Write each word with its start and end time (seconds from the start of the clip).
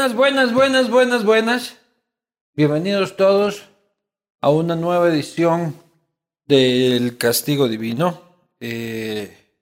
Buenas, 0.00 0.16
buenas, 0.16 0.54
buenas, 0.54 0.90
buenas, 0.90 1.24
buenas. 1.26 1.76
Bienvenidos 2.54 3.18
todos 3.18 3.64
a 4.40 4.48
una 4.48 4.74
nueva 4.74 5.10
edición 5.10 5.74
del 6.46 7.18
Castigo 7.18 7.68
Divino. 7.68 8.22
Eh, 8.60 9.52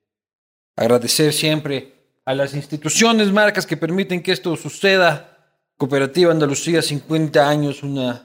agradecer 0.77 1.33
siempre 1.33 1.93
a 2.25 2.37
las 2.37 2.55
instituciones, 2.55 3.33
marcas 3.33 3.67
que 3.67 3.77
permiten 3.77 4.23
que 4.23 4.31
esto 4.31 4.55
suceda. 4.55 5.57
Cooperativa 5.77 6.31
Andalucía, 6.31 6.83
50 6.83 7.49
años, 7.49 7.83
una 7.83 8.25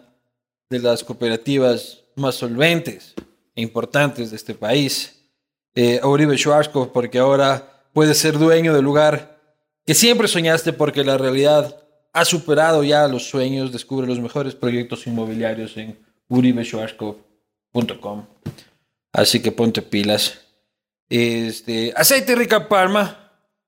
de 0.69 0.77
las 0.77 1.03
cooperativas 1.03 2.03
más 2.15 2.35
solventes 2.35 3.15
e 3.55 3.61
importantes 3.63 4.29
de 4.29 4.35
este 4.35 4.53
país. 4.53 5.31
Eh, 5.73 5.99
Uribe 6.03 6.37
Schwarzkopf, 6.37 6.91
porque 6.91 7.17
ahora 7.17 7.87
puede 7.91 8.13
ser 8.13 8.37
dueño 8.37 8.71
del 8.71 8.85
lugar 8.85 9.41
que 9.83 9.95
siempre 9.95 10.27
soñaste, 10.27 10.73
porque 10.73 11.03
la 11.03 11.17
realidad 11.17 11.82
ha 12.13 12.23
superado 12.23 12.83
ya 12.83 13.07
los 13.07 13.27
sueños. 13.27 13.71
Descubre 13.71 14.07
los 14.07 14.19
mejores 14.19 14.55
proyectos 14.55 15.05
inmobiliarios 15.07 15.75
en 15.77 15.97
uribeschwarzkopf.com. 16.29 18.25
Así 19.11 19.41
que 19.41 19.51
ponte 19.51 19.81
pilas. 19.81 20.39
Este, 21.09 21.91
aceite 21.95 22.35
rica 22.35 22.69
palma. 22.69 23.19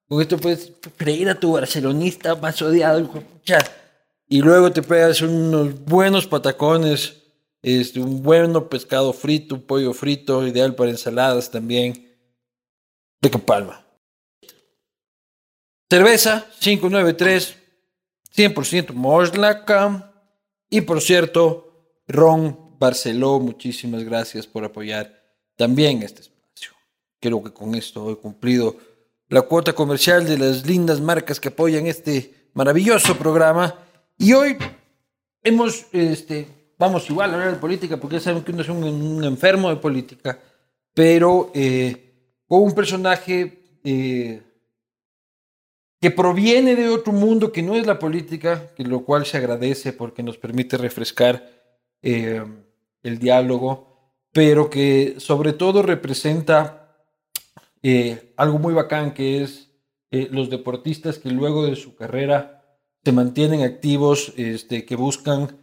Con 0.08 0.22
esto 0.22 0.38
puedes 0.38 0.72
freír 0.96 1.28
a 1.30 1.40
tu 1.40 1.54
barcelonista 1.54 2.36
más 2.36 2.62
odiado. 2.62 3.00
hijo. 3.00 3.24
Y 4.28 4.42
luego 4.42 4.72
te 4.72 4.82
pegas 4.82 5.22
unos 5.22 5.84
buenos 5.84 6.28
patacones. 6.28 7.24
Este, 7.62 8.00
un 8.00 8.22
bueno 8.22 8.70
pescado 8.70 9.12
frito, 9.12 9.56
un 9.56 9.62
pollo 9.62 9.92
frito, 9.94 10.46
ideal 10.46 10.76
para 10.76 10.92
ensaladas 10.92 11.50
también. 11.50 12.16
Rica 13.22 13.40
palma. 13.40 13.84
Cerveza 15.90 16.46
593, 16.60 17.58
100% 18.36 18.94
Moslaca. 18.94 20.12
Y 20.70 20.82
por 20.82 21.02
cierto, 21.02 22.02
Ron 22.08 22.78
Barceló, 22.80 23.40
muchísimas 23.40 24.04
gracias 24.04 24.48
por 24.48 24.64
apoyar 24.64 25.24
también 25.56 26.04
este 26.04 26.22
espacio. 26.22 26.72
Creo 27.20 27.44
que 27.44 27.54
con 27.54 27.76
esto 27.76 28.12
he 28.12 28.18
cumplido 28.18 28.76
la 29.30 29.42
cuota 29.44 29.74
comercial 29.74 30.26
de 30.26 30.38
las 30.38 30.66
lindas 30.66 31.02
marcas 31.02 31.40
que 31.40 31.48
apoyan 31.48 31.88
este 31.88 32.50
maravilloso 32.54 33.18
programa. 33.18 33.76
Y 34.18 34.34
hoy 34.34 34.58
hemos, 35.44 35.86
este, 35.92 36.48
vamos 36.78 37.10
igual 37.10 37.32
a 37.32 37.34
hablar 37.36 37.54
de 37.54 37.60
política, 37.60 37.98
porque 37.98 38.18
ya 38.18 38.22
saben 38.22 38.44
que 38.44 38.52
uno 38.52 38.62
es 38.62 38.70
un, 38.70 38.84
un 38.84 39.24
enfermo 39.24 39.70
de 39.70 39.78
política, 39.78 40.40
pero 40.94 41.52
eh, 41.54 42.06
con 42.48 42.64
un 42.64 42.74
personaje 42.74 43.80
eh, 43.84 44.42
que 46.02 46.12
proviene 46.12 46.76
de 46.76 46.90
otro 46.90 47.14
mundo 47.14 47.52
que 47.52 47.64
no 47.64 47.76
es 47.76 47.86
la 47.88 47.98
política, 48.00 48.72
lo 48.78 49.04
cual 49.06 49.26
se 49.26 49.38
agradece 49.38 49.94
porque 49.94 50.24
nos 50.24 50.38
permite 50.38 50.78
refrescar 50.78 51.50
eh, 52.02 52.44
el 53.02 53.20
diálogo, 53.20 54.14
pero 54.32 54.70
que 54.70 55.16
sobre 55.20 55.54
todo 55.54 55.82
representa 55.82 57.06
eh, 57.82 58.34
algo 58.38 58.60
muy 58.60 58.74
bacán, 58.74 59.14
que 59.14 59.42
es 59.44 59.70
eh, 60.12 60.28
los 60.32 60.50
deportistas 60.50 61.18
que 61.18 61.30
luego 61.30 61.66
de 61.66 61.76
su 61.76 61.96
carrera 61.96 62.64
se 63.04 63.12
mantienen 63.12 63.62
activos, 63.64 64.34
este, 64.36 64.86
que 64.86 64.96
buscan 64.96 65.58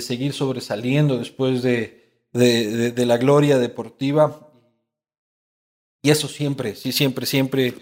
seguir 0.00 0.32
sobresaliendo 0.32 1.18
después 1.18 1.62
de, 1.62 2.22
de, 2.32 2.70
de- 2.70 2.92
de 2.92 3.06
la 3.06 3.18
gloria 3.18 3.58
deportiva. 3.58 4.50
Y 6.02 6.10
eso 6.10 6.28
siempre, 6.28 6.74
sí, 6.76 6.92
siempre, 6.92 7.26
siempre, 7.26 7.74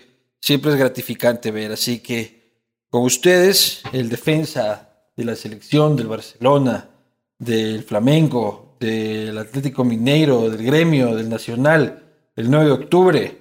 siempre 0.44 0.72
es 0.72 0.77
gratificante 0.77 1.50
ver. 1.50 1.72
Así 1.72 2.00
que 2.00 2.60
con 2.91 3.03
ustedes, 3.03 3.82
el 3.93 4.10
defensa 4.10 4.91
de 5.16 5.25
la 5.25 5.37
selección 5.37 5.97
del 5.97 6.09
Barcelona, 6.09 6.91
del 7.38 7.82
Flamengo, 7.82 8.77
del 8.78 9.38
Atlético 9.38 9.84
Mineiro, 9.84 10.50
del 10.50 10.62
Gremio, 10.62 11.16
del 11.16 11.31
Nacional, 11.31 12.03
el 12.37 12.50
9 12.50 12.66
de 12.66 12.72
octubre, 12.72 13.38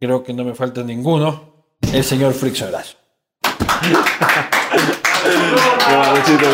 creo 0.00 0.24
que 0.24 0.32
no 0.32 0.44
me 0.44 0.54
falta 0.54 0.82
ninguno, 0.82 1.66
el 1.92 2.02
señor 2.02 2.32
Frixo 2.32 2.68
Erazo. 2.68 2.96
¿Qué 5.86 5.96
más, 5.96 6.18
Luchito? 6.18 6.46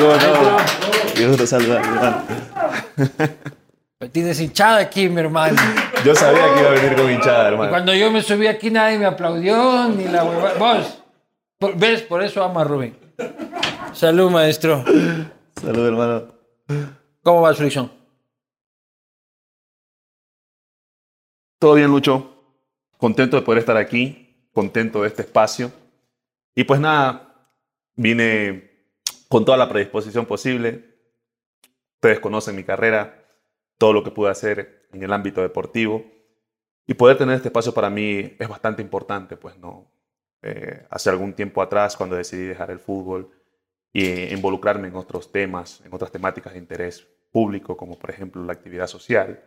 Tienes 4.08 4.40
hinchada 4.40 4.78
aquí, 4.78 5.08
mi 5.10 5.20
hermano. 5.20 5.60
Yo 6.04 6.14
sabía 6.14 6.54
que 6.54 6.60
iba 6.60 6.70
a 6.70 6.72
venir 6.74 6.96
con 6.96 7.10
hinchada, 7.10 7.44
Y 7.44 7.52
hermano. 7.52 7.70
cuando 7.70 7.94
yo 7.94 8.10
me 8.10 8.22
subí 8.22 8.46
aquí 8.46 8.70
nadie 8.70 8.98
me 8.98 9.04
aplaudió, 9.04 9.88
ni 9.90 10.04
la 10.04 10.24
hueva. 10.24 10.54
Vos, 10.54 11.02
por- 11.58 11.76
¿ves? 11.76 12.00
Por 12.02 12.22
eso 12.22 12.42
amo 12.42 12.60
a 12.60 12.64
Rubén. 12.64 12.96
Salud, 13.92 14.30
maestro. 14.30 14.82
Salud, 15.60 15.86
hermano. 15.86 16.32
¿Cómo 17.22 17.42
va, 17.42 17.52
Fricción? 17.54 17.92
Todo 21.58 21.74
bien, 21.74 21.88
Lucho. 21.90 22.36
Contento 22.96 23.36
de 23.36 23.42
poder 23.42 23.58
estar 23.60 23.76
aquí, 23.76 24.48
contento 24.52 25.02
de 25.02 25.08
este 25.08 25.22
espacio. 25.22 25.70
Y 26.54 26.64
pues 26.64 26.80
nada, 26.80 27.34
vine 27.96 28.70
con 29.28 29.44
toda 29.44 29.58
la 29.58 29.68
predisposición 29.68 30.24
posible. 30.24 30.96
Ustedes 31.96 32.18
conocen 32.20 32.56
mi 32.56 32.64
carrera, 32.64 33.19
todo 33.80 33.94
lo 33.94 34.04
que 34.04 34.10
pude 34.10 34.30
hacer 34.30 34.86
en 34.92 35.02
el 35.02 35.10
ámbito 35.12 35.40
deportivo. 35.40 36.04
Y 36.86 36.92
poder 36.94 37.16
tener 37.16 37.36
este 37.36 37.48
espacio 37.48 37.72
para 37.72 37.88
mí 37.88 38.36
es 38.38 38.48
bastante 38.48 38.82
importante, 38.82 39.36
pues 39.38 39.56
no. 39.56 39.90
Eh, 40.42 40.86
hace 40.90 41.08
algún 41.08 41.32
tiempo 41.32 41.62
atrás, 41.62 41.96
cuando 41.96 42.14
decidí 42.16 42.44
dejar 42.44 42.70
el 42.70 42.78
fútbol 42.78 43.30
y 43.92 44.32
involucrarme 44.34 44.88
en 44.88 44.96
otros 44.96 45.32
temas, 45.32 45.80
en 45.84 45.94
otras 45.94 46.10
temáticas 46.12 46.52
de 46.52 46.58
interés 46.58 47.06
público, 47.32 47.76
como 47.76 47.98
por 47.98 48.10
ejemplo 48.10 48.44
la 48.44 48.52
actividad 48.52 48.86
social, 48.86 49.42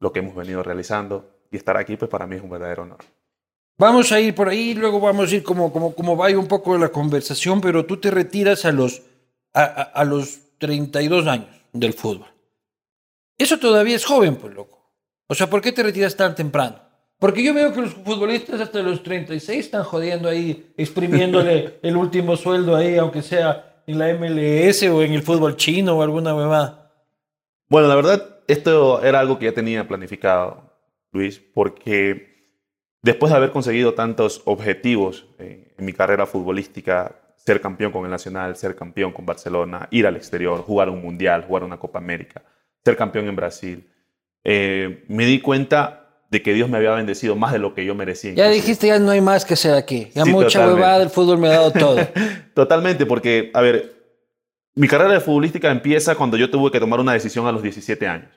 lo 0.00 0.12
que 0.12 0.18
hemos 0.18 0.34
venido 0.34 0.62
realizando, 0.62 1.30
y 1.50 1.56
estar 1.56 1.76
aquí, 1.78 1.96
pues 1.96 2.10
para 2.10 2.26
mí 2.26 2.36
es 2.36 2.42
un 2.42 2.50
verdadero 2.50 2.82
honor. 2.82 2.98
Vamos 3.78 4.12
a 4.12 4.20
ir 4.20 4.34
por 4.34 4.48
ahí, 4.48 4.74
luego 4.74 5.00
vamos 5.00 5.32
a 5.32 5.34
ir 5.36 5.42
como, 5.42 5.72
como, 5.72 5.94
como 5.94 6.14
vaya 6.16 6.38
un 6.38 6.48
poco 6.48 6.76
la 6.76 6.90
conversación, 6.90 7.60
pero 7.60 7.86
tú 7.86 7.96
te 7.96 8.10
retiras 8.10 8.64
a 8.64 8.72
los, 8.72 9.02
a, 9.54 9.62
a- 9.62 9.82
a 9.82 10.04
los 10.04 10.40
32 10.58 11.26
años 11.26 11.48
del 11.72 11.92
fútbol. 11.94 12.31
Eso 13.38 13.58
todavía 13.58 13.96
es 13.96 14.04
joven, 14.04 14.36
pues 14.36 14.54
loco. 14.54 14.92
O 15.26 15.34
sea, 15.34 15.48
¿por 15.48 15.60
qué 15.60 15.72
te 15.72 15.82
retiras 15.82 16.16
tan 16.16 16.34
temprano? 16.34 16.80
Porque 17.18 17.42
yo 17.42 17.54
veo 17.54 17.72
que 17.72 17.82
los 17.82 17.94
futbolistas 17.94 18.60
hasta 18.60 18.82
los 18.82 19.02
36 19.02 19.64
están 19.64 19.84
jodiendo 19.84 20.28
ahí, 20.28 20.72
exprimiéndole 20.76 21.78
el 21.82 21.96
último 21.96 22.36
sueldo 22.36 22.74
ahí, 22.74 22.98
aunque 22.98 23.22
sea 23.22 23.82
en 23.86 23.98
la 23.98 24.12
MLS 24.14 24.82
o 24.84 25.02
en 25.02 25.12
el 25.12 25.22
fútbol 25.22 25.56
chino 25.56 25.96
o 25.96 26.02
alguna 26.02 26.34
huevada. 26.34 26.92
Bueno, 27.68 27.88
la 27.88 27.94
verdad, 27.94 28.40
esto 28.48 29.02
era 29.02 29.20
algo 29.20 29.38
que 29.38 29.46
ya 29.46 29.52
tenía 29.52 29.86
planificado, 29.86 30.72
Luis, 31.12 31.38
porque 31.38 32.50
después 33.02 33.30
de 33.30 33.36
haber 33.36 33.50
conseguido 33.50 33.94
tantos 33.94 34.42
objetivos 34.44 35.26
eh, 35.38 35.74
en 35.78 35.84
mi 35.84 35.92
carrera 35.92 36.26
futbolística, 36.26 37.34
ser 37.36 37.60
campeón 37.60 37.92
con 37.92 38.04
el 38.04 38.10
Nacional, 38.10 38.56
ser 38.56 38.76
campeón 38.76 39.12
con 39.12 39.26
Barcelona, 39.26 39.88
ir 39.90 40.06
al 40.06 40.16
exterior, 40.16 40.60
jugar 40.62 40.88
un 40.90 41.02
Mundial, 41.02 41.44
jugar 41.46 41.64
una 41.64 41.78
Copa 41.78 41.98
América, 41.98 42.42
ser 42.84 42.96
campeón 42.96 43.28
en 43.28 43.36
Brasil, 43.36 43.88
eh, 44.44 45.04
me 45.08 45.24
di 45.26 45.40
cuenta 45.40 45.98
de 46.30 46.42
que 46.42 46.54
Dios 46.54 46.68
me 46.68 46.78
había 46.78 46.92
bendecido 46.92 47.36
más 47.36 47.52
de 47.52 47.58
lo 47.58 47.74
que 47.74 47.84
yo 47.84 47.94
merecía. 47.94 48.32
Ya 48.32 48.48
dijiste, 48.48 48.86
ya 48.86 48.98
no 48.98 49.10
hay 49.10 49.20
más 49.20 49.44
que 49.44 49.54
hacer 49.54 49.74
aquí. 49.74 50.08
Ya 50.14 50.24
Sí, 50.24 50.30
mucha 50.30 50.46
totalmente. 50.48 50.74
huevada 50.80 50.98
del 51.00 51.10
fútbol 51.10 51.38
me 51.38 51.48
ha 51.48 51.52
dado 51.52 51.70
todo. 51.72 51.96
Totalmente, 52.54 53.04
porque, 53.04 53.50
a 53.52 53.60
ver, 53.60 53.92
mi 54.74 54.88
carrera 54.88 55.12
de 55.12 55.20
futbolística 55.20 55.70
empieza 55.70 56.14
cuando 56.14 56.38
yo 56.38 56.48
tuve 56.50 56.70
que 56.70 56.80
tomar 56.80 57.00
una 57.00 57.12
decisión 57.12 57.46
a 57.46 57.52
los 57.52 57.62
17 57.62 58.06
años. 58.08 58.30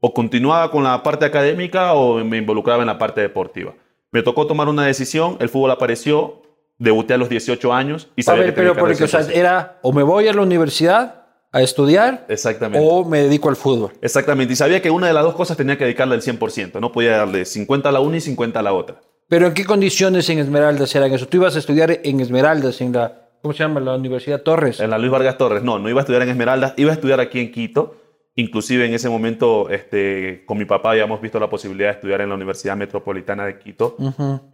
O 0.00 0.14
continuaba 0.14 0.70
con 0.70 0.82
la 0.82 1.02
parte 1.02 1.26
académica 1.26 1.92
o 1.92 2.24
me 2.24 2.38
involucraba 2.38 2.82
en 2.82 2.86
la 2.86 2.96
parte 2.98 3.20
deportiva. 3.20 3.74
Me 4.10 4.22
tocó 4.22 4.46
tomar 4.46 4.68
una 4.68 4.86
decisión, 4.86 5.36
el 5.38 5.48
fútbol 5.50 5.70
apareció, 5.70 6.42
debuté 6.78 7.14
a 7.14 7.18
los 7.18 7.28
18 7.28 7.72
años 7.72 8.08
y 8.16 8.22
A 8.22 8.24
sabía 8.24 8.40
ver, 8.44 8.50
que 8.50 8.56
tenía 8.56 8.72
pero 8.72 8.86
que 8.86 8.92
porque 8.92 9.04
o 9.04 9.08
sea, 9.08 9.20
era 9.32 9.78
o 9.82 9.92
me 9.92 10.02
voy 10.02 10.26
a 10.26 10.32
la 10.32 10.40
universidad 10.42 11.21
a 11.52 11.60
estudiar 11.60 12.24
Exactamente. 12.28 12.86
o 12.90 13.04
me 13.04 13.22
dedico 13.22 13.50
al 13.50 13.56
fútbol. 13.56 13.92
Exactamente. 14.00 14.54
Y 14.54 14.56
sabía 14.56 14.80
que 14.80 14.90
una 14.90 15.06
de 15.06 15.12
las 15.12 15.22
dos 15.22 15.34
cosas 15.34 15.56
tenía 15.56 15.76
que 15.76 15.84
dedicarle 15.84 16.14
el 16.14 16.22
100%. 16.22 16.80
No 16.80 16.90
podía 16.90 17.18
darle 17.18 17.44
50 17.44 17.88
a 17.88 17.92
la 17.92 18.00
una 18.00 18.16
y 18.16 18.20
50 18.20 18.58
a 18.58 18.62
la 18.62 18.72
otra. 18.72 19.00
Pero 19.28 19.46
¿en 19.46 19.54
qué 19.54 19.64
condiciones 19.64 20.28
en 20.30 20.38
Esmeraldas 20.38 20.94
eran 20.94 21.12
eso? 21.12 21.28
Tú 21.28 21.36
ibas 21.36 21.54
a 21.56 21.58
estudiar 21.58 22.00
en 22.02 22.20
Esmeraldas, 22.20 22.80
en 22.80 22.92
la, 22.92 23.28
¿cómo 23.42 23.54
se 23.54 23.60
llama? 23.60 23.80
La 23.80 23.94
Universidad 23.94 24.42
Torres. 24.42 24.80
En 24.80 24.90
la 24.90 24.98
Luis 24.98 25.10
Vargas 25.10 25.38
Torres, 25.38 25.62
no, 25.62 25.78
no 25.78 25.88
iba 25.88 26.00
a 26.00 26.02
estudiar 26.02 26.22
en 26.22 26.30
Esmeraldas, 26.30 26.74
iba 26.76 26.90
a 26.90 26.94
estudiar 26.94 27.20
aquí 27.20 27.40
en 27.40 27.52
Quito. 27.52 27.96
Inclusive 28.34 28.86
en 28.86 28.94
ese 28.94 29.10
momento, 29.10 29.68
este, 29.68 30.44
con 30.46 30.56
mi 30.56 30.64
papá 30.64 30.92
habíamos 30.92 31.20
visto 31.20 31.38
la 31.38 31.50
posibilidad 31.50 31.88
de 31.90 31.94
estudiar 31.96 32.22
en 32.22 32.30
la 32.30 32.34
Universidad 32.34 32.76
Metropolitana 32.76 33.44
de 33.44 33.58
Quito. 33.58 33.96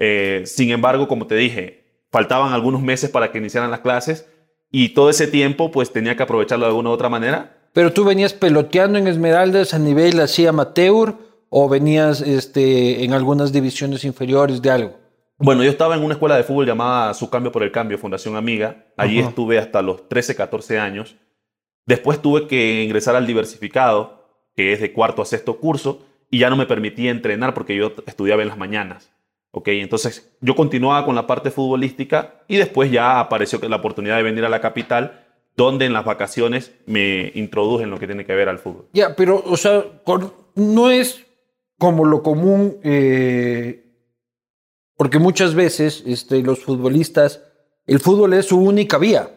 Eh, 0.00 0.42
sin 0.46 0.70
embargo, 0.70 1.06
como 1.06 1.28
te 1.28 1.36
dije, 1.36 1.84
faltaban 2.10 2.52
algunos 2.52 2.82
meses 2.82 3.08
para 3.08 3.30
que 3.30 3.38
iniciaran 3.38 3.70
las 3.70 3.80
clases 3.80 4.26
y 4.70 4.90
todo 4.90 5.10
ese 5.10 5.26
tiempo 5.26 5.70
pues 5.70 5.92
tenía 5.92 6.16
que 6.16 6.22
aprovecharlo 6.22 6.64
de 6.66 6.70
alguna 6.70 6.90
u 6.90 6.92
otra 6.92 7.08
manera. 7.08 7.56
Pero 7.72 7.92
tú 7.92 8.04
venías 8.04 8.32
peloteando 8.32 8.98
en 8.98 9.06
Esmeraldas 9.06 9.74
a 9.74 9.78
nivel 9.78 10.20
así 10.20 10.46
amateur 10.46 11.14
o 11.50 11.68
venías 11.68 12.20
este, 12.20 13.04
en 13.04 13.12
algunas 13.12 13.52
divisiones 13.52 14.04
inferiores 14.04 14.60
de 14.60 14.70
algo. 14.70 14.98
Bueno, 15.38 15.62
yo 15.62 15.70
estaba 15.70 15.94
en 15.94 16.02
una 16.02 16.14
escuela 16.14 16.36
de 16.36 16.42
fútbol 16.42 16.66
llamada 16.66 17.14
Su 17.14 17.30
Cambio 17.30 17.52
por 17.52 17.62
el 17.62 17.70
Cambio, 17.70 17.96
Fundación 17.96 18.36
Amiga. 18.36 18.86
Allí 18.96 19.20
Ajá. 19.20 19.28
estuve 19.28 19.58
hasta 19.58 19.82
los 19.82 20.08
13, 20.08 20.34
14 20.34 20.78
años. 20.78 21.16
Después 21.86 22.20
tuve 22.20 22.48
que 22.48 22.82
ingresar 22.82 23.14
al 23.14 23.26
diversificado, 23.26 24.26
que 24.56 24.72
es 24.72 24.80
de 24.80 24.92
cuarto 24.92 25.22
a 25.22 25.24
sexto 25.24 25.60
curso, 25.60 26.04
y 26.30 26.40
ya 26.40 26.50
no 26.50 26.56
me 26.56 26.66
permitía 26.66 27.10
entrenar 27.10 27.54
porque 27.54 27.76
yo 27.76 27.92
estudiaba 28.06 28.42
en 28.42 28.48
las 28.48 28.58
mañanas. 28.58 29.12
¿Ok? 29.52 29.68
Entonces 29.68 30.30
yo 30.40 30.54
continuaba 30.54 31.04
con 31.04 31.14
la 31.14 31.26
parte 31.26 31.50
futbolística 31.50 32.42
y 32.48 32.56
después 32.56 32.90
ya 32.90 33.20
apareció 33.20 33.58
la 33.68 33.76
oportunidad 33.76 34.16
de 34.16 34.22
venir 34.22 34.44
a 34.44 34.48
la 34.48 34.60
capital, 34.60 35.26
donde 35.56 35.86
en 35.86 35.92
las 35.92 36.04
vacaciones 36.04 36.72
me 36.86 37.32
introduje 37.34 37.84
en 37.84 37.90
lo 37.90 37.98
que 37.98 38.06
tiene 38.06 38.24
que 38.24 38.34
ver 38.34 38.48
al 38.48 38.58
fútbol. 38.58 38.86
Ya, 38.92 39.16
pero, 39.16 39.42
o 39.44 39.56
sea, 39.56 39.84
no 40.54 40.90
es 40.90 41.24
como 41.78 42.04
lo 42.04 42.22
común, 42.22 42.78
eh, 42.82 43.84
porque 44.96 45.18
muchas 45.18 45.54
veces 45.54 46.02
este, 46.06 46.42
los 46.42 46.60
futbolistas, 46.60 47.42
el 47.86 48.00
fútbol 48.00 48.34
es 48.34 48.46
su 48.46 48.58
única 48.58 48.98
vía. 48.98 49.30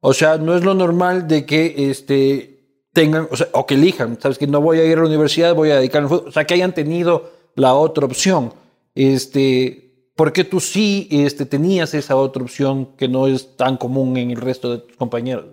O 0.00 0.12
sea, 0.14 0.36
no 0.36 0.56
es 0.56 0.64
lo 0.64 0.74
normal 0.74 1.28
de 1.28 1.46
que 1.46 1.90
este, 1.90 2.52
tengan, 2.92 3.28
o 3.30 3.36
sea, 3.36 3.48
o 3.52 3.66
que 3.66 3.74
elijan, 3.74 4.20
sabes 4.20 4.38
que 4.38 4.46
no 4.46 4.60
voy 4.60 4.80
a 4.80 4.84
ir 4.84 4.98
a 4.98 5.02
la 5.02 5.08
universidad, 5.08 5.54
voy 5.54 5.70
a 5.70 5.76
dedicarme 5.76 6.06
al 6.06 6.08
fútbol, 6.08 6.28
o 6.28 6.32
sea, 6.32 6.44
que 6.44 6.54
hayan 6.54 6.74
tenido 6.74 7.30
la 7.54 7.74
otra 7.74 8.06
opción. 8.06 8.52
Este, 8.94 10.10
porque 10.16 10.44
tú 10.44 10.60
sí 10.60 11.08
este, 11.10 11.46
tenías 11.46 11.94
esa 11.94 12.16
otra 12.16 12.42
opción 12.42 12.96
que 12.96 13.08
no 13.08 13.26
es 13.26 13.56
tan 13.56 13.76
común 13.76 14.16
en 14.16 14.30
el 14.30 14.36
resto 14.36 14.70
de 14.70 14.78
tus 14.78 14.96
compañeros. 14.96 15.46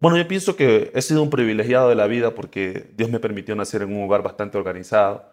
Bueno, 0.00 0.16
yo 0.16 0.26
pienso 0.26 0.56
que 0.56 0.90
he 0.94 1.02
sido 1.02 1.22
un 1.22 1.30
privilegiado 1.30 1.88
de 1.88 1.94
la 1.94 2.06
vida 2.06 2.34
porque 2.34 2.90
Dios 2.96 3.10
me 3.10 3.20
permitió 3.20 3.54
nacer 3.54 3.82
en 3.82 3.94
un 3.94 4.04
hogar 4.04 4.22
bastante 4.22 4.56
organizado. 4.56 5.24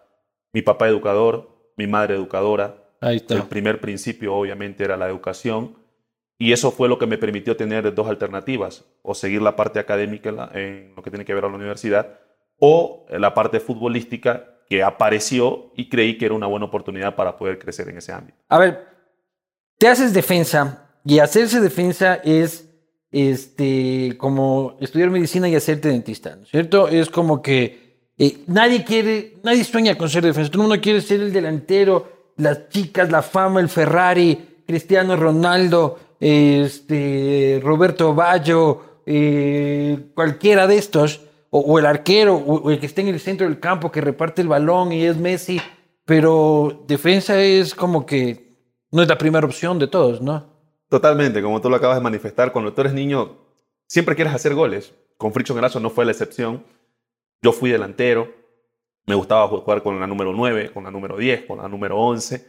Mi 0.52 0.60
papá 0.62 0.88
educador, 0.88 1.72
mi 1.76 1.86
madre 1.86 2.16
educadora. 2.16 2.84
Ahí 3.00 3.16
El 3.16 3.22
está. 3.22 3.48
primer 3.48 3.80
principio 3.80 4.34
obviamente 4.34 4.84
era 4.84 4.96
la 4.96 5.08
educación 5.08 5.76
y 6.36 6.52
eso 6.52 6.70
fue 6.70 6.88
lo 6.88 6.98
que 6.98 7.06
me 7.06 7.16
permitió 7.18 7.56
tener 7.56 7.94
dos 7.94 8.08
alternativas, 8.08 8.84
o 9.02 9.14
seguir 9.14 9.40
la 9.42 9.56
parte 9.56 9.78
académica 9.78 10.28
en, 10.28 10.36
la- 10.36 10.50
en 10.54 10.92
lo 10.96 11.02
que 11.02 11.10
tiene 11.10 11.24
que 11.24 11.34
ver 11.34 11.44
a 11.44 11.48
la 11.48 11.54
universidad 11.56 12.18
o 12.58 13.06
la 13.10 13.34
parte 13.34 13.60
futbolística 13.60 14.57
que 14.68 14.82
apareció 14.82 15.72
y 15.76 15.88
creí 15.88 16.18
que 16.18 16.26
era 16.26 16.34
una 16.34 16.46
buena 16.46 16.66
oportunidad 16.66 17.14
para 17.14 17.36
poder 17.36 17.58
crecer 17.58 17.88
en 17.88 17.98
ese 17.98 18.12
ámbito. 18.12 18.38
A 18.48 18.58
ver, 18.58 18.86
te 19.78 19.88
haces 19.88 20.12
defensa 20.12 20.90
y 21.04 21.18
hacerse 21.20 21.60
defensa 21.60 22.16
es 22.16 22.68
este 23.10 24.16
como 24.18 24.76
estudiar 24.80 25.10
medicina 25.10 25.48
y 25.48 25.54
hacerte 25.54 25.88
dentista, 25.88 26.36
¿no 26.36 26.42
es 26.42 26.50
cierto? 26.50 26.88
Es 26.88 27.08
como 27.08 27.40
que 27.40 28.10
eh, 28.18 28.38
nadie 28.46 28.84
quiere, 28.84 29.34
nadie 29.42 29.64
sueña 29.64 29.96
con 29.96 30.10
ser 30.10 30.24
defensa, 30.24 30.50
todo 30.50 30.62
el 30.62 30.68
mundo 30.68 30.82
quiere 30.82 31.00
ser 31.00 31.20
el 31.20 31.32
delantero, 31.32 32.32
las 32.36 32.68
chicas, 32.68 33.10
la 33.10 33.22
fama, 33.22 33.60
el 33.60 33.68
Ferrari, 33.68 34.62
Cristiano 34.66 35.16
Ronaldo, 35.16 35.98
este 36.20 37.60
Roberto 37.62 38.14
Baggio, 38.14 39.00
eh, 39.06 40.10
cualquiera 40.14 40.66
de 40.66 40.76
estos, 40.76 41.22
o, 41.50 41.78
el 41.78 41.86
arquero, 41.86 42.36
o, 42.36 42.70
el 42.70 42.78
que 42.78 42.86
esté 42.86 43.00
en 43.00 43.08
el 43.08 43.20
centro 43.20 43.46
del 43.46 43.60
campo 43.60 43.90
que 43.90 44.00
reparte 44.00 44.42
el 44.42 44.48
balón 44.48 44.92
y 44.92 45.04
es 45.04 45.16
Messi, 45.16 45.60
pero 46.04 46.84
defensa 46.86 47.40
es 47.40 47.74
como 47.74 48.04
que 48.06 48.56
no 48.90 49.02
es 49.02 49.08
la 49.08 49.18
primera 49.18 49.46
opción 49.46 49.78
de 49.78 49.88
todos, 49.88 50.20
¿no? 50.20 50.46
Totalmente, 50.88 51.42
como 51.42 51.60
tú 51.60 51.68
lo 51.68 51.76
acabas 51.76 51.98
de 51.98 52.02
manifestar, 52.02 52.52
cuando 52.52 52.72
tú 52.72 52.80
eres 52.80 52.94
niño 52.94 53.36
siempre 53.86 54.14
quieres 54.14 54.34
hacer 54.34 54.54
goles. 54.54 54.94
Con 55.16 55.32
Friction 55.32 55.58
Grasso 55.58 55.80
no 55.80 55.90
fue 55.90 56.04
la 56.04 56.12
excepción. 56.12 56.64
Yo 57.42 57.52
fui 57.52 57.70
delantero, 57.70 58.32
me 59.06 59.14
gustaba 59.14 59.48
jugar 59.48 59.82
con 59.82 59.98
la 59.98 60.06
número 60.06 60.32
9, 60.32 60.70
con 60.72 60.84
la 60.84 60.90
número 60.90 61.16
10, 61.16 61.46
con 61.46 61.58
la 61.58 61.68
número 61.68 61.98
11. 61.98 62.46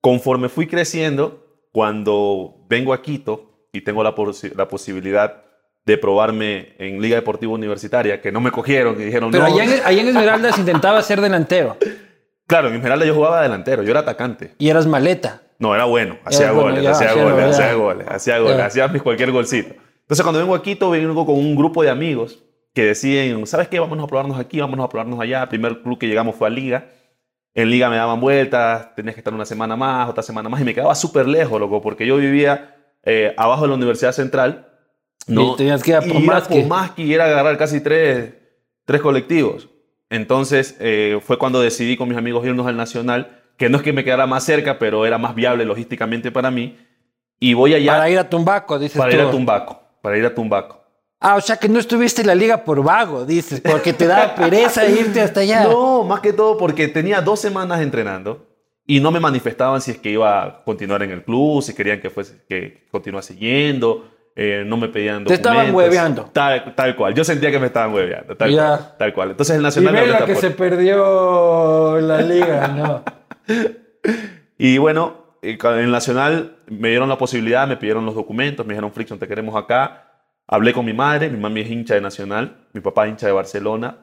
Conforme 0.00 0.48
fui 0.48 0.66
creciendo, 0.66 1.68
cuando 1.72 2.64
vengo 2.68 2.92
a 2.92 3.02
Quito 3.02 3.68
y 3.72 3.80
tengo 3.80 4.02
la 4.02 4.14
posibilidad 4.14 5.45
de 5.86 5.96
probarme 5.96 6.74
en 6.78 7.00
Liga 7.00 7.16
Deportiva 7.16 7.52
Universitaria, 7.52 8.20
que 8.20 8.32
no 8.32 8.40
me 8.40 8.50
cogieron 8.50 9.00
y 9.00 9.04
dijeron 9.04 9.30
Pero 9.30 9.48
no. 9.48 9.54
allá 9.54 9.64
en, 9.64 9.70
allá 9.84 10.02
en 10.02 10.08
Esmeraldas 10.08 10.58
intentaba 10.58 11.00
ser 11.02 11.20
delantero 11.20 11.76
Claro, 12.46 12.68
en 12.68 12.74
Esmeralda 12.74 13.06
yo 13.06 13.14
jugaba 13.14 13.42
delantero, 13.42 13.82
yo 13.82 13.90
era 13.90 14.00
atacante. 14.00 14.54
y 14.58 14.68
eras 14.68 14.86
maleta. 14.86 15.42
No, 15.58 15.74
era 15.74 15.84
bueno, 15.84 16.18
hacía 16.24 16.52
bueno, 16.52 16.70
goles, 16.70 16.84
ya, 16.84 16.90
hacía 16.90 17.12
goles, 17.14 17.32
goles, 17.32 17.46
hacía 17.48 17.74
goles, 17.74 18.06
hacía 18.08 18.38
goles, 18.38 18.60
hacía 18.60 19.02
cualquier 19.02 19.32
golcito. 19.32 19.74
Entonces 20.02 20.22
cuando 20.22 20.38
vengo 20.38 20.54
a 20.54 20.62
Quito, 20.62 20.90
vengo 20.90 21.26
con 21.26 21.34
un 21.34 21.56
grupo 21.56 21.82
de 21.82 21.90
amigos 21.90 22.44
que 22.74 22.84
deciden, 22.84 23.46
¿sabes 23.46 23.68
qué? 23.68 23.80
Vámonos 23.80 24.04
a 24.04 24.06
probarnos 24.06 24.38
aquí, 24.38 24.60
vámonos 24.60 24.84
a 24.84 24.88
probarnos 24.88 25.18
allá. 25.18 25.42
El 25.42 25.48
primer 25.48 25.80
club 25.82 25.98
que 25.98 26.06
llegamos 26.06 26.36
fue 26.36 26.46
a 26.46 26.50
Liga. 26.50 26.88
En 27.54 27.70
Liga 27.70 27.88
me 27.88 27.96
daban 27.96 28.20
vueltas, 28.20 28.94
tenías 28.94 29.14
que 29.14 29.20
estar 29.20 29.32
una 29.32 29.46
semana 29.46 29.74
más, 29.76 30.10
otra 30.10 30.22
semana 30.22 30.48
más, 30.48 30.60
y 30.60 30.64
me 30.64 30.74
quedaba 30.74 30.94
súper 30.94 31.26
lejos, 31.26 31.58
loco, 31.58 31.80
porque 31.80 32.06
yo 32.06 32.18
vivía 32.18 32.76
eh, 33.02 33.34
abajo 33.38 33.62
de 33.62 33.68
la 33.68 33.74
Universidad 33.74 34.12
Central. 34.12 34.68
Y 35.26 35.56
tenías 35.56 35.82
que 35.82 35.90
ir 35.90 35.96
a 35.96 36.92
y 36.96 37.12
era 37.12 37.24
agarrar 37.24 37.58
casi 37.58 37.80
tres, 37.80 38.34
tres 38.84 39.00
colectivos. 39.00 39.68
Entonces 40.08 40.76
eh, 40.78 41.18
fue 41.24 41.38
cuando 41.38 41.60
decidí 41.60 41.96
con 41.96 42.08
mis 42.08 42.16
amigos 42.16 42.46
irnos 42.46 42.66
al 42.66 42.76
Nacional, 42.76 43.42
que 43.56 43.68
no 43.68 43.78
es 43.78 43.82
que 43.82 43.92
me 43.92 44.04
quedara 44.04 44.26
más 44.26 44.44
cerca, 44.44 44.78
pero 44.78 45.04
era 45.04 45.18
más 45.18 45.34
viable 45.34 45.64
logísticamente 45.64 46.30
para 46.30 46.50
mí. 46.50 46.78
Y 47.40 47.54
voy 47.54 47.74
allá 47.74 47.92
Para 47.92 47.98
para, 48.02 48.10
ir 48.10 48.18
a 48.18 48.30
Tumbaco, 48.30 48.78
dices 48.78 49.02
ir 49.04 49.20
tú. 49.20 49.28
a 49.28 49.30
Tumbaco, 49.30 49.82
para 50.00 50.16
ir 50.16 50.24
a 50.24 50.34
Tumbaco. 50.34 50.82
Ah, 51.18 51.36
o 51.36 51.40
sea 51.40 51.56
que 51.56 51.68
no 51.68 51.78
estuviste 51.78 52.20
en 52.20 52.28
la 52.28 52.34
liga 52.34 52.62
por 52.62 52.82
vago, 52.82 53.24
dices, 53.24 53.60
porque 53.60 53.92
te 53.92 54.06
da 54.06 54.34
pereza 54.36 54.86
irte 54.86 55.20
hasta 55.20 55.40
allá. 55.40 55.64
No, 55.64 56.04
más 56.04 56.20
que 56.20 56.32
todo 56.32 56.56
porque 56.56 56.88
tenía 56.88 57.20
dos 57.20 57.40
semanas 57.40 57.80
entrenando 57.80 58.46
y 58.86 59.00
no 59.00 59.10
me 59.10 59.18
manifestaban 59.18 59.80
si 59.80 59.92
es 59.92 59.98
que 59.98 60.10
iba 60.10 60.44
a 60.44 60.64
continuar 60.64 61.02
en 61.02 61.10
el 61.10 61.24
club, 61.24 61.62
si 61.62 61.74
querían 61.74 62.00
que, 62.00 62.10
fuese, 62.10 62.44
que 62.48 62.86
continuase 62.90 63.34
yendo, 63.34 64.04
eh, 64.36 64.62
no 64.66 64.76
me 64.76 64.88
pedían 64.88 65.24
Te 65.24 65.34
estaban 65.34 65.66
documentos. 65.66 65.82
hueveando. 65.82 66.30
Tal, 66.32 66.74
tal 66.74 66.94
cual, 66.94 67.14
yo 67.14 67.24
sentía 67.24 67.50
que 67.50 67.58
me 67.58 67.66
estaban 67.66 67.92
hueveando, 67.94 68.36
tal, 68.36 68.50
Ya. 68.50 68.76
cual, 68.76 68.94
tal 68.98 69.14
cual. 69.14 69.30
Entonces 69.30 69.56
el 69.56 69.62
Y 69.62 69.64
Nacional 69.64 69.94
me 69.94 70.00
ve 70.02 70.06
la 70.08 70.18
que 70.26 70.34
se 70.36 70.50
puerta. 70.50 70.76
perdió 70.76 71.98
la 72.00 72.20
liga, 72.20 72.68
¿no? 72.68 73.02
Y 74.58 74.78
bueno, 74.78 75.36
eh, 75.42 75.58
en 75.62 75.78
el 75.78 75.90
Nacional 75.90 76.56
me 76.68 76.88
dieron 76.90 77.08
la 77.08 77.18
posibilidad, 77.18 77.66
me 77.68 77.76
pidieron 77.76 78.06
los 78.06 78.14
documentos, 78.14 78.64
me 78.66 78.72
dijeron, 78.74 78.92
Friction, 78.92 79.18
te 79.18 79.28
queremos 79.28 79.54
acá. 79.56 80.04
Hablé 80.46 80.72
con 80.72 80.84
mi 80.86 80.92
madre, 80.92 81.28
mi 81.28 81.38
mami 81.38 81.60
es 81.62 81.70
hincha 81.70 81.94
de 81.94 82.00
Nacional, 82.00 82.56
mi 82.72 82.80
papá 82.80 83.04
es 83.06 83.10
hincha 83.10 83.26
de 83.26 83.32
Barcelona. 83.32 83.96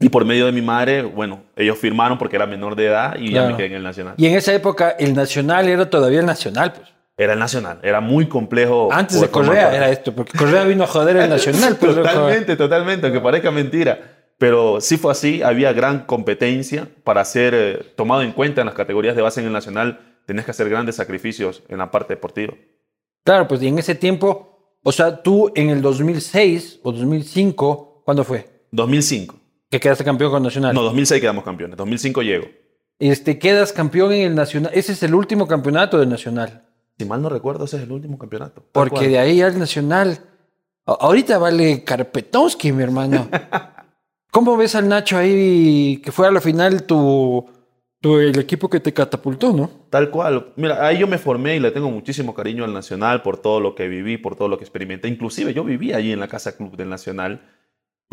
Y 0.00 0.08
por 0.08 0.24
medio 0.24 0.46
de 0.46 0.52
mi 0.52 0.62
madre, 0.62 1.02
bueno, 1.02 1.42
ellos 1.56 1.78
firmaron 1.78 2.18
porque 2.18 2.36
era 2.36 2.46
menor 2.46 2.74
de 2.74 2.86
edad 2.86 3.16
y 3.18 3.26
ya 3.26 3.32
Claro. 3.42 3.50
me 3.50 3.56
quedé 3.56 3.66
en 3.66 3.72
el 3.74 3.82
Nacional. 3.84 4.14
Y 4.16 4.26
en 4.26 4.34
esa 4.36 4.52
época 4.52 4.90
el 4.98 5.14
Nacional 5.14 5.68
era 5.68 5.88
todavía 5.88 6.20
el 6.20 6.26
Nacional, 6.26 6.72
pues. 6.72 6.88
Era 7.16 7.34
el 7.34 7.38
Nacional, 7.38 7.78
era 7.82 8.00
muy 8.00 8.26
complejo. 8.26 8.88
Antes 8.92 9.20
de 9.20 9.28
Correa 9.28 9.74
era 9.74 9.88
esto, 9.90 10.12
porque 10.12 10.36
Correa 10.36 10.64
vino 10.64 10.82
a 10.82 10.86
joder 10.88 11.16
el 11.16 11.30
Nacional. 11.30 11.76
Pues, 11.80 11.94
loco. 11.94 12.08
Totalmente, 12.08 12.56
totalmente, 12.56 13.06
aunque 13.06 13.20
parezca 13.20 13.50
mentira. 13.50 14.14
Pero 14.38 14.80
sí 14.80 14.96
fue 14.96 15.12
así, 15.12 15.42
había 15.42 15.72
gran 15.72 16.06
competencia 16.06 16.88
para 17.04 17.24
ser 17.24 17.54
eh, 17.54 17.92
tomado 17.96 18.22
en 18.22 18.32
cuenta 18.32 18.62
en 18.62 18.66
las 18.66 18.74
categorías 18.74 19.14
de 19.14 19.22
base 19.22 19.40
en 19.40 19.46
el 19.46 19.52
Nacional. 19.52 20.00
Tenías 20.26 20.44
que 20.44 20.50
hacer 20.50 20.68
grandes 20.68 20.96
sacrificios 20.96 21.62
en 21.68 21.78
la 21.78 21.90
parte 21.90 22.14
deportiva. 22.14 22.54
Claro, 23.24 23.46
pues 23.46 23.62
y 23.62 23.68
en 23.68 23.78
ese 23.78 23.94
tiempo, 23.94 24.78
o 24.82 24.90
sea, 24.90 25.22
tú 25.22 25.52
en 25.54 25.70
el 25.70 25.80
2006 25.82 26.80
o 26.82 26.92
2005, 26.92 28.02
¿cuándo 28.04 28.24
fue? 28.24 28.66
2005. 28.72 29.36
Que 29.70 29.78
quedaste 29.78 30.04
campeón 30.04 30.32
con 30.32 30.42
Nacional. 30.42 30.74
No, 30.74 30.82
2006 30.82 31.20
quedamos 31.20 31.44
campeones. 31.44 31.76
2005 31.76 32.22
llego. 32.22 32.46
Este, 32.98 33.38
quedas 33.38 33.72
campeón 33.72 34.12
en 34.12 34.22
el 34.22 34.34
Nacional. 34.34 34.72
Ese 34.74 34.92
es 34.92 35.02
el 35.04 35.14
último 35.14 35.46
campeonato 35.46 35.98
del 35.98 36.08
Nacional. 36.08 36.63
Si 36.98 37.04
mal 37.04 37.20
no 37.22 37.28
recuerdo, 37.28 37.64
ese 37.64 37.76
es 37.78 37.82
el 37.82 37.92
último 37.92 38.18
campeonato. 38.18 38.64
Porque 38.72 38.90
cual. 38.96 39.08
de 39.08 39.18
ahí 39.18 39.42
al 39.42 39.58
Nacional. 39.58 40.18
Ahorita 40.86 41.38
vale 41.38 41.82
Carpetowski, 41.82 42.72
mi 42.72 42.82
hermano. 42.82 43.28
¿Cómo 44.30 44.56
ves 44.56 44.74
al 44.74 44.88
Nacho 44.88 45.16
ahí 45.16 46.00
que 46.04 46.10
fue 46.12 46.26
a 46.26 46.30
la 46.30 46.40
final 46.40 46.82
tu, 46.84 47.46
tu- 48.00 48.18
el 48.18 48.38
equipo 48.38 48.68
que 48.68 48.80
te 48.80 48.92
catapultó, 48.92 49.52
no? 49.52 49.70
Tal 49.90 50.10
cual. 50.10 50.52
Mira, 50.56 50.84
ahí 50.86 50.98
yo 50.98 51.06
me 51.06 51.18
formé 51.18 51.56
y 51.56 51.60
le 51.60 51.70
tengo 51.70 51.90
muchísimo 51.90 52.34
cariño 52.34 52.64
al 52.64 52.72
Nacional 52.74 53.22
por 53.22 53.38
todo 53.38 53.60
lo 53.60 53.74
que 53.74 53.86
viví, 53.88 54.18
por 54.18 54.34
todo 54.36 54.48
lo 54.48 54.58
que 54.58 54.64
experimenté. 54.64 55.08
Inclusive 55.08 55.54
yo 55.54 55.62
viví 55.64 55.92
allí 55.92 56.12
en 56.12 56.20
la 56.20 56.28
Casa 56.28 56.56
Club 56.56 56.76
del 56.76 56.88
Nacional 56.90 57.42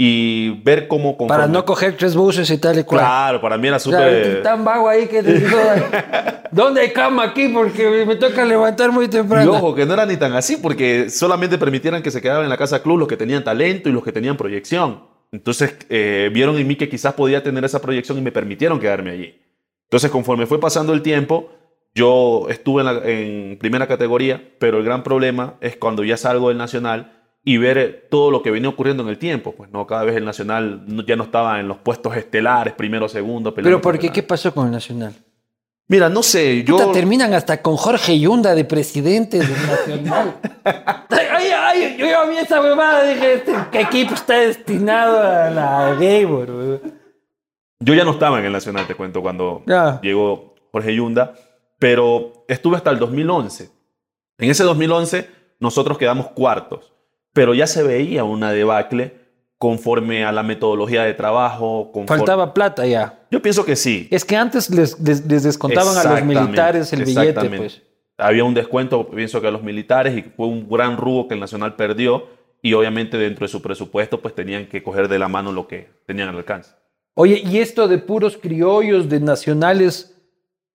y 0.03 0.49
ver 0.63 0.87
cómo... 0.87 1.15
Para 1.27 1.43
conforme- 1.45 1.51
no 1.51 1.63
coger 1.63 1.95
tres 1.95 2.15
buses 2.15 2.49
y 2.49 2.57
tal 2.57 2.79
y 2.79 2.83
cual. 2.83 3.01
Claro, 3.01 3.39
para 3.39 3.55
mí 3.57 3.67
era 3.67 3.77
O 3.77 3.79
sea, 3.79 3.91
súper... 3.99 4.41
tan 4.41 4.65
vago 4.65 4.89
ahí 4.89 5.05
que 5.05 5.21
te 5.21 5.33
digo, 5.33 5.57
¿dónde 6.51 6.81
hay 6.81 6.89
cama 6.91 7.23
aquí? 7.25 7.49
Porque 7.49 8.03
me 8.07 8.15
toca 8.15 8.43
levantar 8.43 8.91
muy 8.91 9.05
Y 9.05 9.09
temprano. 9.09 9.51
ojo, 9.53 9.75
que 9.75 9.85
no 9.85 9.93
era 9.93 10.07
ni 10.07 10.17
tan 10.17 10.33
así, 10.33 10.57
porque 10.57 11.09
solamente 11.11 11.59
permitieran 11.59 12.01
que 12.01 12.09
se 12.09 12.19
quedaran 12.19 12.43
en 12.43 12.49
la 12.49 12.57
casa 12.57 12.81
club 12.81 12.97
los 12.97 13.07
que 13.07 13.15
tenían 13.15 13.43
talento 13.43 13.89
y 13.89 13.91
los 13.91 14.03
que 14.03 14.11
tenían 14.11 14.37
proyección. 14.37 15.03
Entonces 15.31 15.75
eh, 15.89 16.31
vieron 16.33 16.57
en 16.57 16.67
mí 16.67 16.75
que 16.75 16.89
quizás 16.89 17.13
podía 17.13 17.43
tener 17.43 17.63
esa 17.63 17.79
proyección 17.79 18.17
y 18.17 18.21
me 18.21 18.31
permitieron 18.31 18.79
quedarme 18.79 19.11
allí. 19.11 19.39
Entonces, 19.83 20.09
conforme 20.09 20.47
fue 20.47 20.59
pasando 20.59 20.93
el 20.93 21.03
tiempo, 21.03 21.51
yo 21.93 22.47
estuve 22.49 22.81
en, 22.81 22.85
la- 22.87 23.01
en 23.07 23.57
primera 23.59 23.85
categoría, 23.85 24.41
pero 24.57 24.79
el 24.79 24.83
gran 24.83 25.03
problema 25.03 25.55
es 25.61 25.75
cuando 25.75 26.03
ya 26.03 26.17
salgo 26.17 26.49
del 26.49 26.57
Nacional 26.57 27.20
y 27.43 27.57
ver 27.57 28.07
todo 28.11 28.29
lo 28.31 28.43
que 28.43 28.51
venía 28.51 28.69
ocurriendo 28.69 29.03
en 29.03 29.09
el 29.09 29.17
tiempo. 29.17 29.53
Pues 29.55 29.71
no, 29.71 29.87
cada 29.87 30.03
vez 30.03 30.15
el 30.15 30.25
Nacional 30.25 30.83
no- 30.87 31.03
ya 31.05 31.15
no 31.15 31.23
estaba 31.23 31.59
en 31.59 31.67
los 31.67 31.77
puestos 31.77 32.15
estelares, 32.15 32.73
primero, 32.73 33.07
segundo. 33.09 33.53
Pero 33.53 33.69
por 33.81 33.93
¿por 33.93 33.99
qué? 33.99 34.11
¿Qué 34.11 34.23
pasó 34.23 34.53
con 34.53 34.65
el 34.67 34.71
Nacional? 34.71 35.13
Mira, 35.87 36.07
no 36.07 36.23
sé, 36.23 36.63
yo... 36.63 36.91
Terminan 36.93 37.33
hasta 37.33 37.61
con 37.61 37.75
Jorge 37.75 38.17
Yunda 38.17 38.55
de 38.55 38.63
presidente 38.63 39.39
del 39.39 39.49
Nacional. 39.51 40.35
ay, 41.09 41.47
ay, 41.53 41.95
yo 41.97 42.05
ya 42.05 42.23
vi 42.25 42.37
esa 42.37 42.61
huevada, 42.61 43.03
dije, 43.09 43.33
este 43.33 43.53
equipo 43.73 44.13
está 44.13 44.35
destinado 44.39 45.19
a 45.19 45.49
la 45.49 45.95
Gabor. 45.99 46.49
weón. 46.51 46.81
Yo 47.79 47.93
ya 47.93 48.05
no 48.05 48.11
estaba 48.11 48.39
en 48.39 48.45
el 48.45 48.53
Nacional, 48.53 48.87
te 48.87 48.95
cuento, 48.95 49.21
cuando 49.21 49.63
Ya. 49.67 49.99
llegó 50.01 50.55
Jorge 50.71 50.95
Yunda, 50.95 51.33
pero 51.77 52.45
estuve 52.47 52.77
hasta 52.77 52.91
el 52.91 52.99
2011. 52.99 53.69
En 54.37 54.49
ese 54.49 54.63
2011 54.63 55.29
nosotros 55.59 55.97
quedamos 55.97 56.27
cuartos, 56.27 56.90
pero 57.33 57.53
ya 57.53 57.67
se 57.67 57.83
veía 57.83 58.23
una 58.23 58.51
debacle 58.51 59.19
conforme 59.57 60.25
a 60.25 60.31
la 60.31 60.43
metodología 60.43 61.03
de 61.03 61.13
trabajo. 61.13 61.91
conforme- 61.93 62.07
Faltaba 62.19 62.53
plata 62.53 62.85
ya. 62.85 63.19
Yo 63.29 63.41
pienso 63.41 63.63
que 63.63 63.75
sí. 63.75 64.07
Es 64.11 64.25
que 64.25 64.35
antes 64.35 64.69
les, 64.69 64.99
les- 64.99 65.25
les 65.27 65.43
descontaban 65.43 65.95
a 65.97 66.03
los 66.03 66.23
militares 66.25 66.91
el 66.93 67.05
billete, 67.05 67.49
pues. 67.57 67.81
Había 68.17 68.43
un 68.43 68.53
descuento, 68.53 69.07
pienso 69.09 69.39
que 69.41 69.47
a 69.47 69.51
los 69.51 69.63
militares, 69.63 70.15
y 70.17 70.21
fue 70.23 70.47
un 70.47 70.67
gran 70.69 70.97
rubo 70.97 71.27
que 71.27 71.33
el 71.35 71.39
Nacional 71.39 71.75
perdió, 71.75 72.27
y 72.61 72.73
obviamente 72.73 73.17
dentro 73.17 73.45
de 73.45 73.51
su 73.51 73.61
presupuesto 73.61 74.21
pues 74.21 74.35
tenían 74.35 74.67
que 74.67 74.83
coger 74.83 75.07
de 75.07 75.17
la 75.17 75.27
mano 75.27 75.51
lo 75.51 75.67
que 75.67 75.89
tenían 76.05 76.29
al 76.29 76.37
alcance. 76.37 76.71
Oye, 77.15 77.41
¿y 77.43 77.57
esto 77.59 77.87
de 77.87 77.97
puros 77.97 78.37
criollos, 78.37 79.09
de 79.09 79.19
nacionales, 79.19 80.15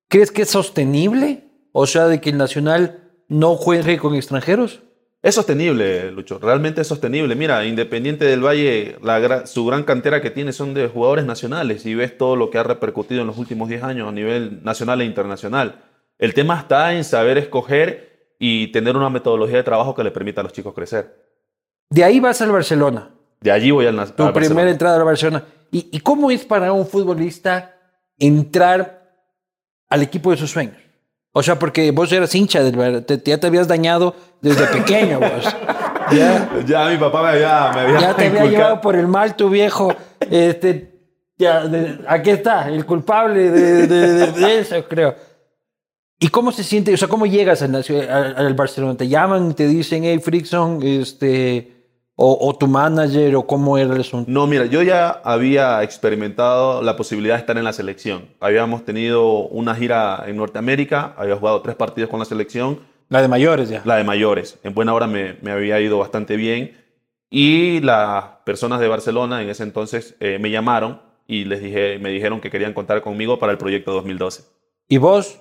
crees 0.08 0.30
que 0.32 0.42
es 0.42 0.50
sostenible? 0.50 1.44
O 1.72 1.86
sea, 1.86 2.06
de 2.08 2.20
que 2.20 2.30
el 2.30 2.38
nacional 2.38 3.10
no 3.28 3.54
juegue 3.56 3.98
con 3.98 4.14
extranjeros. 4.14 4.82
Es 5.26 5.34
sostenible, 5.34 6.12
Lucho, 6.12 6.38
realmente 6.38 6.82
es 6.82 6.86
sostenible. 6.86 7.34
Mira, 7.34 7.64
Independiente 7.64 8.24
del 8.26 8.44
Valle, 8.46 8.96
la 9.02 9.44
su 9.44 9.66
gran 9.66 9.82
cantera 9.82 10.22
que 10.22 10.30
tiene 10.30 10.52
son 10.52 10.72
de 10.72 10.86
jugadores 10.86 11.24
nacionales 11.24 11.84
y 11.84 11.96
ves 11.96 12.16
todo 12.16 12.36
lo 12.36 12.48
que 12.48 12.58
ha 12.58 12.62
repercutido 12.62 13.22
en 13.22 13.26
los 13.26 13.36
últimos 13.36 13.68
10 13.68 13.82
años 13.82 14.08
a 14.08 14.12
nivel 14.12 14.62
nacional 14.62 15.00
e 15.00 15.04
internacional. 15.04 15.82
El 16.18 16.32
tema 16.32 16.60
está 16.60 16.92
en 16.94 17.02
saber 17.02 17.38
escoger 17.38 18.34
y 18.38 18.68
tener 18.68 18.96
una 18.96 19.10
metodología 19.10 19.56
de 19.56 19.62
trabajo 19.64 19.96
que 19.96 20.04
le 20.04 20.12
permita 20.12 20.42
a 20.42 20.44
los 20.44 20.52
chicos 20.52 20.72
crecer. 20.72 21.16
De 21.90 22.04
ahí 22.04 22.20
vas 22.20 22.40
al 22.40 22.52
Barcelona. 22.52 23.10
De 23.40 23.50
allí 23.50 23.72
voy 23.72 23.86
al, 23.86 23.96
na- 23.96 24.06
Tu 24.06 24.12
primera 24.14 24.32
Barcelona. 24.32 24.70
entrada 24.70 24.96
al 24.98 25.04
Barcelona. 25.04 25.44
¿Y, 25.72 25.88
y 25.90 26.00
cómo 26.00 26.30
es 26.30 26.44
para 26.44 26.72
un 26.72 26.86
futbolista 26.86 27.74
entrar 28.16 29.12
al 29.88 30.02
equipo 30.02 30.30
de 30.30 30.36
sus 30.36 30.52
sueños? 30.52 30.76
O 31.38 31.42
sea, 31.42 31.58
porque 31.58 31.90
vos 31.90 32.10
eras 32.12 32.34
hincha 32.34 32.62
del 32.64 33.04
te- 33.04 33.20
ya 33.22 33.38
te 33.38 33.46
habías 33.46 33.68
dañado 33.68 34.14
desde 34.40 34.66
pequeño, 34.78 35.20
vos. 35.20 35.54
Ya, 36.10 36.48
Ya 36.66 36.86
mi 36.88 36.96
papá 36.96 37.22
me 37.24 37.28
había, 37.28 37.70
me 37.74 37.80
había 37.80 38.00
ya 38.00 38.16
te 38.16 38.26
había 38.28 38.46
llevado 38.46 38.80
por 38.80 38.96
el 38.96 39.06
mal 39.06 39.36
tu 39.36 39.50
viejo. 39.50 39.94
Este, 40.30 40.94
ya, 41.36 41.66
de- 41.66 41.98
aquí 42.08 42.30
está, 42.30 42.68
el 42.70 42.86
culpable 42.86 43.50
de, 43.50 43.86
de- 43.86 44.08
de- 44.14 44.32
de 44.32 44.58
eso, 44.60 44.76
creo. 44.88 45.14
¿Y 46.18 46.28
cómo 46.28 46.52
se 46.52 46.64
siente? 46.64 46.94
O 46.94 46.96
sea, 46.96 47.08
¿cómo 47.08 47.26
llegas 47.26 47.60
al, 47.60 47.74
al- 47.74 48.34
al 48.38 48.54
Barcelona? 48.54 48.96
¿Te 48.96 49.06
llaman 49.06 49.52
te 49.52 49.68
dicen, 49.68 50.04
hey, 50.04 50.18
Frickson, 50.18 50.80
este, 50.82 51.75
o, 52.16 52.38
o 52.48 52.56
tu 52.56 52.66
manager, 52.66 53.36
o 53.36 53.46
cómo 53.46 53.76
era 53.78 53.94
el 53.94 54.00
asunto? 54.00 54.30
No, 54.30 54.46
mira, 54.46 54.64
yo 54.66 54.82
ya 54.82 55.10
había 55.22 55.82
experimentado 55.82 56.82
la 56.82 56.96
posibilidad 56.96 57.34
de 57.34 57.40
estar 57.40 57.58
en 57.58 57.64
la 57.64 57.72
selección. 57.74 58.26
Habíamos 58.40 58.84
tenido 58.84 59.46
una 59.48 59.74
gira 59.74 60.24
en 60.26 60.36
Norteamérica, 60.36 61.14
había 61.16 61.36
jugado 61.36 61.60
tres 61.62 61.76
partidos 61.76 62.08
con 62.10 62.18
la 62.18 62.24
selección, 62.24 62.80
La 63.08 63.20
de 63.22 63.28
mayores 63.28 63.68
ya. 63.68 63.82
la 63.84 63.96
de 63.96 64.04
mayores. 64.04 64.58
En 64.64 64.74
buena 64.74 64.94
hora 64.94 65.06
me, 65.06 65.36
me 65.42 65.50
había 65.52 65.78
ido 65.80 65.98
bastante 65.98 66.36
bien. 66.36 66.72
Y 67.28 67.80
las 67.80 68.24
personas 68.44 68.80
de 68.80 68.88
Barcelona 68.88 69.42
en 69.42 69.50
ese 69.50 69.62
entonces 69.64 70.14
eh, 70.20 70.38
me 70.40 70.50
llamaron 70.50 71.02
y 71.26 71.44
les 71.44 71.60
dije, 71.60 71.98
me 71.98 72.10
dijeron 72.10 72.40
que 72.40 72.50
querían 72.50 72.72
contar 72.72 73.02
conmigo 73.02 73.38
para 73.38 73.52
el 73.52 73.58
proyecto 73.58 73.92
2012. 73.92 74.44
¿Y 74.88 74.98
vos? 74.98 75.38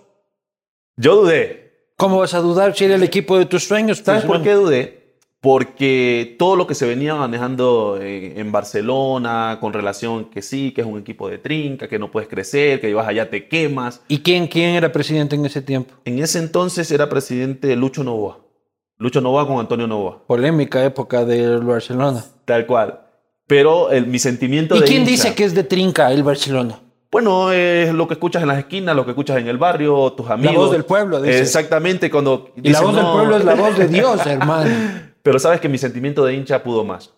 Yo 0.98 1.16
dudé. 1.22 1.92
¿Cómo 1.96 2.18
vas 2.20 2.34
a 2.34 2.40
dudar 2.40 2.76
si 2.76 2.86
era 2.86 2.96
el 2.96 3.04
equipo 3.04 3.38
de 3.38 3.46
tus 3.46 3.64
sueños? 3.66 4.00
¿Sabes 4.00 4.26
por 4.26 4.42
qué 4.42 4.54
dudé? 4.54 5.05
Porque 5.46 6.36
todo 6.40 6.56
lo 6.56 6.66
que 6.66 6.74
se 6.74 6.88
venía 6.88 7.14
manejando 7.14 8.00
en, 8.02 8.40
en 8.40 8.52
Barcelona 8.52 9.60
con 9.62 9.74
relación 9.74 10.26
que 10.26 10.42
sí, 10.42 10.72
que 10.72 10.82
es 10.82 10.88
un 10.88 10.98
equipo 11.00 11.30
de 11.30 11.38
trinca, 11.38 11.88
que 11.88 12.00
no 12.00 12.10
puedes 12.10 12.28
crecer, 12.28 12.82
que 12.82 12.92
vas 12.96 13.08
allá 13.08 13.30
te 13.30 13.48
quemas. 13.48 14.02
¿Y 14.08 14.20
quién, 14.20 14.48
quién 14.48 14.72
era 14.76 14.92
presidente 14.92 15.36
en 15.36 15.46
ese 15.46 15.62
tiempo? 15.62 15.94
En 16.04 16.18
ese 16.18 16.40
entonces 16.40 16.90
era 16.92 17.08
presidente 17.10 17.76
Lucho 17.76 18.04
Novoa. 18.04 18.40
Lucho 18.98 19.22
Novoa 19.22 19.46
con 19.48 19.60
Antonio 19.60 19.86
Novoa. 19.86 20.24
Polémica 20.26 20.84
época 20.84 21.24
del 21.26 21.60
Barcelona. 21.60 22.26
Tal 22.46 22.66
cual. 22.66 23.02
Pero 23.46 23.92
el- 23.92 24.08
mi 24.08 24.18
sentimiento 24.18 24.76
¿Y 24.76 24.80
de 24.80 24.86
quién 24.88 25.04
hincha- 25.04 25.12
dice 25.12 25.36
que 25.36 25.44
es 25.44 25.54
de 25.54 25.64
trinca 25.64 26.12
el 26.12 26.24
Barcelona? 26.24 26.80
Bueno, 27.12 27.52
es 27.52 27.94
lo 27.94 28.08
que 28.08 28.16
escuchas 28.16 28.42
en 28.42 28.48
las 28.48 28.58
esquinas, 28.58 28.96
lo 28.96 29.06
que 29.06 29.12
escuchas 29.12 29.38
en 29.38 29.48
el 29.48 29.60
barrio, 29.60 30.12
tus 30.14 30.28
amigos. 30.28 30.56
voz 30.56 30.72
del 30.72 30.86
pueblo, 30.86 31.22
dices. 31.22 31.42
Exactamente, 31.42 32.10
cuando 32.10 32.50
Y 32.56 32.72
la 32.72 32.80
dicen, 32.80 32.86
voz 32.88 32.96
del 32.96 33.04
"No". 33.06 33.14
pueblo 33.14 33.38
es 33.38 33.46
la 33.46 33.54
voz 33.56 33.78
de 33.78 33.88
Dios, 33.88 34.26
hermano. 34.26 34.72
Pero 35.26 35.40
sabes 35.40 35.60
que 35.60 35.68
mi 35.68 35.80
sentimiento 35.80 36.24
de 36.24 36.36
hincha 36.36 36.62
pudo 36.62 36.84
más. 36.84 37.12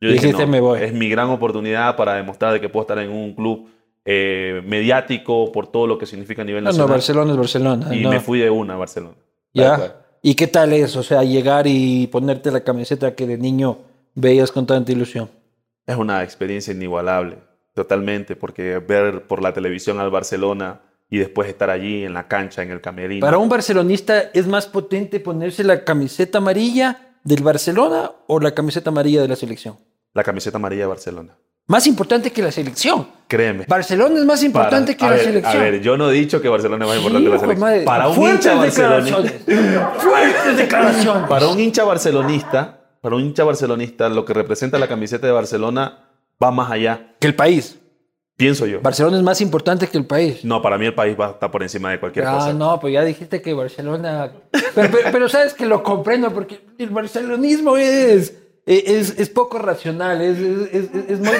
Yo 0.00 0.10
Dijiste, 0.10 0.46
"Me 0.46 0.58
voy". 0.58 0.82
Es 0.82 0.92
mi 0.92 1.08
gran 1.08 1.30
oportunidad 1.30 1.94
para 1.94 2.14
demostrar 2.14 2.52
de 2.52 2.60
que 2.60 2.68
puedo 2.68 2.82
estar 2.82 2.98
en 2.98 3.08
un 3.08 3.34
club 3.36 3.68
eh, 4.04 4.60
mediático 4.66 5.52
por 5.52 5.68
todo 5.68 5.86
lo 5.86 5.96
que 5.96 6.06
significa 6.06 6.42
a 6.42 6.44
nivel 6.44 6.64
No, 6.64 6.70
no, 6.70 6.72
nacional. 6.72 6.90
Barcelona 6.96 7.30
es 7.30 7.36
Barcelona. 7.38 7.94
y 7.94 8.00
no. 8.02 8.10
me 8.10 8.18
fui 8.18 8.40
de 8.40 8.50
una 8.50 8.74
a 8.74 8.78
Barcelona. 8.78 9.14
¿Ya? 9.54 9.94
¿Y 10.22 10.34
qué 10.34 10.48
tal 10.48 10.72
es? 10.72 10.96
O 10.96 11.04
sea, 11.04 11.22
llegar 11.22 11.68
y 11.68 12.08
ponerte 12.08 12.50
la 12.50 12.64
camiseta 12.64 13.14
que 13.14 13.28
de 13.28 13.38
niño 13.38 13.78
veías 14.16 14.50
con 14.50 14.66
tanta 14.66 14.90
ilusión. 14.90 15.30
Es 15.86 15.96
una 15.96 16.24
experiencia 16.24 16.74
inigualable, 16.74 17.38
totalmente, 17.74 18.34
porque 18.34 18.78
ver 18.80 19.28
por 19.28 19.40
la 19.40 19.52
televisión 19.52 20.00
al 20.00 20.10
Barcelona 20.10 20.80
y 21.08 21.18
después 21.18 21.48
estar 21.48 21.70
allí 21.70 22.02
en 22.02 22.12
la 22.12 22.26
cancha, 22.26 22.62
en 22.64 22.72
el 22.72 22.80
camerino. 22.80 23.24
Para 23.24 23.38
un 23.38 23.48
barcelonista, 23.48 24.18
¿es 24.34 24.48
más 24.48 24.66
potente 24.66 25.20
ponerse 25.20 25.62
la 25.62 25.84
camiseta 25.84 26.38
amarilla 26.38 27.11
del 27.24 27.42
Barcelona 27.42 28.10
o 28.26 28.40
la 28.40 28.52
camiseta 28.52 28.90
amarilla 28.90 29.22
de 29.22 29.28
la 29.28 29.36
selección? 29.36 29.76
La 30.14 30.22
camiseta 30.24 30.56
amarilla 30.58 30.82
de 30.82 30.88
Barcelona. 30.88 31.36
Más 31.68 31.86
importante 31.86 32.32
que 32.32 32.42
la 32.42 32.50
selección. 32.50 33.06
Créeme. 33.28 33.64
Barcelona 33.68 34.18
es 34.18 34.24
más 34.24 34.42
importante 34.42 34.94
Para- 34.94 34.98
que 34.98 35.04
la 35.04 35.10
ver, 35.16 35.24
selección. 35.24 35.56
A 35.56 35.64
ver, 35.64 35.80
yo 35.80 35.96
no 35.96 36.10
he 36.10 36.12
dicho 36.14 36.42
que 36.42 36.48
Barcelona 36.48 36.84
es 36.84 36.88
más 36.88 36.96
importante 36.98 37.24
que 37.24 37.32
la 37.34 37.38
selección. 37.40 37.60
madre. 37.60 37.84
Para 37.84 38.08
un 38.08 38.14
Fuertes 38.16 38.46
hincha 38.52 38.62
declaraciones. 38.64 39.32
Fuertes 39.98 40.56
declaraciones. 40.56 41.28
para 41.28 41.48
un 41.48 41.60
hincha 41.60 41.84
barcelonista, 41.84 42.80
para 43.00 43.16
un 43.16 43.22
hincha 43.22 43.44
barcelonista, 43.44 44.08
lo 44.08 44.24
que 44.24 44.32
representa 44.34 44.78
la 44.78 44.88
camiseta 44.88 45.26
de 45.26 45.32
Barcelona 45.32 45.98
va 46.42 46.50
más 46.50 46.70
allá, 46.70 47.14
Que 47.20 47.28
el 47.28 47.34
país. 47.36 47.78
Pienso 48.36 48.66
yo. 48.66 48.80
Barcelona 48.80 49.16
es 49.18 49.22
más 49.22 49.40
importante 49.40 49.86
que 49.86 49.98
el 49.98 50.06
país. 50.06 50.44
No, 50.44 50.60
para 50.62 50.78
mí 50.78 50.86
el 50.86 50.94
país 50.94 51.16
va 51.18 51.26
a 51.28 51.30
estar 51.32 51.50
por 51.50 51.62
encima 51.62 51.90
de 51.90 52.00
cualquier 52.00 52.26
Ah, 52.26 52.32
cosa. 52.34 52.52
no, 52.52 52.80
pues 52.80 52.92
ya 52.94 53.04
dijiste 53.04 53.40
que 53.42 53.54
Barcelona. 53.54 54.32
Pero, 54.74 54.88
pero- 54.90 55.08
pero 55.12 55.28
sabes 55.28 55.54
que 55.54 55.66
lo 55.66 55.82
comprendo 55.82 56.32
porque 56.32 56.60
el 56.78 56.90
barcelonismo 56.90 57.76
es, 57.76 58.34
es, 58.66 59.18
es 59.18 59.28
poco 59.28 59.58
racional, 59.58 60.20
es, 60.22 60.38
es- 60.38 60.90
es- 61.10 61.18
muy. 61.20 61.34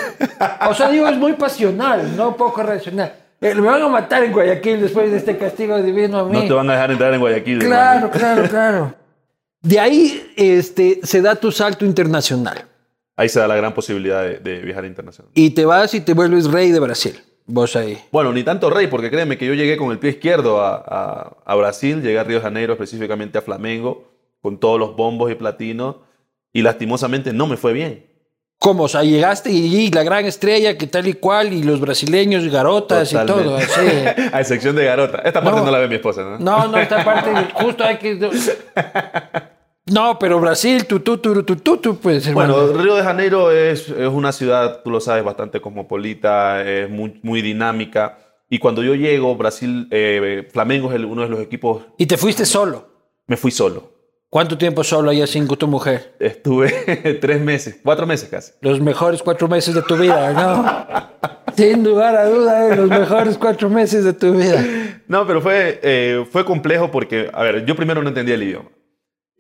O 0.69 0.75
sea, 0.75 0.91
digo, 0.91 1.09
es 1.09 1.17
muy 1.17 1.33
pasional, 1.35 2.17
no 2.17 2.37
poco 2.37 2.63
racional. 2.63 3.15
Eh, 3.41 3.55
me 3.57 3.63
van 3.63 3.83
a 3.83 3.89
matar 3.89 4.23
en 4.23 4.33
Guayaquil 4.33 4.81
después 4.83 5.11
de 5.11 5.17
este 5.17 5.37
castigo 5.37 5.77
divino 5.83 6.19
a 6.21 6.25
mí. 6.25 6.33
No 6.33 6.45
te 6.47 6.53
van 6.53 6.71
a 6.71 6.75
dejar 6.75 6.93
entrar 6.93 7.13
en 7.13 7.19
Guayaquil. 7.21 7.59
Claro, 7.59 8.09
claro, 8.11 8.49
claro. 8.49 8.95
De 9.61 9.81
ahí 9.81 10.33
este, 10.37 11.01
se 11.03 11.21
da 11.23 11.35
tu 11.35 11.51
salto 11.51 11.85
internacional. 11.85 12.65
Ahí 13.17 13.29
se 13.29 13.39
da 13.41 13.47
la 13.47 13.57
gran 13.57 13.75
posibilidad 13.75 14.23
de, 14.23 14.39
de 14.39 14.61
viajar 14.61 14.85
internacional. 14.85 15.31
Y 15.35 15.51
te 15.51 15.65
vas 15.65 15.93
y 15.95 16.01
te 16.01 16.15
vuelves 16.15 16.51
rey 16.51 16.71
de 16.71 16.81
Brasil. 16.81 17.21
Vos 17.47 17.77
ahí. 17.77 17.99
Bueno, 18.13 18.33
ni 18.33 18.43
tanto 18.45 18.71
rey, 18.71 18.87
porque 18.87 19.11
créeme 19.11 19.37
que 19.37 19.47
yo 19.47 19.55
llegué 19.55 19.77
con 19.77 19.91
el 19.91 19.99
pie 19.99 20.11
izquierdo 20.11 20.61
a, 20.63 20.77
a- 20.77 21.37
a 21.45 21.55
Brasil, 21.57 22.01
llegué 22.01 22.19
a 22.19 22.25
Río 22.25 22.37
de 22.39 22.43
Janeiro, 22.43 22.73
específicamente 22.73 23.37
a 23.37 23.43
Flamengo, 23.43 24.09
con 24.41 24.59
todos 24.59 24.79
los 24.79 24.97
bombos 24.97 25.31
y 25.31 25.35
platinos, 25.35 25.97
y 26.53 26.63
lastimosamente 26.63 27.33
no 27.33 27.47
me 27.47 27.57
fue 27.57 27.73
bien. 27.73 28.07
¿Cómo? 28.59 28.85
O 28.85 28.89
sea, 28.89 29.03
llegaste 29.03 29.51
y, 29.51 29.75
y 29.77 29.91
la 29.91 30.05
gran 30.05 30.25
estrella, 30.25 30.79
que 30.79 30.87
tal 30.87 31.09
y 31.09 31.15
cual, 31.15 31.53
y 31.53 31.65
los 31.65 31.81
brasileños, 31.81 32.47
garotas 32.49 33.13
y 33.13 33.17
todo, 33.27 33.59
Totalmente. 33.59 34.09
así. 34.09 34.29
a 34.33 34.41
excepción 34.41 34.77
de 34.77 34.85
Garota. 34.85 35.19
Esta 35.25 35.43
parte 35.43 35.59
No. 35.59 35.67
no, 35.67 35.71
la 35.73 35.79
ve 35.81 35.89
mi 35.89 35.97
esposa, 35.97 36.23
¿no? 36.23 36.39
No, 36.39 36.69
no, 36.69 36.79
esta 36.79 37.05
parte 37.05 37.31
justo 37.55 37.83
hay 37.85 37.97
que... 37.99 38.15
No, 39.87 40.17
pero 40.19 40.39
Brasil, 40.41 40.87
tu, 40.87 41.01
tu, 41.01 41.19
tu, 41.19 41.43
tu, 41.43 41.57
tu, 41.57 41.77
tu, 41.79 41.97
pues, 41.99 42.27
hermano. 42.27 42.55
Bueno, 42.67 42.83
Río 42.83 42.95
de 42.95 43.03
Janeiro 43.03 43.51
es, 43.51 43.89
es 43.89 44.09
una 44.09 44.31
ciudad, 44.31 44.81
tú 44.85 44.91
lo 44.91 45.01
sabes, 45.01 45.25
bastante 45.25 45.61
cosmopolita, 45.61 46.63
es 46.63 46.89
muy, 46.89 47.19
muy 47.23 47.43
dinámica. 47.43 48.19
Y 48.49 48.59
cuando 48.59 48.83
yo 48.85 48.95
llego, 48.95 49.35
Brasil, 49.37 49.89
eh, 49.91 50.47
Flamengo 50.53 50.89
es 50.91 50.95
el- 50.97 51.05
uno 51.07 51.23
de 51.23 51.29
los 51.29 51.41
equipos, 51.41 51.83
Y 51.99 52.07
te 52.07 52.17
fuiste 52.17 52.45
solo. 52.47 52.89
me 53.27 53.37
fui 53.37 53.51
solo. 53.51 53.91
¿Cuánto 54.29 54.57
tiempo 54.57 54.83
solo 54.85 55.11
allá 55.11 55.27
sin 55.27 55.47
tu 55.49 55.67
mujer? 55.69 56.15
Estuve 56.21 56.71
tres 57.21 57.41
meses, 57.41 57.81
cuatro 57.83 58.07
meses 58.07 58.29
casi. 58.31 58.53
Los 58.63 58.81
mejores 58.81 59.23
cuatro 59.23 59.47
meses 59.49 59.75
de 59.75 59.83
tu 59.83 59.97
vida, 59.97 60.33
¿no? 60.33 60.65
Sin 61.57 61.85
lugar 61.85 62.17
a 62.17 62.25
duda, 62.27 62.69
¿eh? 62.69 62.77
los 62.77 62.89
mejores 62.89 63.37
cuatro 63.37 63.69
meses 63.69 64.05
de 64.05 64.15
tu 64.15 64.33
vida. 64.33 64.65
No, 65.07 65.27
pero 65.27 65.43
fue, 65.43 65.81
eh, 65.83 66.25
fue 66.31 66.47
complejo 66.47 66.91
porque, 66.91 67.29
a 67.31 67.43
ver, 67.43 67.67
yo 67.67 67.77
primero 67.77 68.01
no 68.03 68.09
entendía 68.09 68.37
el 68.37 68.43
idioma. 68.45 68.71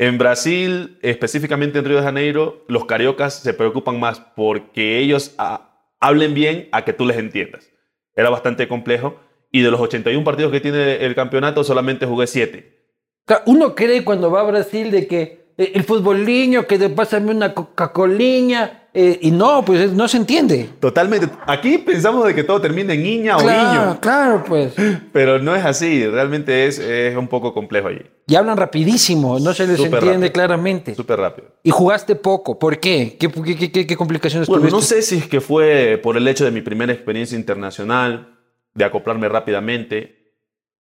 En 0.02 0.18
Brasil, 0.18 0.99
específicamente 1.02 1.78
en 1.78 1.85
Río 1.85 1.99
de 1.99 2.02
Janeiro, 2.02 2.64
los 2.66 2.87
cariocas 2.87 3.35
se 3.35 3.54
preocupan 3.54 4.00
más 4.00 4.18
porque 4.35 4.99
ellos 4.99 5.32
ah, 5.38 5.78
hablen 6.00 6.35
bien 6.35 6.68
a 6.73 6.85
que 6.85 6.92
tú 6.92 7.06
les 7.06 7.18
entiendas. 7.18 7.71
Era 8.16 8.28
bastante 8.28 8.66
complejo. 8.66 9.21
Y 9.52 9.61
de 9.61 9.71
los 9.71 9.78
81 9.80 10.25
partidos 10.25 10.50
que 10.50 10.59
tiene 10.61 11.04
el 11.04 11.14
campeonato, 11.14 11.62
solamente 11.62 12.04
jugué 12.04 12.26
7. 12.26 12.85
Ca- 13.26 13.44
Uno 13.47 13.76
cree 13.76 14.02
cuando 14.02 14.28
va 14.28 14.40
a 14.40 14.50
Brasil 14.50 14.90
de 14.90 15.06
que 15.06 15.52
eh, 15.56 15.71
el 15.76 15.85
futboliño, 15.85 16.66
que 16.66 16.78
de 16.78 16.88
pásame 16.90 17.30
una 17.30 17.54
Coca-Coliña, 17.54 18.81
eh, 18.94 19.18
y 19.22 19.30
no, 19.30 19.64
pues 19.64 19.80
es- 19.80 19.92
no 19.92 20.06
se 20.08 20.18
entiende. 20.18 20.68
Totalmente. 20.80 21.28
Aquí 21.46 21.78
pensamos 21.78 22.26
de 22.26 22.34
que 22.34 22.44
todo 22.44 22.61
termina 22.61 22.92
en 22.92 23.02
niña 23.02 23.37
o 23.37 23.40
Claro, 23.40 23.82
niño. 23.84 24.00
claro, 24.00 24.44
pues. 24.46 24.75
Pero 25.12 25.38
no 25.38 25.56
es 25.56 25.64
así. 25.64 26.06
Realmente 26.06 26.66
es, 26.66 26.78
es 26.78 27.16
un 27.16 27.26
poco 27.28 27.54
complejo 27.54 27.88
allí. 27.88 28.02
Y 28.26 28.34
hablan 28.34 28.56
rapidísimo, 28.56 29.38
no 29.40 29.52
se 29.54 29.66
les 29.66 29.76
Súper 29.78 29.94
entiende 29.94 30.26
rápido. 30.28 30.32
claramente. 30.32 30.94
Súper 30.94 31.18
rápido. 31.20 31.49
Y 31.62 31.70
jugaste 31.70 32.14
poco, 32.16 32.58
¿por 32.58 32.78
qué? 32.78 33.16
¿Qué, 33.18 33.30
qué, 33.30 33.70
qué- 33.72 33.87
qué- 33.87 33.96
complicaciones 33.96 34.49
Bueno, 34.49 34.61
tuviste? 34.68 34.76
no 34.76 34.82
sé 34.82 35.02
si 35.02 35.16
es 35.18 35.26
que 35.26 35.40
fue 35.40 35.99
por 36.02 36.16
el 36.16 36.28
hecho 36.28 36.44
de 36.44 36.50
mi 36.50 36.61
primera 36.61 36.92
experiencia 36.92 37.37
internacional, 37.38 38.38
de 38.75 38.84
acoplarme 38.84 39.28
rápidamente. 39.28 40.32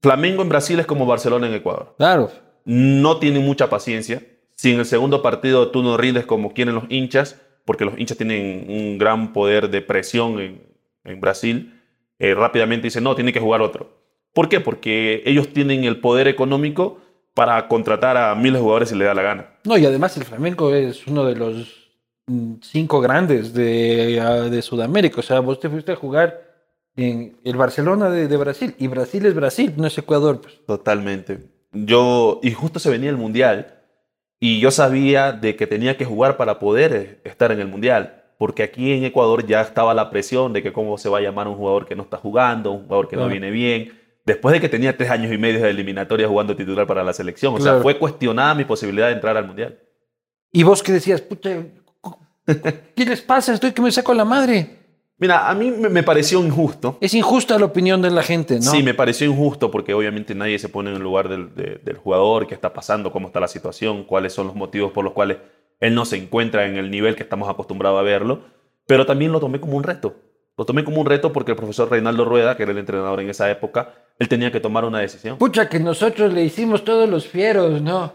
Flamengo 0.03 0.43
en 0.43 0.49
Brasil 0.49 0.79
es 0.81 0.87
como 0.87 1.07
Barcelona 1.07 1.47
en 1.49 1.55
Ecuador. 1.55 1.95
Claro. 1.99 2.31
No 2.65 3.19
tienen 3.19 3.45
mucha 3.45 3.69
paciencia. 3.71 4.23
Si 4.55 4.73
en 4.73 4.79
el 4.79 4.87
segundo 4.87 5.23
partido 5.23 5.71
tú 5.71 5.83
no 5.83 5.97
rindes 5.97 6.25
como 6.27 6.53
quieren 6.53 6.75
los 6.75 6.85
hinchas, 6.89 7.41
porque 7.67 7.85
los 7.85 7.99
hinchas 7.99 8.17
tienen 8.17 8.65
un 8.71 8.97
gran 8.97 9.35
poder 9.35 9.69
de 9.69 9.83
presión 9.83 10.41
en, 10.41 10.63
en 11.05 11.21
Brasil, 11.21 11.79
eh, 12.19 12.35
rápidamente 12.35 12.87
dicen, 12.87 13.05
no, 13.05 13.15
tiene 13.15 13.33
que 13.33 13.41
jugar 13.41 13.61
otro. 13.61 13.91
¿Por 14.33 14.49
qué? 14.49 14.61
Porque 14.61 15.23
ellos 15.27 15.53
tienen 15.53 15.85
el 15.85 16.01
poder 16.01 16.29
económico 16.29 16.99
para 17.35 17.69
contratar 17.69 18.17
a 18.17 18.35
miles 18.35 18.55
de 18.55 18.61
jugadores 18.61 18.89
si 18.89 18.95
le 18.95 19.05
da 19.05 19.15
la 19.15 19.23
gana. 19.23 19.47
No, 19.65 19.77
y 19.77 19.85
además 19.85 20.17
el 20.17 20.25
flamenco 20.25 20.75
es 20.75 21.07
uno 21.07 21.25
de 21.27 21.37
los 21.37 21.91
mm, 22.27 22.55
cinco 22.63 23.01
grandes 23.01 23.53
de, 23.53 24.21
ah, 24.21 24.43
de 24.43 24.63
Sudamérica. 24.63 25.21
O 25.21 25.23
sea, 25.23 25.41
vos 25.41 25.61
te 25.61 25.69
fuiste 25.69 25.93
a 25.93 25.97
jugar 25.97 26.41
en 26.97 27.37
el 27.45 27.57
Barcelona 27.57 28.09
de, 28.09 28.29
de 28.29 28.37
Brasil. 28.39 28.75
Y 28.79 28.87
Brasil 28.87 29.27
es 29.27 29.35
Brasil, 29.35 29.75
no 29.77 29.87
es 29.87 29.99
Ecuador. 29.99 30.41
Pues. 30.41 30.65
Totalmente. 30.67 31.41
Yo, 31.73 32.41
y 32.43 32.53
justo 32.53 32.79
se 32.79 32.91
venía 32.91 33.11
el 33.11 33.19
Mundial, 33.19 33.76
y 34.39 34.61
yo 34.61 34.71
sabía 34.71 35.33
de 35.33 35.57
que 35.57 35.67
tenía 35.67 35.97
que 35.97 36.05
jugar 36.05 36.37
para 36.37 36.59
poder 36.59 37.21
estar 37.25 37.53
en 37.53 37.61
el 37.61 37.69
Mundial, 37.69 38.25
porque 38.39 38.63
aquí 38.63 38.93
en 38.93 39.05
Ecuador 39.05 39.47
ya 39.47 39.63
estaba 39.63 39.95
la 39.95 40.11
presión 40.11 40.53
de 40.53 40.63
que 40.63 40.73
cómo 40.73 40.99
se 40.99 41.09
va 41.09 41.19
a 41.19 41.23
llamar 41.23 41.47
a 41.47 41.51
un 41.51 41.57
jugador 41.57 41.87
que 41.87 41.97
no 41.97 42.03
está 42.03 42.19
jugando, 42.19 42.73
un 42.73 42.83
jugador 42.85 43.09
que 43.09 43.17
no 43.17 43.29
viene 43.29 43.51
bien, 43.51 43.99
después 44.27 44.53
de 44.53 44.61
que 44.61 44.69
tenía 44.69 44.97
tres 44.97 45.11
años 45.11 45.33
y 45.33 45.39
medio 45.39 45.61
de 45.63 45.71
eliminatoria 45.71 46.29
jugando 46.29 46.55
titular 46.55 46.87
para 46.87 47.03
la 47.03 47.13
selección. 47.13 47.55
O 47.55 47.61
sea, 47.61 47.81
fue 47.81 47.99
cuestionada 47.99 48.55
mi 48.55 48.65
posibilidad 48.65 49.07
de 49.07 49.15
entrar 49.15 49.37
al 49.37 49.47
Mundial. 49.47 49.79
Y 50.53 50.63
vos 50.63 50.83
que 50.83 50.93
decías, 50.93 51.23
pucha, 51.23 51.65
¿qué 52.95 53.05
les 53.05 53.23
pasa? 53.23 53.55
Estoy 53.55 53.73
que 53.73 53.83
me 53.83 53.91
saco 53.91 54.13
la 54.13 54.25
madre. 54.25 54.76
Mira, 55.19 55.49
a 55.49 55.55
mí 55.55 55.71
me 55.71 56.03
pareció 56.03 56.45
injusto. 56.45 56.99
Es 57.01 57.15
injusta 57.15 57.59
la 57.59 57.65
opinión 57.65 58.03
de 58.03 58.11
la 58.11 58.23
gente, 58.23 58.57
¿no? 58.57 58.71
Sí, 58.71 58.83
me 58.83 58.93
pareció 58.93 59.27
injusto 59.27 59.71
porque 59.71 59.95
obviamente 59.95 60.35
nadie 60.35 60.59
se 60.59 60.69
pone 60.69 60.91
en 60.91 60.97
el 60.97 61.03
lugar 61.03 61.29
del, 61.31 61.55
de- 61.55 61.81
del 61.83 61.97
jugador, 61.97 62.47
qué 62.47 62.55
está 62.55 62.73
pasando, 62.75 63.11
cómo 63.11 63.29
está 63.29 63.41
la 63.41 63.49
situación, 63.49 64.05
cuáles 64.05 64.35
son 64.35 64.47
los 64.49 64.55
motivos 64.57 64.93
por 64.93 65.05
los 65.05 65.15
cuales 65.15 65.39
él 65.81 65.95
no 65.95 66.05
se 66.05 66.17
encuentra 66.19 66.67
en 66.67 66.77
el 66.77 66.91
nivel 66.91 67.17
que 67.17 67.23
estamos 67.23 67.49
acostumbrados 67.49 67.99
a 67.99 68.03
verlo. 68.03 68.41
Pero 68.87 69.07
también 69.07 69.33
lo 69.33 69.41
tomé 69.41 69.59
como 69.61 69.77
un 69.77 69.83
reto. 69.85 70.17
Lo 70.59 70.65
tomé 70.65 70.85
como 70.85 71.01
un 71.01 71.07
reto 71.07 71.33
porque 71.33 71.53
el 71.53 71.57
profesor 71.57 71.91
Reinaldo 71.91 72.25
Rueda, 72.25 72.57
que 72.57 72.63
era 72.63 72.73
el 72.73 72.79
entrenador 72.79 73.21
en 73.21 73.29
esa 73.31 73.51
época, 73.51 73.95
él 74.19 74.29
tenía 74.29 74.53
que 74.53 74.61
tomar 74.61 74.85
una 74.85 75.01
decisión. 75.01 75.39
Pucha, 75.39 75.69
que 75.69 75.81
nosotros 75.81 76.33
le 76.33 76.45
hicimos 76.45 76.85
todos 76.85 77.09
los 77.09 77.27
fieros, 77.27 77.81
¿no? 77.83 78.13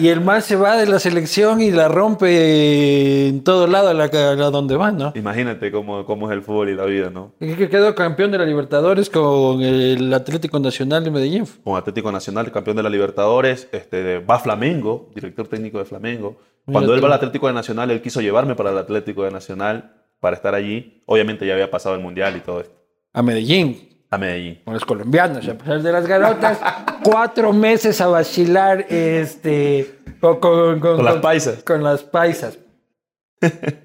Y 0.00 0.08
el 0.08 0.20
man 0.20 0.42
se 0.42 0.56
va 0.56 0.76
de 0.76 0.86
la 0.86 0.98
selección 0.98 1.60
y 1.60 1.70
la 1.70 1.88
rompe 1.88 3.28
en 3.28 3.42
todo 3.42 3.66
lado 3.66 3.88
a 3.88 3.94
la, 3.94 4.04
a 4.04 4.50
donde 4.50 4.76
va, 4.76 4.92
¿no? 4.92 5.12
Imagínate 5.14 5.70
cómo, 5.70 6.04
cómo 6.04 6.30
es 6.30 6.36
el 6.36 6.42
fútbol 6.42 6.68
y 6.68 6.74
la 6.74 6.84
vida, 6.84 7.10
¿no? 7.10 7.32
Y 7.40 7.54
que 7.54 7.68
quedó 7.68 7.94
campeón 7.94 8.30
de 8.30 8.38
la 8.38 8.44
Libertadores 8.44 9.08
con 9.08 9.62
el 9.62 10.12
Atlético 10.12 10.58
Nacional 10.58 11.04
de 11.04 11.10
Medellín. 11.10 11.46
Con 11.64 11.76
Atlético 11.76 12.12
Nacional, 12.12 12.50
campeón 12.52 12.76
de 12.76 12.82
la 12.82 12.90
Libertadores, 12.90 13.68
este, 13.72 14.18
va 14.18 14.38
Flamengo, 14.38 15.10
director 15.14 15.48
técnico 15.48 15.78
de 15.78 15.84
Flamengo. 15.84 16.36
Cuando 16.64 16.92
Mira 16.92 16.94
él 16.94 17.00
tú. 17.00 17.02
va 17.02 17.08
al 17.08 17.18
Atlético 17.18 17.46
de 17.48 17.54
Nacional, 17.54 17.90
él 17.90 18.02
quiso 18.02 18.20
llevarme 18.20 18.54
para 18.54 18.70
el 18.70 18.78
Atlético 18.78 19.24
de 19.24 19.30
Nacional 19.30 19.94
para 20.20 20.36
estar 20.36 20.54
allí. 20.54 21.02
Obviamente 21.06 21.46
ya 21.46 21.54
había 21.54 21.70
pasado 21.70 21.94
el 21.94 22.00
Mundial 22.00 22.36
y 22.36 22.40
todo 22.40 22.60
esto. 22.60 22.74
A 23.12 23.22
Medellín, 23.22 23.91
A 24.12 24.18
Medellín. 24.18 24.60
con 24.64 24.74
los 24.74 24.84
colombianos, 24.84 25.48
a 25.48 25.54
pesar 25.58 25.82
de 25.82 25.90
las 25.92 26.06
garotas. 26.06 26.60
cuatro 27.02 27.52
meses 27.52 28.00
a 28.00 28.06
vacilar 28.08 28.86
este, 28.90 29.96
con, 30.20 30.38
con- 30.38 30.78
con- 30.80 30.96
Con 30.96 31.04
las 31.04 31.16
paisas. 31.16 31.62
Con 31.64 31.82
las 31.82 32.02
paisas. 32.02 32.58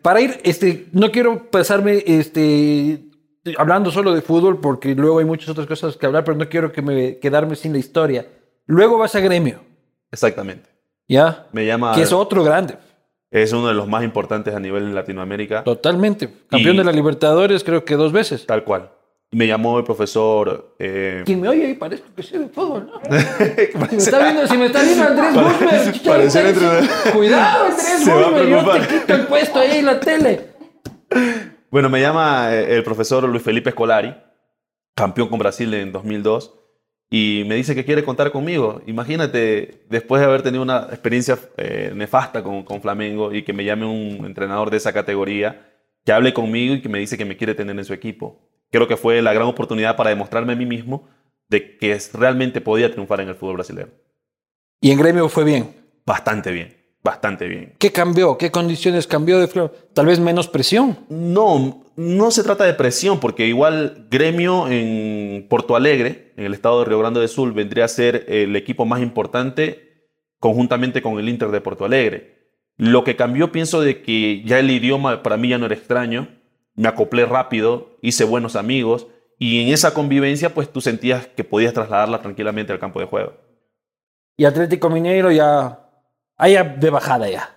Para 0.03 0.21
ir, 0.21 0.39
este, 0.43 0.87
no 0.91 1.11
quiero 1.11 1.49
pasarme 1.49 2.03
este, 2.05 2.99
hablando 3.57 3.89
solo 3.89 4.13
de 4.13 4.21
fútbol 4.21 4.59
porque 4.59 4.93
luego 4.93 5.19
hay 5.19 5.25
muchas 5.25 5.49
otras 5.49 5.65
cosas 5.65 5.97
que 5.97 6.05
hablar, 6.05 6.23
pero 6.23 6.37
no 6.37 6.47
quiero 6.47 6.71
que 6.71 6.81
me, 6.83 7.17
quedarme 7.17 7.55
sin 7.55 7.71
la 7.73 7.79
historia. 7.79 8.27
Luego 8.67 8.97
vas 8.97 9.15
a 9.15 9.19
gremio, 9.21 9.61
Exactamente. 10.11 10.69
¿ya? 11.07 11.47
Me 11.53 11.65
llama. 11.65 11.95
Que 11.95 12.01
es 12.03 12.11
otro 12.11 12.43
grande, 12.43 12.77
Es 13.31 13.51
uno 13.53 13.67
de 13.69 13.73
los 13.73 13.87
más 13.87 14.03
importantes 14.03 14.53
a 14.53 14.59
nivel 14.59 14.93
Latinoamérica. 14.93 15.63
totalmente. 15.63 16.29
Campeón 16.49 16.75
Y- 16.75 16.77
de 16.79 16.83
la 16.83 16.91
Libertadores, 16.91 17.63
creo 17.63 17.83
que 17.85 17.95
dos 17.95 18.11
veces. 18.11 18.45
Tal 18.45 18.63
cual. 18.63 18.91
Me 19.31 19.45
llamó 19.45 19.77
el 19.77 19.83
profesor. 19.83 20.75
eh, 20.79 21.23
Quien 21.25 21.41
me 21.41 21.49
oye 21.49 21.65
ahí 21.67 21.73
parezco 21.73 22.07
que 22.15 22.23
sé 22.23 22.39
de 22.39 22.47
fútbol, 22.47 22.87
¿no? 22.87 23.01
Si 23.89 23.95
me 23.95 23.97
está 23.97 24.19
viendo, 24.23 24.47
si 24.47 24.57
me 24.57 24.65
está 24.67 24.81
viendo 24.83 25.03
Andrés 25.03 25.33
Busmer, 25.33 25.89
usted- 26.25 26.47
entre- 26.47 27.11
cuidado 27.11 27.65
Andrés 27.71 28.05
Busmer, 28.05 28.47
yo 28.47 28.87
te 28.87 28.87
quito 28.99 29.13
el 29.15 29.27
puesto 29.27 29.59
ahí 29.59 29.77
en 29.79 29.85
la 29.85 29.99
tele. 29.99 30.47
Bueno, 31.69 31.89
me 31.89 31.99
llama 31.99 32.53
eh, 32.53 32.75
el 32.77 32.83
profesor 32.83 33.27
Luis 33.27 33.43
Felipe 33.43 33.71
Scolari, 33.71 34.15
campeón 34.95 35.27
con 35.27 35.39
Brasil 35.39 35.73
en 35.73 35.91
2002, 35.91 36.53
y 37.09 37.43
me 37.47 37.55
dice 37.55 37.75
que 37.75 37.83
quiere 37.83 38.05
contar 38.05 38.31
conmigo. 38.31 38.81
Imagínate, 38.87 39.85
después 39.89 40.21
de 40.21 40.27
haber 40.27 40.41
tenido 40.41 40.63
una 40.63 40.87
experiencia 40.89 41.37
eh, 41.57 41.91
nefasta 41.93 42.41
con, 42.43 42.63
con 42.63 42.81
Flamengo 42.81 43.33
y 43.33 43.43
que 43.43 43.51
me 43.53 43.65
llame 43.65 43.85
un 43.85 44.25
entrenador 44.25 44.69
de 44.71 44.77
esa 44.77 44.93
categoría, 44.93 45.73
que 46.05 46.13
hable 46.13 46.33
conmigo 46.33 46.73
y 46.75 46.81
que 46.81 46.87
me 46.89 46.99
dice 46.99 47.17
que 47.17 47.25
me 47.25 47.35
quiere 47.35 47.53
tener 47.55 47.77
en 47.77 47.83
su 47.85 47.93
equipo. 47.93 48.46
Creo 48.71 48.87
que 48.87 48.97
fue 48.97 49.21
la 49.21 49.33
gran 49.33 49.47
oportunidad 49.47 49.95
para 49.95 50.09
demostrarme 50.09 50.53
a 50.53 50.55
mí 50.55 50.65
mismo 50.65 51.07
de 51.49 51.77
que 51.77 51.97
realmente 52.13 52.61
podía 52.61 52.91
triunfar 52.91 53.21
en 53.21 53.29
el 53.29 53.35
fútbol 53.35 53.55
brasileño. 53.55 53.89
Y 54.81 54.91
en 54.91 54.99
gremio 54.99 55.29
fue 55.29 55.43
bien. 55.43 55.75
Bastante 56.05 56.51
bien, 56.51 56.75
bastante 57.03 57.47
bien. 57.47 57.73
¿Qué 57.79 57.91
cambió? 57.91 58.37
¿Qué 58.37 58.51
condiciones 58.51 59.07
cambió 59.07 59.39
de 59.39 59.47
Flor? 59.47 59.73
Tal 59.93 60.05
vez 60.05 60.19
menos 60.19 60.47
presión. 60.47 60.97
No, 61.09 61.83
no 61.95 62.31
se 62.31 62.43
trata 62.43 62.65
de 62.65 62.73
presión, 62.73 63.19
porque 63.19 63.47
igual 63.47 64.07
Gremio 64.11 64.67
en 64.67 65.47
Porto 65.49 65.75
Alegre, 65.75 66.33
en 66.37 66.45
el 66.45 66.53
estado 66.53 66.79
de 66.79 66.85
Río 66.85 66.99
Grande 66.99 67.19
del 67.19 67.29
Sur, 67.29 67.53
vendría 67.53 67.85
a 67.85 67.89
ser 67.89 68.25
el 68.27 68.55
equipo 68.55 68.85
más 68.85 69.01
importante 69.01 69.87
conjuntamente 70.39 71.01
con 71.01 71.17
el 71.17 71.29
Inter 71.29 71.49
de 71.49 71.61
Porto 71.61 71.85
Alegre. 71.85 72.37
Lo 72.77 73.03
que 73.03 73.15
cambió, 73.15 73.51
pienso 73.51 73.81
de 73.81 74.03
que 74.03 74.43
ya 74.43 74.59
el 74.59 74.69
idioma 74.69 75.23
para 75.23 75.37
mí 75.37 75.49
ya 75.49 75.57
no 75.57 75.65
era 75.65 75.73
extraño, 75.73 76.27
me 76.75 76.87
acoplé 76.87 77.25
rápido, 77.25 77.96
hice 78.07 78.23
buenos 78.23 78.55
amigos 78.55 79.07
y 79.39 79.61
en 79.61 79.73
esa 79.73 79.93
convivencia 79.93 80.53
pues 80.53 80.71
tú 80.71 80.81
sentías 80.81 81.27
que 81.27 81.43
podías 81.43 81.73
trasladarla 81.73 82.21
tranquilamente 82.21 82.73
al 82.73 82.79
campo 82.79 82.99
de 82.99 83.05
juego. 83.05 83.33
Y 84.37 84.45
Atlético 84.45 84.89
Mineiro 84.89 85.31
ya. 85.31 85.83
Ahí 86.37 86.55
de 86.77 86.89
bajada 86.89 87.29
ya. 87.29 87.55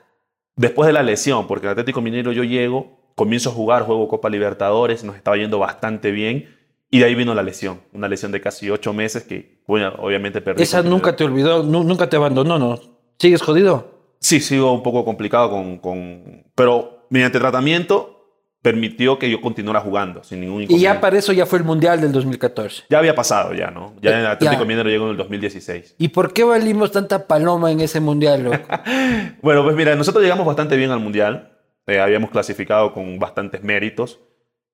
Después 0.57 0.87
de 0.87 0.93
la 0.93 1.03
lesión, 1.03 1.47
porque 1.47 1.67
en 1.67 1.73
Atlético 1.73 2.01
Mineiro 2.01 2.33
yo 2.33 2.45
llego, 2.45 3.13
comienzo 3.15 3.51
a 3.51 3.53
jugar, 3.53 3.83
juego 3.83 4.09
Copa 4.09 4.29
Libertadores, 4.31 5.05
nos 5.05 5.17
estaba 5.17 5.37
yendo 5.37 5.59
bastante 5.59 6.11
bien, 6.11 6.57
y 6.91 6.99
de 6.99 7.05
ahí 7.05 7.15
vino 7.15 7.35
la 7.35 7.43
lesión, 7.43 7.81
una 7.93 8.09
lesión 8.09 8.33
de 8.33 8.41
casi 8.41 8.69
ocho 8.71 8.93
meses 8.93 9.23
que, 9.25 9.63
bueno, 9.67 9.93
obviamente 9.99 10.41
perdí. 10.41 10.63
Esa 10.63 10.83
nunca 10.83 11.15
te 11.17 11.25
olvidó, 11.25 11.63
nu- 11.63 11.85
nunca 11.85 12.09
te 12.09 12.17
abandonó, 12.17 12.59
¿no? 12.59 12.79
¿Sigues 13.19 13.43
jodido? 13.43 14.15
Sí, 14.19 14.41
sigo 14.41 14.73
un 14.73 14.83
poco 14.83 15.05
complicado 15.05 15.51
con, 15.51 15.79
con... 15.79 16.45
Pero 16.55 17.07
mediante 17.11 17.39
tratamiento 17.39 18.20
permitió 18.63 19.19
que 19.19 19.31
yo 19.31 19.41
continuara 19.41 19.81
jugando 19.81 20.23
sin 20.23 20.41
ningún 20.41 20.61
Y 20.61 20.65
inconveniente. 20.65 20.95
ya 20.95 21.01
para 21.01 21.19
eso 21.19 21.33
ya 21.33 21.47
fue 21.47 21.59
el 21.61 21.65
Mundial 21.65 22.01
del 22.01 22.13
2014. 22.13 22.85
Ya 22.91 22.99
había 22.99 23.15
pasado 23.15 23.55
ya, 23.55 23.71
¿no? 23.71 23.95
Ya 24.03 24.17
en 24.19 24.23
Ya. 24.25 24.31
Atlético 24.33 24.65
Mineiro 24.67 24.91
llegó 24.91 25.05
en 25.07 25.13
el 25.13 25.17
2016. 25.17 25.95
¿Y 25.99 26.09
por 26.09 26.33
qué 26.33 26.45
valimos 26.45 26.93
tanta 26.93 27.27
paloma 27.27 27.71
en 27.71 27.81
ese 27.81 28.01
Mundial, 28.01 28.45
loco? 28.45 28.59
Bueno, 29.43 29.65
pues 29.65 29.75
mira, 29.77 29.95
nosotros 29.97 30.23
llegamos 30.23 30.47
bastante 30.47 30.77
bien 30.77 30.91
al 30.91 31.01
Mundial. 31.01 31.57
Eh, 31.87 31.99
habíamos 32.01 32.31
clasificado 32.31 32.93
con 32.93 33.19
bastantes 33.19 33.63
méritos. 33.63 34.21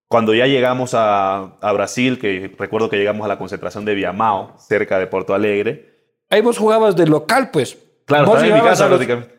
Cuando 0.08 0.34
ya 0.34 0.46
llegamos 0.46 0.94
a, 0.94 1.56
a 1.60 1.72
Brasil, 1.72 2.18
que 2.18 2.54
recuerdo 2.58 2.88
que 2.90 2.96
llegamos 2.96 3.24
a 3.24 3.28
la 3.28 3.38
concentración 3.38 3.84
de 3.84 3.94
Viamao, 3.94 4.54
cerca 4.58 4.98
de 4.98 5.06
Porto 5.06 5.34
Alegre. 5.34 5.94
Ahí 6.30 6.40
vos 6.42 6.58
jugabas 6.58 6.94
de 6.96 7.06
local, 7.06 7.50
pues. 7.52 7.78
Claro, 8.04 8.26
vos 8.26 8.42
en 8.42 8.52
mi 8.54 8.60
casa 8.60 8.86
a 8.86 8.88
los- 8.88 8.98
prácticamente. 8.98 9.34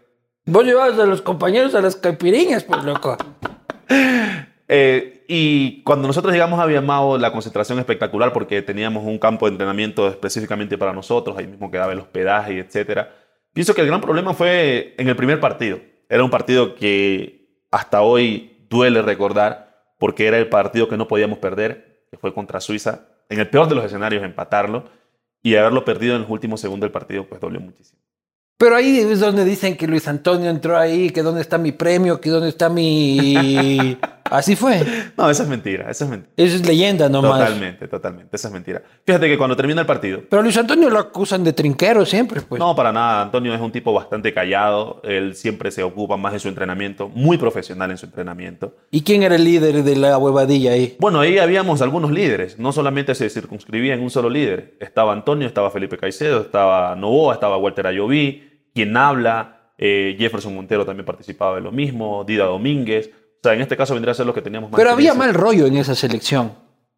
Vos 0.45 0.63
llevabas 0.65 0.97
a 0.99 1.05
los 1.05 1.21
compañeros 1.21 1.75
a 1.75 1.81
las 1.81 1.97
caipiriñas, 1.97 2.63
pues, 2.63 2.81
loco. 2.83 3.17
Eh, 4.69 5.23
y 5.30 5.82
cuando 5.84 6.08
nosotros 6.10 6.34
llegamos 6.34 6.60
a 6.60 6.65
Viamao, 6.65 7.17
la 7.17 7.32
concentración 7.32 7.80
espectacular 7.80 8.34
porque 8.34 8.62
teníamos 8.62 9.06
un 9.06 9.17
campo 9.17 9.45
de 9.45 9.54
entrenamiento 9.54 10.10
específicamente 10.10 10.78
para 10.78 10.91
nosotros, 10.91 11.38
ahí 11.38 11.47
mismo 11.47 11.71
quedaba 11.71 11.93
el 11.93 12.00
hospedaje 12.00 12.60
etcétera. 12.60 13.15
Pienso 13.54 13.73
que 13.73 13.80
el 13.80 13.88
gran 13.88 14.02
problema 14.02 14.34
fue 14.34 14.93
en 14.97 15.08
el 15.08 15.15
primer 15.15 15.39
partido. 15.39 15.80
Era 16.10 16.23
un 16.23 16.30
partido 16.30 16.76
que 16.76 17.63
hasta 17.71 18.02
hoy 18.02 18.65
duele 18.69 19.02
recordar 19.02 19.93
porque 19.97 20.28
era 20.28 20.38
el 20.38 20.47
partido 20.47 20.88
que 20.88 20.97
no 20.97 21.08
podíamos 21.08 21.39
perder, 21.39 22.06
que 22.12 22.17
fue 22.17 22.34
contra 22.34 22.60
Suiza. 22.60 23.08
En 23.30 23.39
el 23.39 23.50
peor 23.50 23.67
de 23.67 23.76
los 23.76 23.86
escenarios, 23.86 24.23
empatarlo 24.23 24.86
y 25.41 25.56
haberlo 25.56 25.84
perdido 25.84 26.15
en 26.15 26.23
el 26.23 26.28
último 26.30 26.58
segundo 26.58 26.86
del 26.86 26.91
partido, 26.91 27.26
pues 27.26 27.41
dolió 27.41 27.60
muchísimo. 27.60 28.02
Pero 28.60 28.76
ahí 28.76 28.98
es 28.98 29.20
donde 29.20 29.46
dicen 29.46 29.78
que 29.78 29.86
Luis 29.86 30.08
Antonio 30.08 30.50
entró 30.50 30.78
ahí, 30.78 31.12
que 31.12 31.22
dónde 31.22 31.41
está 31.41 31.60
mi 31.60 31.72
premio, 31.72 32.20
que 32.20 32.32
dónde 32.32 32.50
está 32.50 32.70
mi... 32.70 33.96
Así 34.30 34.56
fue. 34.56 34.86
No, 35.15 35.30
esa 35.30 35.43
es 35.43 35.50
mentira, 35.50 35.89
esa 35.89 36.04
es 36.04 36.10
mentira. 36.10 36.34
Eso 36.36 36.56
es 36.58 36.65
leyenda 36.65 37.08
nomás. 37.08 37.39
Totalmente, 37.39 37.88
totalmente, 37.88 38.36
esa 38.36 38.48
es 38.48 38.54
mentira. 38.54 38.82
Fíjate 39.06 39.28
que 39.30 39.38
cuando 39.38 39.56
termina 39.56 39.82
el 39.82 39.88
partido... 39.88 40.22
Pero 40.30 40.41
Luis 40.41 40.58
Antonio 40.58 40.89
lo 40.89 41.00
acusan 41.00 41.43
de 41.43 41.54
trinquero 41.54 42.06
siempre, 42.06 42.41
pues. 42.41 42.60
No, 42.60 42.76
para 42.76 42.91
nada. 42.91 43.22
Antonio 43.22 43.54
es 43.54 43.62
un 43.62 43.72
tipo 43.72 43.93
bastante 43.93 44.34
callado. 44.34 45.02
Él 45.04 45.36
siempre 45.36 45.72
se 45.72 45.84
ocupa 45.84 46.17
más 46.17 46.34
de 46.34 46.39
su 46.39 46.50
entrenamiento, 46.50 47.10
muy 47.10 47.38
profesional 47.38 47.91
en 47.91 47.98
su 47.98 48.08
entrenamiento. 48.08 48.76
¿Y 48.91 49.02
quién 49.04 49.24
era 49.24 49.36
el 49.36 49.43
líder 49.43 49.84
de 49.84 49.96
la 49.96 50.17
huevadilla 50.17 50.72
ahí? 50.72 50.98
Bueno, 51.00 51.22
ahí 51.22 51.38
habíamos 51.38 51.82
algunos 51.82 52.12
líderes. 52.12 52.60
No 52.60 52.72
solamente 52.72 53.15
se 53.15 53.30
circunscribía 53.30 53.93
en 53.93 54.02
un 54.02 54.10
solo 54.10 54.30
líder. 54.30 54.76
Estaba 54.80 55.13
Antonio, 55.13 55.48
estaba 55.48 55.72
Felipe 55.72 55.98
Caicedo, 55.98 56.41
estaba 56.41 56.96
Novoa, 56.96 57.36
estaba 57.36 57.58
Walter 57.58 57.88
Ayoví, 57.88 58.46
quien 58.78 58.96
habla, 58.96 59.72
eh, 59.78 60.16
Jefferson 60.20 60.54
Montero 60.54 60.86
también 60.86 61.06
participaba 61.06 61.56
de 61.56 61.62
lo 61.62 61.72
mismo, 61.72 62.24
Dida 62.24 62.46
Domínguez. 62.46 63.10
O 63.10 63.40
sea, 63.44 63.54
en 63.54 63.62
este 63.62 63.76
caso 63.76 63.94
vendría 63.94 64.12
a 64.12 64.16
ser 64.16 64.26
los 64.28 64.36
que 64.36 64.42
teníamos 64.42 64.70
más 64.72 64.78
Pero 64.78 64.92
había 64.92 65.13
mal 65.16 65.34
rollo 65.34 65.66
en 65.66 65.78
esa 65.78 65.96
selección. 65.96 66.52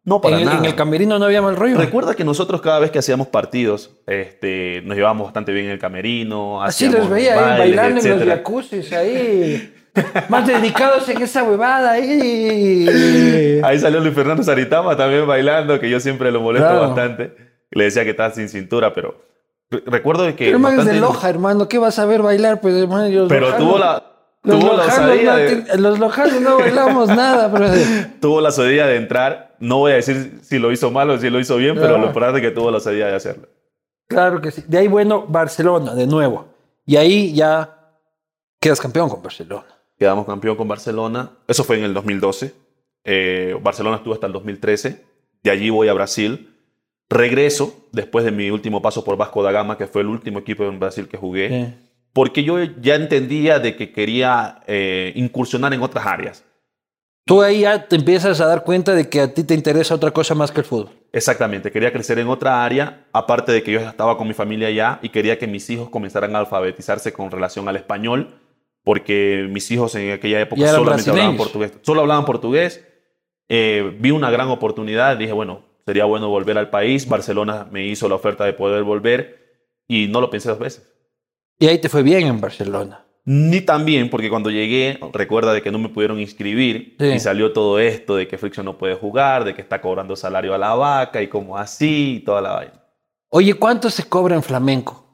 No, 0.04 0.20
para 0.20 0.36
en, 0.36 0.40
el, 0.42 0.46
nada. 0.46 0.58
en 0.58 0.64
el 0.66 0.74
camerino 0.74 1.18
no 1.18 1.24
había 1.26 1.42
mal 1.42 1.56
rollo. 1.56 1.76
Recuerda 1.76 2.14
que 2.14 2.24
nosotros 2.24 2.60
cada 2.60 2.78
vez 2.78 2.90
que 2.90 2.98
hacíamos 2.98 3.28
partidos, 3.28 3.90
este, 4.06 4.82
nos 4.84 4.96
llevábamos 4.96 5.26
bastante 5.26 5.52
bien 5.52 5.66
en 5.66 5.72
el 5.72 5.78
camerino. 5.78 6.62
Así 6.62 6.88
los 6.88 7.08
veía 7.08 7.32
ahí 7.34 7.58
bailes, 7.58 7.76
bailando 7.76 8.00
en 8.08 8.18
los 8.18 8.28
jacuzzis 8.28 8.92
ahí. 8.92 9.74
Más 10.28 10.46
dedicados 10.46 11.08
en 11.08 11.20
esa 11.22 11.42
huevada 11.42 11.92
ahí. 11.92 13.60
Ahí 13.62 13.78
salió 13.78 14.00
Luis 14.00 14.14
Fernando 14.14 14.42
Saritama 14.42 14.96
también 14.96 15.26
bailando, 15.26 15.78
que 15.80 15.90
yo 15.90 16.00
siempre 16.00 16.30
lo 16.30 16.40
molesto 16.40 16.68
Claro. 16.68 16.80
bastante. 16.88 17.34
Le 17.70 17.84
decía 17.84 18.04
que 18.04 18.10
estaba 18.10 18.30
sin 18.30 18.48
cintura, 18.48 18.92
pero 18.94 19.29
recuerdo 19.70 20.24
que... 20.36 20.44
Pero 20.46 20.56
hermano 20.56 20.80
es 20.82 20.86
de 20.86 20.94
Loja, 21.00 21.28
hermano. 21.30 21.68
¿Qué 21.68 21.78
vas 21.78 21.98
a 21.98 22.04
ver 22.06 22.22
bailar? 22.22 22.60
Pues 22.60 22.74
hermano, 22.74 23.08
los 23.08 23.28
Pero 23.28 23.48
lojanos- 23.50 23.58
tuvo 23.58 23.78
la, 23.78 24.02
Los 24.42 24.58
tuvo 24.60 24.72
la 24.76 24.84
osadía 24.84 25.30
no, 25.32 25.36
de, 25.36 25.78
los 25.78 25.98
lojanos 25.98 26.40
no 26.40 26.58
bailamos 26.58 27.08
nada, 27.16 27.48
brother. 27.48 28.10
tuvo 28.20 28.40
la 28.40 28.48
osadía 28.50 28.86
de 28.86 28.96
entrar. 28.96 29.54
No 29.60 29.78
voy 29.78 29.92
a 29.92 29.96
decir 29.96 30.40
si 30.42 30.58
lo 30.58 30.72
hizo 30.72 30.90
mal 30.90 31.10
o 31.10 31.18
si 31.18 31.28
lo 31.30 31.38
hizo 31.40 31.56
bien, 31.56 31.74
pero 31.76 31.98
lo 31.98 32.06
importante 32.06 32.38
es 32.40 32.44
que 32.46 32.50
tuvo 32.50 32.70
la 32.70 32.78
osadía 32.78 33.06
de 33.06 33.14
hacerlo. 33.14 33.48
Claro 34.08 34.40
que 34.40 34.50
sí. 34.50 34.64
De 34.66 34.78
ahí, 34.78 34.88
bueno, 34.88 35.24
Barcelona, 35.28 35.94
de 35.94 36.06
nuevo. 36.06 36.46
Y 36.86 36.96
ahí 36.96 37.32
ya 37.34 37.76
quedas 38.58 38.80
campeón 38.80 39.08
con 39.08 39.22
Barcelona. 39.22 39.66
Quedamos 39.98 40.26
campeón 40.26 40.56
con 40.56 40.66
Barcelona. 40.66 41.30
Eso 41.46 41.62
fue 41.62 41.78
en 41.78 41.84
el 41.84 41.94
2012. 41.94 42.54
Eh, 43.04 43.56
Barcelona 43.62 43.96
estuvo 43.98 44.14
hasta 44.14 44.26
el 44.26 44.32
2013. 44.32 45.04
De 45.42 45.50
allí 45.50 45.70
voy 45.70 45.88
a 45.88 45.92
Brasil. 45.92 46.59
Regreso 47.10 47.88
después 47.90 48.24
de 48.24 48.30
mi 48.30 48.50
último 48.50 48.80
paso 48.80 49.04
por 49.04 49.16
Vasco 49.16 49.42
da 49.42 49.50
Gama, 49.50 49.76
que 49.76 49.88
fue 49.88 50.02
el 50.02 50.08
último 50.08 50.38
equipo 50.38 50.64
en 50.64 50.78
Brasil 50.78 51.08
que 51.08 51.16
jugué, 51.16 51.48
Sí. 51.48 51.74
porque 52.12 52.44
yo 52.44 52.62
ya 52.80 52.94
entendía 52.94 53.58
de 53.58 53.74
que 53.76 53.92
quería 53.92 54.60
eh, 54.68 55.12
incursionar 55.16 55.74
en 55.74 55.82
otras 55.82 56.06
áreas. 56.06 56.44
Tú 57.26 57.42
ahí 57.42 57.60
ya 57.60 57.86
te 57.86 57.96
empiezas 57.96 58.40
a 58.40 58.46
dar 58.46 58.64
cuenta 58.64 58.94
de 58.94 59.08
que 59.08 59.20
a 59.20 59.34
ti 59.34 59.44
te 59.44 59.54
interesa 59.54 59.94
otra 59.94 60.10
cosa 60.12 60.34
más 60.34 60.50
que 60.52 60.60
el 60.60 60.66
fútbol. 60.66 60.90
Exactamente, 61.12 61.70
quería 61.72 61.92
crecer 61.92 62.18
en 62.20 62.28
otra 62.28 62.64
área, 62.64 63.06
aparte 63.12 63.50
de 63.52 63.62
que 63.62 63.72
yo 63.72 63.80
ya 63.80 63.90
estaba 63.90 64.16
con 64.16 64.26
mi 64.28 64.34
familia 64.34 64.68
allá 64.68 64.98
y 65.02 65.08
quería 65.08 65.38
que 65.38 65.46
mis 65.48 65.68
hijos 65.70 65.90
comenzaran 65.90 66.34
a 66.36 66.38
alfabetizarse 66.38 67.12
con 67.12 67.30
relación 67.30 67.68
al 67.68 67.76
español, 67.76 68.36
porque 68.84 69.46
mis 69.50 69.68
hijos 69.72 69.94
en 69.96 70.12
aquella 70.12 70.40
época 70.40 70.60
Ya 70.62 70.68
solamente 70.72 71.10
hablaban 71.10 71.36
portugués. 71.36 71.72
Solo 71.82 72.00
hablaban 72.02 72.24
portugués. 72.24 72.84
Eh, 73.48 73.96
vi 73.98 74.12
una 74.12 74.30
gran 74.30 74.48
oportunidad, 74.48 75.16
dije, 75.16 75.32
bueno, 75.32 75.64
sería 75.90 76.04
bueno 76.04 76.28
volver 76.28 76.56
al 76.56 76.70
país. 76.70 77.08
Barcelona 77.08 77.66
me 77.68 77.84
hizo 77.84 78.08
la 78.08 78.14
oferta 78.14 78.44
de 78.44 78.52
poder 78.52 78.84
volver 78.84 79.64
y 79.88 80.06
no 80.06 80.20
lo 80.20 80.30
pensé 80.30 80.48
dos 80.48 80.60
veces. 80.60 80.88
Y 81.58 81.66
ahí 81.66 81.78
te 81.78 81.88
fue 81.88 82.04
bien 82.04 82.28
en 82.28 82.40
Barcelona. 82.40 83.04
Ni 83.24 83.60
tan 83.60 83.84
bien, 83.84 84.08
porque 84.08 84.30
cuando 84.30 84.50
llegué, 84.52 85.00
recuerda 85.12 85.52
de 85.52 85.62
que 85.62 85.72
no 85.72 85.78
me 85.80 85.88
pudieron 85.88 86.20
inscribir 86.20 86.94
Sí. 87.00 87.06
y 87.06 87.18
salió 87.18 87.52
todo 87.52 87.80
esto 87.80 88.14
de 88.14 88.28
que 88.28 88.38
Friction 88.38 88.64
no 88.64 88.78
puede 88.78 88.94
jugar, 88.94 89.42
de 89.44 89.52
que 89.52 89.60
está 89.62 89.80
cobrando 89.80 90.14
salario 90.14 90.54
a 90.54 90.58
la 90.58 90.74
vaca 90.74 91.20
y 91.22 91.26
como 91.28 91.58
así 91.58 92.18
y 92.18 92.20
toda 92.20 92.40
la 92.40 92.52
vaina. 92.54 92.84
Oye, 93.30 93.54
¿cuánto 93.54 93.90
se 93.90 94.08
cobra 94.08 94.36
en 94.36 94.42
flamenco? 94.44 95.04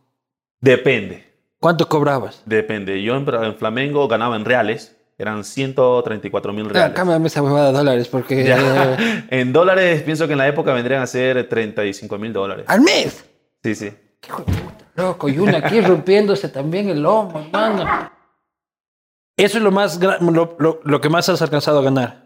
Depende, 0.60 1.24
¿Cuánto 1.58 1.88
cobrabas? 1.88 2.42
depende. 2.44 3.02
Yo 3.02 3.16
en, 3.16 3.26
en 3.44 3.54
Flamengo 3.56 4.06
ganaba 4.08 4.36
en 4.36 4.44
reales, 4.44 4.95
eran 5.18 5.44
134 5.44 6.52
mil 6.52 6.66
Ah, 6.66 6.72
reales. 6.72 6.94
cámbiame 6.96 7.26
esa 7.28 7.42
huevada 7.42 7.68
de 7.72 7.78
dólares 7.78 8.08
porque... 8.08 8.44
eh. 8.56 9.24
En 9.30 9.52
dólares 9.52 10.02
pienso 10.02 10.26
que 10.26 10.32
en 10.32 10.38
la 10.38 10.48
época 10.48 10.72
vendrían 10.74 11.02
a 11.02 11.06
ser 11.06 11.48
35 11.48 12.18
mil 12.18 12.32
dólares. 12.32 12.64
¡Al 12.68 12.80
mes! 12.82 13.24
Sí, 13.62 13.74
sí. 13.74 13.90
¡Qué 14.20 14.28
hijo 14.28 14.42
de 14.42 14.52
puta, 14.52 14.84
loco! 14.96 15.28
Y 15.28 15.38
uno 15.38 15.56
aquí 15.56 15.80
rompiéndose 15.80 16.48
también 16.48 16.88
el 16.90 17.02
lomo, 17.02 17.40
hermano. 17.40 18.10
Eso 19.38 19.58
es 19.58 19.64
lo, 19.64 19.70
más, 19.70 20.00
lo, 20.00 20.56
lo- 20.58 20.80
lo 20.82 21.00
que 21.00 21.08
más 21.08 21.28
has 21.28 21.40
alcanzado 21.42 21.78
a 21.80 21.82
ganar. 21.82 22.24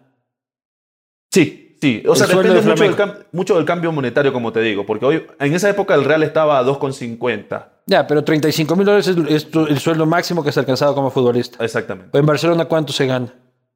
Sí, 1.33 1.70
sí. 1.81 2.03
O 2.07 2.15
sea, 2.15 2.27
depende 2.27 2.55
de 2.61 2.63
mucho 2.63 2.83
del, 2.85 3.13
mucho 3.33 3.57
del 3.57 3.65
cambio 3.65 3.93
monetario, 3.93 4.33
como 4.33 4.53
te 4.53 4.61
digo, 4.61 4.85
porque 4.87 5.05
hoy, 5.07 5.27
en 5.39 5.55
esa 5.55 5.69
época 5.71 5.95
el 5.95 6.05
real 6.05 6.23
estaba 6.23 6.59
a 6.59 6.65
2,50. 6.65 7.67
Ya, 7.87 8.07
pero 8.07 8.23
35 8.23 8.77
mil 8.77 8.85
dólares 8.87 9.09
es, 9.09 9.17
es 9.29 9.51
tu- 9.51 9.67
el 9.67 9.79
sueldo 9.79 10.07
máximo 10.07 10.43
que 10.43 10.51
has 10.51 10.59
alcanzado 10.59 10.95
como 10.95 11.11
futbolista. 11.11 11.63
Exactamente. 11.65 12.17
¿En 12.17 12.27
Barcelona 12.27 12.65
cuánto 12.67 12.93
se 12.93 13.07
gana? 13.07 13.35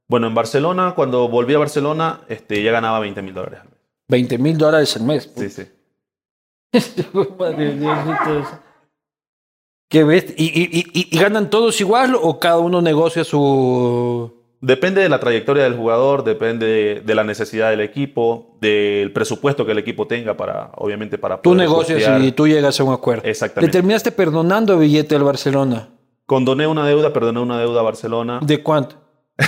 Bueno, 0.08 0.26
en 0.26 0.34
Barcelona, 0.34 0.92
cuando 0.94 1.28
volví 1.28 1.54
a 1.54 1.58
Barcelona, 1.58 2.20
este, 2.28 2.62
ya 2.62 2.70
ganaba 2.72 3.00
20 3.00 3.22
mil 3.22 3.34
dólares 3.34 3.60
al 3.62 3.68
mes. 3.70 3.78
20 4.08 4.38
mil 4.38 4.58
dólares 4.58 4.96
al 4.96 5.02
mes. 5.02 5.32
Sí, 5.36 5.48
sí. 5.50 5.62
Madre. 7.38 7.78
¿Qué 9.88 10.04
ves? 10.04 10.34
¿Y, 10.36 10.44
y- 10.44 10.84
y- 10.92 11.08
y 11.10 11.18
ganan 11.18 11.50
todos 11.50 11.80
igual 11.80 12.16
o 12.20 12.38
cada 12.40 12.58
uno 12.58 12.82
negocia 12.82 13.24
su...? 13.24 14.43
Depende 14.66 15.02
de 15.02 15.08
la 15.08 15.20
trayectoria 15.20 15.64
del 15.64 15.74
jugador, 15.76 16.24
depende 16.24 16.64
de, 16.66 17.00
de 17.02 17.14
la 17.14 17.22
necesidad 17.24 17.70
del 17.70 17.80
equipo, 17.80 18.56
del 18.60 19.12
presupuesto 19.12 19.66
que 19.66 19.72
el 19.72 19.78
equipo 19.78 20.06
tenga 20.06 20.36
para, 20.36 20.70
obviamente, 20.76 21.18
para 21.18 21.36
Tú 21.36 21.50
poder 21.50 21.58
negocias 21.68 21.98
costear. 21.98 22.22
y 22.22 22.32
tú 22.32 22.48
llegas 22.48 22.80
a 22.80 22.84
un 22.84 22.92
acuerdo. 22.94 23.22
Le 23.24 23.30
Exactamente. 23.30 23.72
terminaste 23.72 24.10
perdonando 24.12 24.78
billete 24.78 25.14
al 25.16 25.22
Barcelona. 25.24 25.90
Condoné 26.26 26.66
una 26.66 26.86
deuda, 26.86 27.12
perdoné 27.12 27.40
una 27.40 27.58
deuda 27.58 27.80
a 27.80 27.82
Barcelona. 27.82 28.40
¿De 28.42 28.62
cuánto? 28.62 28.96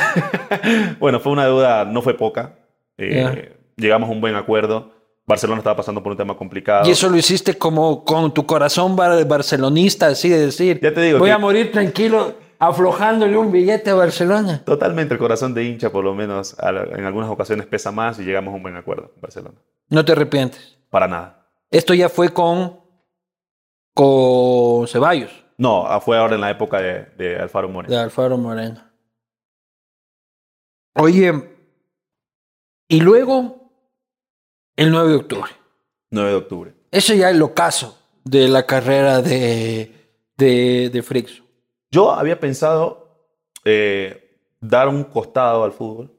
Bueno, 0.99 1.21
fue 1.21 1.33
una 1.33 1.45
deuda, 1.47 1.85
no 1.85 2.03
fue 2.03 2.15
poca. 2.15 2.59
Eh. 2.99 3.53
Llegamos 3.77 4.09
a 4.09 4.13
un 4.13 4.21
buen 4.21 4.35
acuerdo. 4.35 4.93
Barcelona 5.27 5.59
estaba 5.59 5.77
pasando 5.77 6.03
por 6.03 6.13
un 6.13 6.19
tema 6.19 6.37
complicado. 6.37 6.89
Y 6.89 6.93
eso 6.93 7.09
lo 7.09 7.17
hiciste 7.17 7.55
como 7.59 8.05
con 8.05 8.33
tu 8.33 8.47
corazón 8.47 8.95
bar- 8.95 9.27
barcelonista, 9.27 10.07
así 10.07 10.29
de 10.29 10.47
decir. 10.47 10.79
Ya 10.83 10.93
te 10.95 11.01
digo 11.03 11.19
Voy 11.19 11.29
que- 11.29 11.33
a 11.33 11.39
morir 11.39 11.73
tranquilo 11.73 12.35
aflojándole 12.59 13.37
un 13.37 13.53
billete 13.53 13.90
a 13.90 13.95
Barcelona. 13.95 14.62
Totalmente, 14.64 15.14
el 15.14 15.19
corazón 15.21 15.55
de 15.55 15.64
hincha, 15.64 15.90
por 15.90 16.05
lo 16.05 16.14
menos, 16.14 16.57
en 16.61 17.05
algunas 17.05 17.31
ocasiones 17.31 17.66
pesa 17.66 17.90
más 17.92 18.19
y 18.19 18.25
llegamos 18.25 18.53
a 18.53 18.57
un 18.57 18.62
buen 18.62 18.77
acuerdo 18.77 19.12
en 19.14 19.21
Barcelona. 19.21 19.55
No 19.88 20.05
te 20.05 20.12
arrepientes. 20.12 20.79
Para 20.90 21.09
nada. 21.09 21.47
Esto 21.71 21.95
ya 21.95 22.09
fue 22.09 22.31
con, 22.31 22.81
con 23.95 24.87
Ceballos, 24.88 25.31
No, 25.59 25.87
ah, 25.87 26.01
fue 26.01 26.16
ahora 26.19 26.35
en 26.37 26.40
la 26.40 26.51
época 26.51 26.81
de, 26.81 27.07
de 27.16 27.37
Alfaro 27.38 27.69
Moreno. 27.69 27.95
de 27.95 28.01
Alfaro 28.01 28.38
Moreno. 28.38 28.83
Oye, 30.95 31.33
y 32.88 33.01
luego 33.01 33.71
el 34.77 34.90
9 34.90 35.09
de 35.11 35.16
octubre. 35.16 35.51
9 36.11 36.31
de 36.31 36.37
octubre. 36.37 36.75
Eso 36.90 37.14
ya 37.14 37.29
es 37.31 37.35
el 37.37 37.42
ocaso 37.42 37.99
de 38.25 38.49
la 38.49 38.64
carrera 38.64 39.21
de, 39.21 39.92
de, 40.37 40.90
de 40.90 41.03
Frixo. 41.03 41.45
Yo 41.97 42.13
había 42.13 42.39
pensado 42.39 43.09
eh, 43.65 44.37
dar 44.61 44.87
un 44.87 45.03
costado 45.03 45.65
al 45.65 45.73
fútbol, 45.73 46.13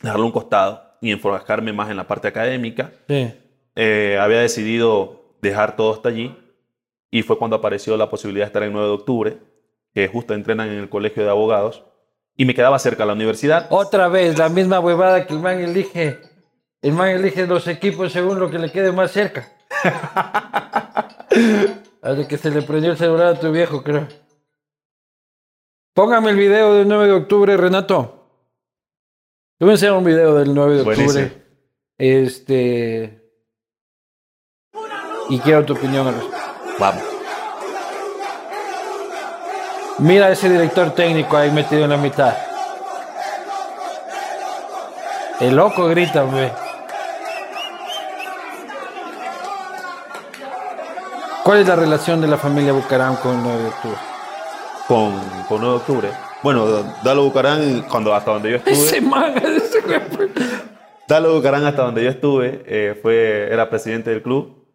darle 0.00 0.22
un 0.22 0.30
costado 0.30 0.84
y 1.00 1.10
enfocarme 1.10 1.72
más 1.72 1.90
en 1.90 1.96
la 1.96 2.06
parte 2.06 2.28
académica. 2.28 2.92
Sí. 3.08 3.34
Eh, 3.74 4.18
había 4.20 4.38
decidido 4.38 5.34
dejar 5.42 5.74
todo 5.74 5.92
hasta 5.92 6.10
allí 6.10 6.38
y 7.10 7.22
fue 7.22 7.38
cuando 7.38 7.56
apareció 7.56 7.96
la 7.96 8.08
posibilidad 8.08 8.44
de 8.44 8.50
estar 8.50 8.62
en 8.62 8.72
9 8.72 8.86
de 8.86 8.94
octubre, 8.94 9.38
que 9.92 10.06
justo 10.06 10.32
entrenan 10.32 10.68
en 10.68 10.78
el 10.78 10.88
colegio 10.88 11.24
de 11.24 11.30
abogados 11.30 11.82
y 12.36 12.44
me 12.44 12.54
quedaba 12.54 12.78
cerca 12.78 13.02
de 13.02 13.08
la 13.08 13.14
universidad. 13.14 13.66
Otra 13.70 14.06
vez, 14.06 14.38
la 14.38 14.48
misma 14.48 14.78
huevada 14.78 15.26
que 15.26 15.34
el 15.34 15.40
man 15.40 15.58
elige. 15.58 16.20
El 16.82 16.92
man 16.92 17.08
elige 17.08 17.48
los 17.48 17.66
equipos 17.66 18.12
según 18.12 18.38
lo 18.38 18.48
que 18.48 18.60
le 18.60 18.70
quede 18.70 18.92
más 18.92 19.10
cerca. 19.10 19.48
Hasta 22.00 22.28
que 22.28 22.38
se 22.38 22.52
le 22.52 22.62
prendió 22.62 22.92
el 22.92 22.96
celular 22.96 23.26
a 23.26 23.40
tu 23.40 23.50
viejo, 23.50 23.82
creo. 23.82 24.06
Póngame 25.94 26.30
el 26.30 26.36
video 26.36 26.74
del 26.74 26.88
9 26.88 27.06
de 27.06 27.12
octubre, 27.12 27.56
Renato. 27.56 28.28
Yo 29.58 29.66
voy 29.66 29.70
a 29.70 29.72
enseñar 29.72 29.94
un 29.94 30.04
video 30.04 30.34
del 30.36 30.54
9 30.54 30.74
de 30.76 30.80
octubre. 30.82 31.44
Este. 31.98 33.20
Y 35.28 35.38
quiero 35.40 35.64
tu 35.64 35.74
opinión 35.74 36.06
al 36.06 36.14
respecto. 36.14 36.38
Vamos. 36.78 37.02
Mira 39.98 40.26
a 40.26 40.30
ese 40.30 40.48
director 40.48 40.92
técnico 40.94 41.36
ahí 41.36 41.50
metido 41.50 41.84
en 41.84 41.90
la 41.90 41.96
mitad. 41.96 42.34
El 45.40 45.56
loco 45.56 45.88
grita, 45.88 46.24
hombre. 46.24 46.52
¿Cuál 51.44 51.58
es 51.58 51.68
la 51.68 51.76
relación 51.76 52.20
de 52.20 52.28
la 52.28 52.38
familia 52.38 52.72
Bucaram 52.72 53.16
con 53.16 53.36
el 53.36 53.42
9 53.42 53.62
de 53.62 53.68
octubre? 53.68 54.09
Con, 54.90 55.12
con 55.48 55.60
9 55.60 55.68
de 55.68 55.76
octubre. 55.76 56.08
Bueno, 56.42 56.66
Dalo 57.04 57.22
Bucarán, 57.22 57.82
cuando, 57.82 58.12
hasta 58.12 58.32
donde 58.32 58.50
yo 58.50 58.56
estuve. 58.56 58.72
Ese 58.74 59.00
man, 59.00 59.34
ese. 59.38 59.78
Dalo 61.06 61.36
Bucarán, 61.36 61.64
hasta 61.64 61.82
donde 61.82 62.02
yo 62.02 62.10
estuve, 62.10 62.64
eh, 62.66 62.98
fue, 63.00 63.46
era 63.52 63.70
presidente 63.70 64.10
del 64.10 64.20
club. 64.20 64.66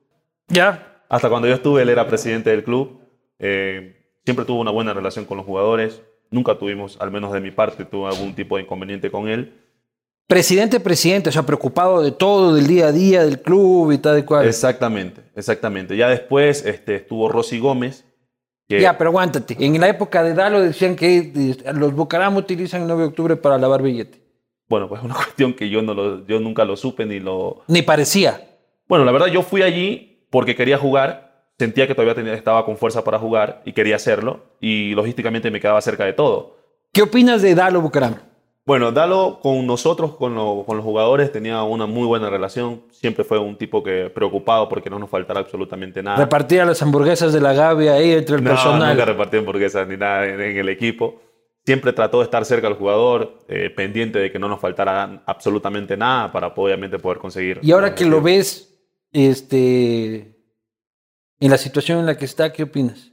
Ya. 0.48 1.02
Hasta 1.10 1.28
cuando 1.28 1.50
yo 1.50 1.56
estuve, 1.56 1.82
él 1.82 1.90
era 1.90 2.08
presidente 2.08 2.50
del 2.50 2.64
club. 2.64 3.02
Eh, 3.40 4.06
siempre 4.24 4.46
tuvo 4.46 4.62
una 4.62 4.72
buena 4.72 4.94
relación 4.94 5.26
con 5.26 5.36
los 5.36 5.46
jugadores. 5.46 6.02
Nunca 6.32 6.58
tuvimos, 6.58 6.96
al 7.02 7.12
menos 7.12 7.34
de 7.34 7.42
mi 7.42 7.52
parte, 7.52 7.84
tuve 7.84 8.08
algún 8.08 8.34
tipo 8.36 8.56
de 8.56 8.64
inconveniente 8.64 9.12
con 9.12 9.28
él. 9.28 9.66
Presidente, 10.28 10.80
presidente, 10.80 11.28
o 11.28 11.34
sea, 11.34 11.44
preocupado 11.44 12.02
de 12.02 12.14
todo, 12.14 12.56
del 12.56 12.68
día 12.68 12.88
a 12.88 12.92
día, 12.94 13.26
del 13.26 13.42
club 13.42 13.92
y 13.92 13.98
tal 13.98 14.20
y 14.20 14.24
cual. 14.24 14.48
Exactamente, 14.48 15.24
exactamente. 15.36 15.98
Ya 15.98 16.08
después 16.08 16.66
este, 16.66 16.96
estuvo 16.96 17.28
Rosy 17.28 17.60
Gómez. 17.60 18.06
Que- 18.68 18.82
Ya, 18.82 18.98
pero 18.98 19.10
aguántate. 19.12 19.56
En 19.60 19.80
la 19.80 19.88
época 19.90 20.24
de 20.24 20.34
Dalo 20.34 20.62
decían 20.62 20.96
que 20.96 21.56
los 21.74 21.94
Bucaram 21.94 22.36
utilizan 22.38 22.82
el 22.82 22.88
9 22.88 23.04
de 23.04 23.08
octubre 23.10 23.36
para 23.36 23.58
lavar 23.58 23.82
billete. 23.82 24.22
Bueno, 24.68 24.88
pues 24.90 25.00
es 25.00 25.06
una 25.06 25.16
cuestión 25.16 25.54
que 25.54 25.70
yo, 25.70 25.82
no 25.82 25.94
lo, 25.94 26.26
yo 26.26 26.40
nunca 26.40 26.66
lo 26.66 26.76
supe 26.76 27.06
ni 27.06 27.20
lo... 27.20 27.62
Ni 27.68 27.82
parecía. 27.82 28.42
Bueno, 28.88 29.06
la 29.06 29.12
verdad 29.12 29.28
yo 29.28 29.42
fui 29.44 29.62
allí 29.62 30.26
porque 30.30 30.56
quería 30.56 30.78
jugar, 30.78 31.46
sentía 31.58 31.88
que 31.88 31.96
todavía 31.96 32.16
tenía, 32.16 32.34
estaba 32.34 32.66
con 32.66 32.78
fuerza 32.78 33.04
para 33.04 33.20
jugar 33.20 33.62
y 33.66 33.74
quería 33.74 33.96
hacerlo 33.96 34.44
y 34.60 34.94
logísticamente 34.96 35.50
me 35.52 35.60
quedaba 35.60 35.82
cerca 35.82 36.06
de 36.06 36.14
todo. 36.14 36.58
¿Qué 36.92 37.02
opinas 37.02 37.42
de 37.42 37.56
Dalo 37.56 37.82
Bucaram? 37.82 38.16
Bueno, 38.66 38.92
Dalo 38.92 39.40
con 39.42 39.68
nosotros, 39.68 40.16
con, 40.16 40.34
lo- 40.34 40.64
con 40.66 40.78
los 40.78 40.84
jugadores, 40.84 41.32
tenía 41.32 41.62
una 41.62 41.86
muy 41.86 42.08
buena 42.08 42.32
relación. 42.32 42.82
Siempre 42.92 43.24
fue 43.24 43.38
un 43.38 43.56
tipo 43.58 43.84
que 43.84 44.10
preocupado 44.10 44.68
porque 44.68 44.90
no 44.90 44.98
nos 44.98 45.08
faltara 45.10 45.40
absolutamente 45.40 46.02
nada. 46.02 46.18
Repartía 46.18 46.66
las 46.66 46.82
hamburguesas 46.82 47.32
de 47.32 47.42
la 47.42 47.54
Gavia 47.54 47.94
ahí 47.94 48.12
entre 48.14 48.38
el 48.38 48.44
No, 48.44 48.50
personal. 48.50 48.90
nunca 48.94 49.06
repartía 49.06 49.40
hamburguesas 49.40 49.88
ni 49.88 49.98
nada 49.98 50.26
en, 50.26 50.42
en 50.42 50.58
el 50.58 50.70
equipo. 50.70 51.22
Siempre 51.64 51.94
trató 51.94 52.20
de 52.20 52.24
estar 52.26 52.44
cerca 52.46 52.68
del 52.68 52.78
jugador, 52.78 53.40
eh, 53.48 53.70
pendiente 53.70 54.18
de 54.18 54.32
que 54.32 54.40
no 54.40 54.48
nos 54.50 54.60
faltara 54.60 55.22
absolutamente 55.28 55.96
nada 55.96 56.32
para 56.32 56.48
obviamente 56.48 56.98
poder 56.98 57.20
conseguir. 57.20 57.60
Y 57.62 57.72
ahora 57.72 57.94
que 57.94 58.06
lo 58.06 58.20
ves, 58.22 58.80
este, 59.12 60.36
en 61.40 61.52
la 61.52 61.58
situación 61.58 62.00
en 62.00 62.06
la 62.08 62.18
que 62.18 62.26
está, 62.26 62.52
¿qué 62.52 62.64
opinas? 62.64 63.12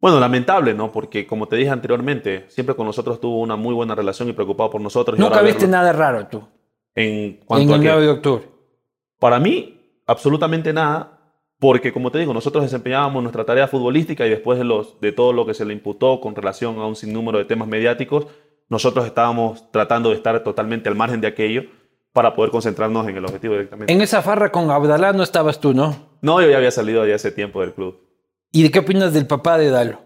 Bueno, 0.00 0.18
lamentable, 0.18 0.72
¿no? 0.74 0.90
Porque 0.90 1.26
como 1.26 1.46
te 1.46 1.56
dije 1.56 1.70
anteriormente, 1.70 2.46
siempre 2.48 2.74
con 2.74 2.86
nosotros 2.86 3.20
tuvo 3.20 3.40
una 3.40 3.56
muy 3.56 3.74
buena 3.74 3.94
relación 3.94 4.28
y 4.28 4.32
preocupado 4.32 4.70
por 4.70 4.80
nosotros. 4.80 5.18
y 5.18 5.20
Nunca 5.20 5.34
ahora 5.36 5.46
viste 5.46 5.66
verlo 5.66 5.76
nada 5.76 5.92
raro 5.92 6.26
tú 6.26 6.42
En 6.94 7.04
en 7.04 7.40
cuanto 7.44 7.74
el 7.74 7.80
a 7.80 7.82
que, 7.82 7.88
9 7.88 8.02
de 8.02 8.08
octubre. 8.10 8.44
para 9.18 9.38
mí, 9.38 9.78
absolutamente 10.06 10.72
nada, 10.72 11.18
porque 11.58 11.92
como 11.92 12.10
te 12.10 12.18
digo, 12.18 12.32
nosotros 12.32 12.64
desempeñábamos 12.64 13.22
nuestra 13.22 13.44
tarea 13.44 13.68
futbolística 13.68 14.26
y 14.26 14.30
después 14.30 14.58
de, 14.58 14.64
los, 14.64 14.98
de 15.00 15.12
todo 15.12 15.34
lo 15.34 15.44
que 15.44 15.52
se 15.52 15.66
le 15.66 15.74
imputó 15.74 16.18
con 16.20 16.34
relación 16.34 16.78
a 16.78 16.86
un 16.86 16.96
sinnúmero 16.96 17.36
de 17.36 17.44
temas 17.44 17.68
mediáticos, 17.68 18.26
nosotros 18.70 19.04
estábamos 19.04 19.70
tratando 19.70 20.08
de 20.08 20.14
estar 20.16 20.42
totalmente 20.42 20.88
al 20.88 20.94
margen 20.94 21.20
de 21.20 21.26
aquello 21.26 21.64
para 22.12 22.34
poder 22.34 22.50
concentrarnos 22.50 23.06
en 23.06 23.16
el 23.18 23.24
objetivo 23.24 23.52
directamente. 23.54 23.92
En 23.92 24.00
esa 24.00 24.22
farra 24.22 24.50
con 24.50 24.70
Abdalá 24.70 25.12
no 25.12 25.22
estabas 25.22 25.60
tú, 25.60 25.74
¿no? 25.74 25.94
No, 26.22 26.40
yo 26.40 26.48
ya 26.48 26.56
había 26.56 26.70
salido 26.70 27.04
de 27.04 27.12
hace 27.14 27.30
tiempo 27.30 27.60
del 27.60 27.74
club. 27.74 27.98
¿Y 28.52 28.62
de 28.62 28.70
qué 28.70 28.80
opinas 28.80 29.12
del 29.14 29.26
papá 29.26 29.58
de 29.58 29.70
Dalo? 29.70 30.00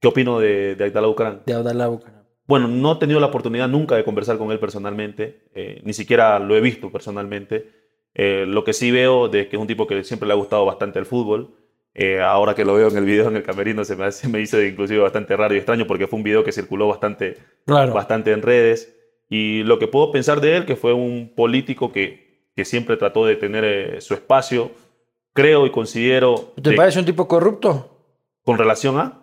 ¿Qué 0.00 0.08
opino 0.08 0.38
de, 0.40 0.74
de 0.76 1.00
Bucarán? 1.00 1.42
De 1.46 1.54
Abdalá 1.54 1.88
Bucaram. 1.88 2.24
Bueno, 2.46 2.66
no 2.68 2.92
he 2.92 2.96
tenido 2.96 3.20
la 3.20 3.26
oportunidad 3.26 3.68
nunca 3.68 3.96
de 3.96 4.04
conversar 4.04 4.36
con 4.38 4.50
él 4.50 4.58
personalmente, 4.58 5.44
eh, 5.54 5.80
ni 5.84 5.92
siquiera 5.92 6.38
lo 6.38 6.56
he 6.56 6.60
visto 6.60 6.90
personalmente. 6.90 7.70
Eh, 8.14 8.44
lo 8.46 8.64
que 8.64 8.72
sí 8.72 8.90
veo 8.90 9.28
de 9.28 9.48
que 9.48 9.56
es 9.56 9.60
un 9.62 9.68
tipo 9.68 9.86
que 9.86 10.02
siempre 10.02 10.26
le 10.26 10.32
ha 10.32 10.36
gustado 10.36 10.64
bastante 10.66 10.98
el 10.98 11.06
fútbol. 11.06 11.54
Eh, 11.94 12.20
ahora 12.20 12.54
que 12.54 12.64
lo 12.64 12.74
veo 12.74 12.88
en 12.88 12.96
el 12.96 13.04
video 13.04 13.28
en 13.28 13.36
el 13.36 13.42
camerino 13.42 13.84
se 13.84 13.94
me, 13.96 14.04
hace- 14.04 14.28
me 14.28 14.40
hizo 14.40 14.60
inclusive 14.62 15.00
bastante 15.00 15.36
raro 15.36 15.54
y 15.54 15.58
extraño 15.58 15.86
porque 15.86 16.06
fue 16.06 16.16
un 16.18 16.22
video 16.24 16.42
que 16.44 16.52
circuló 16.52 16.88
bastante, 16.88 17.36
Claro. 17.66 17.92
bastante 17.94 18.32
en 18.32 18.42
redes. 18.42 18.96
Y 19.28 19.62
lo 19.62 19.78
que 19.78 19.86
puedo 19.86 20.10
pensar 20.10 20.40
de 20.40 20.56
él, 20.56 20.66
que 20.66 20.76
fue 20.76 20.92
un 20.92 21.32
político 21.36 21.92
que, 21.92 22.50
que 22.56 22.64
siempre 22.64 22.96
trató 22.96 23.26
de 23.26 23.36
tener 23.36 24.00
su 24.02 24.14
espacio, 24.14 24.72
creo 25.32 25.66
y 25.66 25.70
considero 25.70 26.52
¿Te 26.62 26.70
de- 26.70 26.76
parece 26.76 26.98
un 26.98 27.04
tipo 27.04 27.26
corrupto? 27.28 27.96
con 28.44 28.56
relación 28.58 28.98
a... 28.98 29.22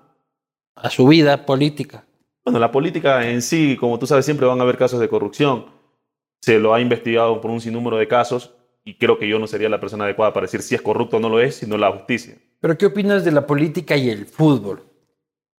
A 0.75 0.89
su 0.89 1.07
vida 1.07 1.45
política. 1.45 2.05
Bueno, 2.45 2.59
la 2.59 2.71
política 2.71 3.27
en 3.27 3.41
sí, 3.41 3.75
como 3.79 3.97
tú 3.99 4.05
sabes, 4.07 4.25
siempre 4.25 4.45
van 4.45 4.59
a 4.59 4.63
haber 4.63 4.77
casos 4.77 4.99
de 4.99 5.09
corrupción. 5.09 5.65
Se 6.41 6.59
lo 6.59 6.73
ha 6.73 6.79
investigado 6.79 7.41
por 7.41 7.49
un 7.51 7.59
sinnúmero 7.59 7.97
de 7.97 8.07
casos 8.07 8.53
y 8.85 8.97
creo 8.97 9.17
que 9.17 9.27
yo 9.27 9.39
no 9.39 9.47
sería 9.47 9.69
la 9.69 9.79
persona 9.79 10.05
adecuada 10.05 10.31
para 10.33 10.45
decir 10.45 10.61
si 10.61 10.75
es 10.75 10.81
corrupto 10.81 11.17
o 11.17 11.19
no 11.19 11.29
lo 11.29 11.41
es, 11.41 11.55
sino 11.55 11.77
la 11.77 11.91
justicia. 11.91 12.35
Pero 12.61 12.77
¿qué 12.77 12.85
opinas 12.85 13.25
de 13.25 13.31
la 13.31 13.45
política 13.45 13.97
y 13.97 14.09
el 14.09 14.25
fútbol? 14.27 14.83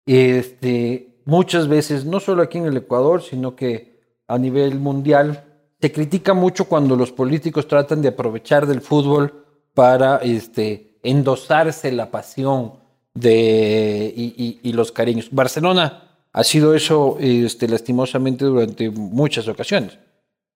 Este, 0.06 1.20
muchas 1.24 1.68
veces, 1.68 2.04
no 2.04 2.20
solo 2.20 2.42
aquí 2.42 2.58
en 2.58 2.66
el 2.66 2.76
Ecuador, 2.76 3.22
sino 3.22 3.54
que 3.56 3.98
a 4.26 4.38
nivel 4.38 4.78
mundial, 4.78 5.44
se 5.80 5.92
critica 5.92 6.32
mucho 6.34 6.66
cuando 6.66 6.96
los 6.96 7.12
políticos 7.12 7.66
tratan 7.68 8.02
de 8.02 8.08
aprovechar 8.08 8.66
del 8.66 8.80
fútbol 8.80 9.44
para 9.78 10.16
este, 10.24 10.98
endosarse 11.04 11.92
la 11.92 12.10
pasión 12.10 12.72
de, 13.14 14.12
y, 14.16 14.58
y- 14.60 14.72
los 14.72 14.90
cariños. 14.90 15.28
Barcelona 15.30 16.18
ha 16.32 16.42
sido 16.42 16.74
eso 16.74 17.16
este, 17.20 17.68
lastimosamente 17.68 18.44
durante 18.44 18.90
muchas 18.90 19.46
ocasiones. 19.46 19.96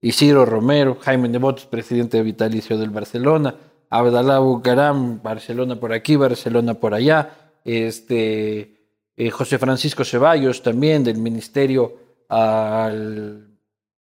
Isidro 0.01 0.45
Romero, 0.45 0.99
Jaime 1.01 1.29
Devotos, 1.29 1.67
presidente 1.67 2.21
vitalicio 2.21 2.77
del 2.77 2.91
Barcelona, 2.91 3.55
Abdalá 3.91 4.41
Bucaram, 4.41 5.23
Barcelona 5.23 5.79
por 5.79 5.93
aquí, 5.93 6.17
Barcelona 6.17 6.75
por 6.75 6.93
allá, 6.93 7.31
este, 7.65 8.89
eh, 9.17 9.31
José 9.31 9.57
Francisco 9.59 10.05
Ceballos 10.05 10.65
también 10.65 11.05
del 11.05 11.19
ministerio 11.19 11.97
al- 12.29 13.52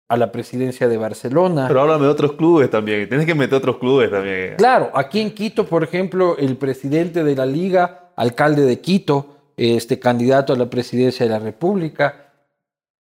a 0.08 0.18
la 0.18 0.32
presidencia 0.32 0.88
de 0.88 0.98
Barcelona. 0.98 1.66
Pero 1.68 1.82
háblame 1.82 2.06
de 2.06 2.12
otros 2.12 2.34
clubes 2.34 2.70
también. 2.70 3.10
Tienes 3.10 3.26
que 3.26 3.34
meter 3.34 3.56
otros 3.56 3.78
clubes 3.78 4.12
también. 4.12 4.56
Claro, 4.58 4.92
aquí 4.94 5.20
en 5.20 5.32
Quito, 5.32 5.66
por 5.66 5.84
ejemplo, 5.84 6.38
el 6.38 6.58
presidente 6.58 7.24
de 7.24 7.36
la 7.36 7.46
liga, 7.46 8.12
alcalde 8.16 8.64
de 8.64 8.80
Quito, 8.80 9.36
este 9.58 10.00
candidato 10.00 10.54
a 10.54 10.58
la 10.58 10.70
presidencia 10.70 11.26
de 11.26 11.32
la 11.32 11.40
República, 11.40 12.34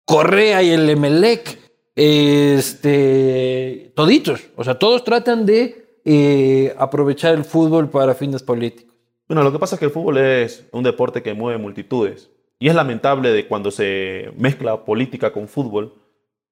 Correa 0.05 0.63
y 0.63 0.71
el 0.71 0.89
Emelec, 0.89 1.59
este, 1.97 3.93
toditos, 3.95 4.51
o 4.57 4.65
sea, 4.65 4.79
todos 4.79 5.05
tratan 5.05 5.47
de 5.47 6.01
eh, 6.05 6.75
aprovechar 6.77 7.35
el 7.35 7.45
fútbol 7.45 7.89
para 7.89 8.15
fines 8.15 8.43
políticos. 8.43 8.95
Bueno, 9.27 9.43
lo 9.43 9.53
que 9.53 9.59
pasa 9.59 9.77
es 9.77 9.79
que 9.79 9.87
el 9.87 9.91
fútbol 9.91 10.19
es 10.19 10.67
un 10.73 10.85
deporte 10.85 11.23
que 11.23 11.33
mueve 11.35 11.59
multitudes. 11.59 12.31
Y 12.59 12.69
es 12.69 12.75
lamentable 12.75 13.31
de 13.31 13.49
cuando 13.49 13.71
se 13.71 14.31
mezcla 14.37 14.85
política 14.85 15.33
con 15.33 15.49
fútbol, 15.49 15.95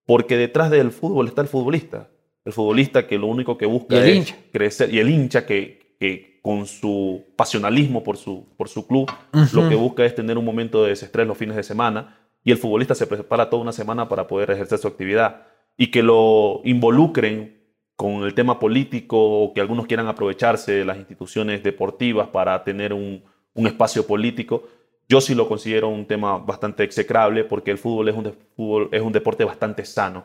porque 0.07 0.37
detrás 0.37 0.71
del 0.71 0.93
fútbol 0.93 1.29
está 1.29 1.43
el 1.43 1.49
futbolista. 1.49 2.09
El 2.45 2.53
futbolista 2.53 3.07
que 3.07 3.19
lo 3.19 3.29
único 3.29 3.57
que 3.57 3.67
busca 3.67 4.05
es 4.05 4.17
hincha. 4.17 4.37
crecer. 4.53 4.93
Y 4.93 4.99
el 4.99 5.09
hincha 5.11 5.47
que, 5.47 5.97
que 6.01 6.41
con 6.43 6.67
su 6.67 7.25
pasionalismo 7.37 8.03
por 8.03 8.17
su, 8.17 8.49
por 8.57 8.69
su 8.69 8.87
club, 8.87 9.11
lo 9.53 9.69
que 9.69 9.77
busca 9.77 10.05
es 10.05 10.15
tener 10.15 10.37
un 10.39 10.45
momento 10.45 10.83
de 10.83 10.91
desestrés 10.91 11.27
los 11.27 11.39
fines 11.39 11.57
de 11.57 11.63
semana. 11.63 12.19
Y 12.43 12.51
el 12.51 12.59
futbolista 12.59 12.95
se 12.95 13.07
prepara 13.07 13.49
toda 13.49 13.63
una 13.63 13.73
semana 13.73 14.09
para 14.09 14.27
poder 14.27 14.51
ejercer 14.51 14.79
su 14.79 14.89
actividad. 14.89 15.47
Y 15.77 15.93
que 15.93 16.03
lo 16.03 16.61
involucren 16.65 17.63
con 17.95 18.25
el 18.25 18.35
tema 18.35 18.59
político 18.59 19.17
o 19.19 19.55
que 19.55 19.61
algunos 19.61 19.87
quieran 19.87 20.09
aprovecharse 20.09 20.73
de 20.73 20.85
las 20.85 20.99
instituciones 20.99 21.63
deportivas 21.63 22.29
para 22.29 22.65
tener 22.65 22.93
un, 22.93 23.23
un 23.55 23.67
espacio 23.67 24.07
político, 24.07 24.65
yo 25.13 25.21
sí 25.21 25.35
lo 25.35 25.47
considero 25.47 25.89
un 25.89 26.07
tema 26.07 26.39
bastante 26.39 26.85
execrable 26.85 27.45
porque 27.45 27.71
el 27.71 27.77
fútbol 27.77 28.09
es 28.09 28.17
un, 28.17 28.35
fútbol 28.57 28.89
es 28.93 29.03
un 29.03 29.13
deporte 29.13 29.45
bastante 29.45 29.85
sano, 29.85 30.25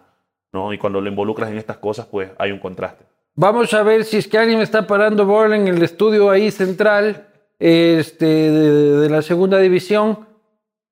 ¿no? 0.53 0.71
Y 0.71 0.77
cuando 0.77 1.01
lo 1.01 1.09
involucras 1.09 1.51
en 1.51 1.57
estas 1.57 1.75
cosas, 1.75 2.05
pues 2.05 2.31
hay 2.37 2.53
un 2.53 2.59
contraste. 2.59 3.03
Vamos 3.35 3.73
a 3.73 3.83
ver 3.83 4.05
si 4.05 4.15
es 4.15 4.29
que 4.29 4.37
alguien 4.37 4.59
me 4.59 4.63
está 4.63 4.87
parando 4.87 5.25
bola 5.25 5.57
en 5.57 5.67
el 5.67 5.83
estudio 5.83 6.29
ahí 6.29 6.51
central 6.51 7.27
este, 7.59 8.25
de, 8.25 9.09
la 9.09 9.21
segunda 9.21 9.57
división. 9.57 10.25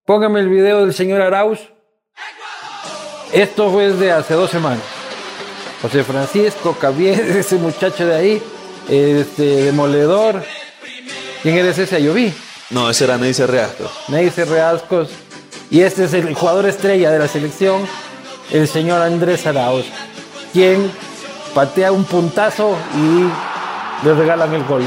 Póngame 0.04 0.42
el 0.42 0.50
video 0.50 0.82
del 0.82 0.94
señor 0.94 1.22
Arauz. 1.22 1.72
Esto 3.32 3.72
fue 3.72 3.94
de 3.94 4.12
hace 4.12 4.34
dos 4.34 4.52
semanas. 4.52 4.84
José 5.82 6.04
Francisco 6.04 6.76
Cabies, 6.78 7.18
ese 7.44 7.56
muchacho 7.56 8.06
de 8.06 8.14
ahí, 8.14 8.44
este, 8.90 9.64
demoledor. 9.64 10.44
¿Quién 11.42 11.56
eres 11.56 11.78
ese? 11.78 12.04
Yo 12.04 12.14
vi. 12.14 12.34
No, 12.72 12.90
ese 12.90 13.04
era 13.04 13.18
Neice 13.18 13.46
Reastro. 13.46 13.90
Neise 14.08 14.44
Reascos. 14.46 15.10
Y 15.70 15.82
este 15.82 16.06
es 16.06 16.14
el 16.14 16.34
jugador 16.34 16.66
estrella 16.66 17.12
de 17.12 17.20
la 17.20 17.28
selección, 17.28 17.82
el 18.52 18.68
señor 18.68 19.02
Andrés 19.02 19.46
Arauz, 19.46 19.86
quien 20.54 20.92
patea 21.54 21.92
un 21.92 22.06
puntazo 22.06 22.76
y 22.96 24.06
le 24.06 24.14
regalan 24.14 24.54
el 24.54 24.64
gol. 24.64 24.84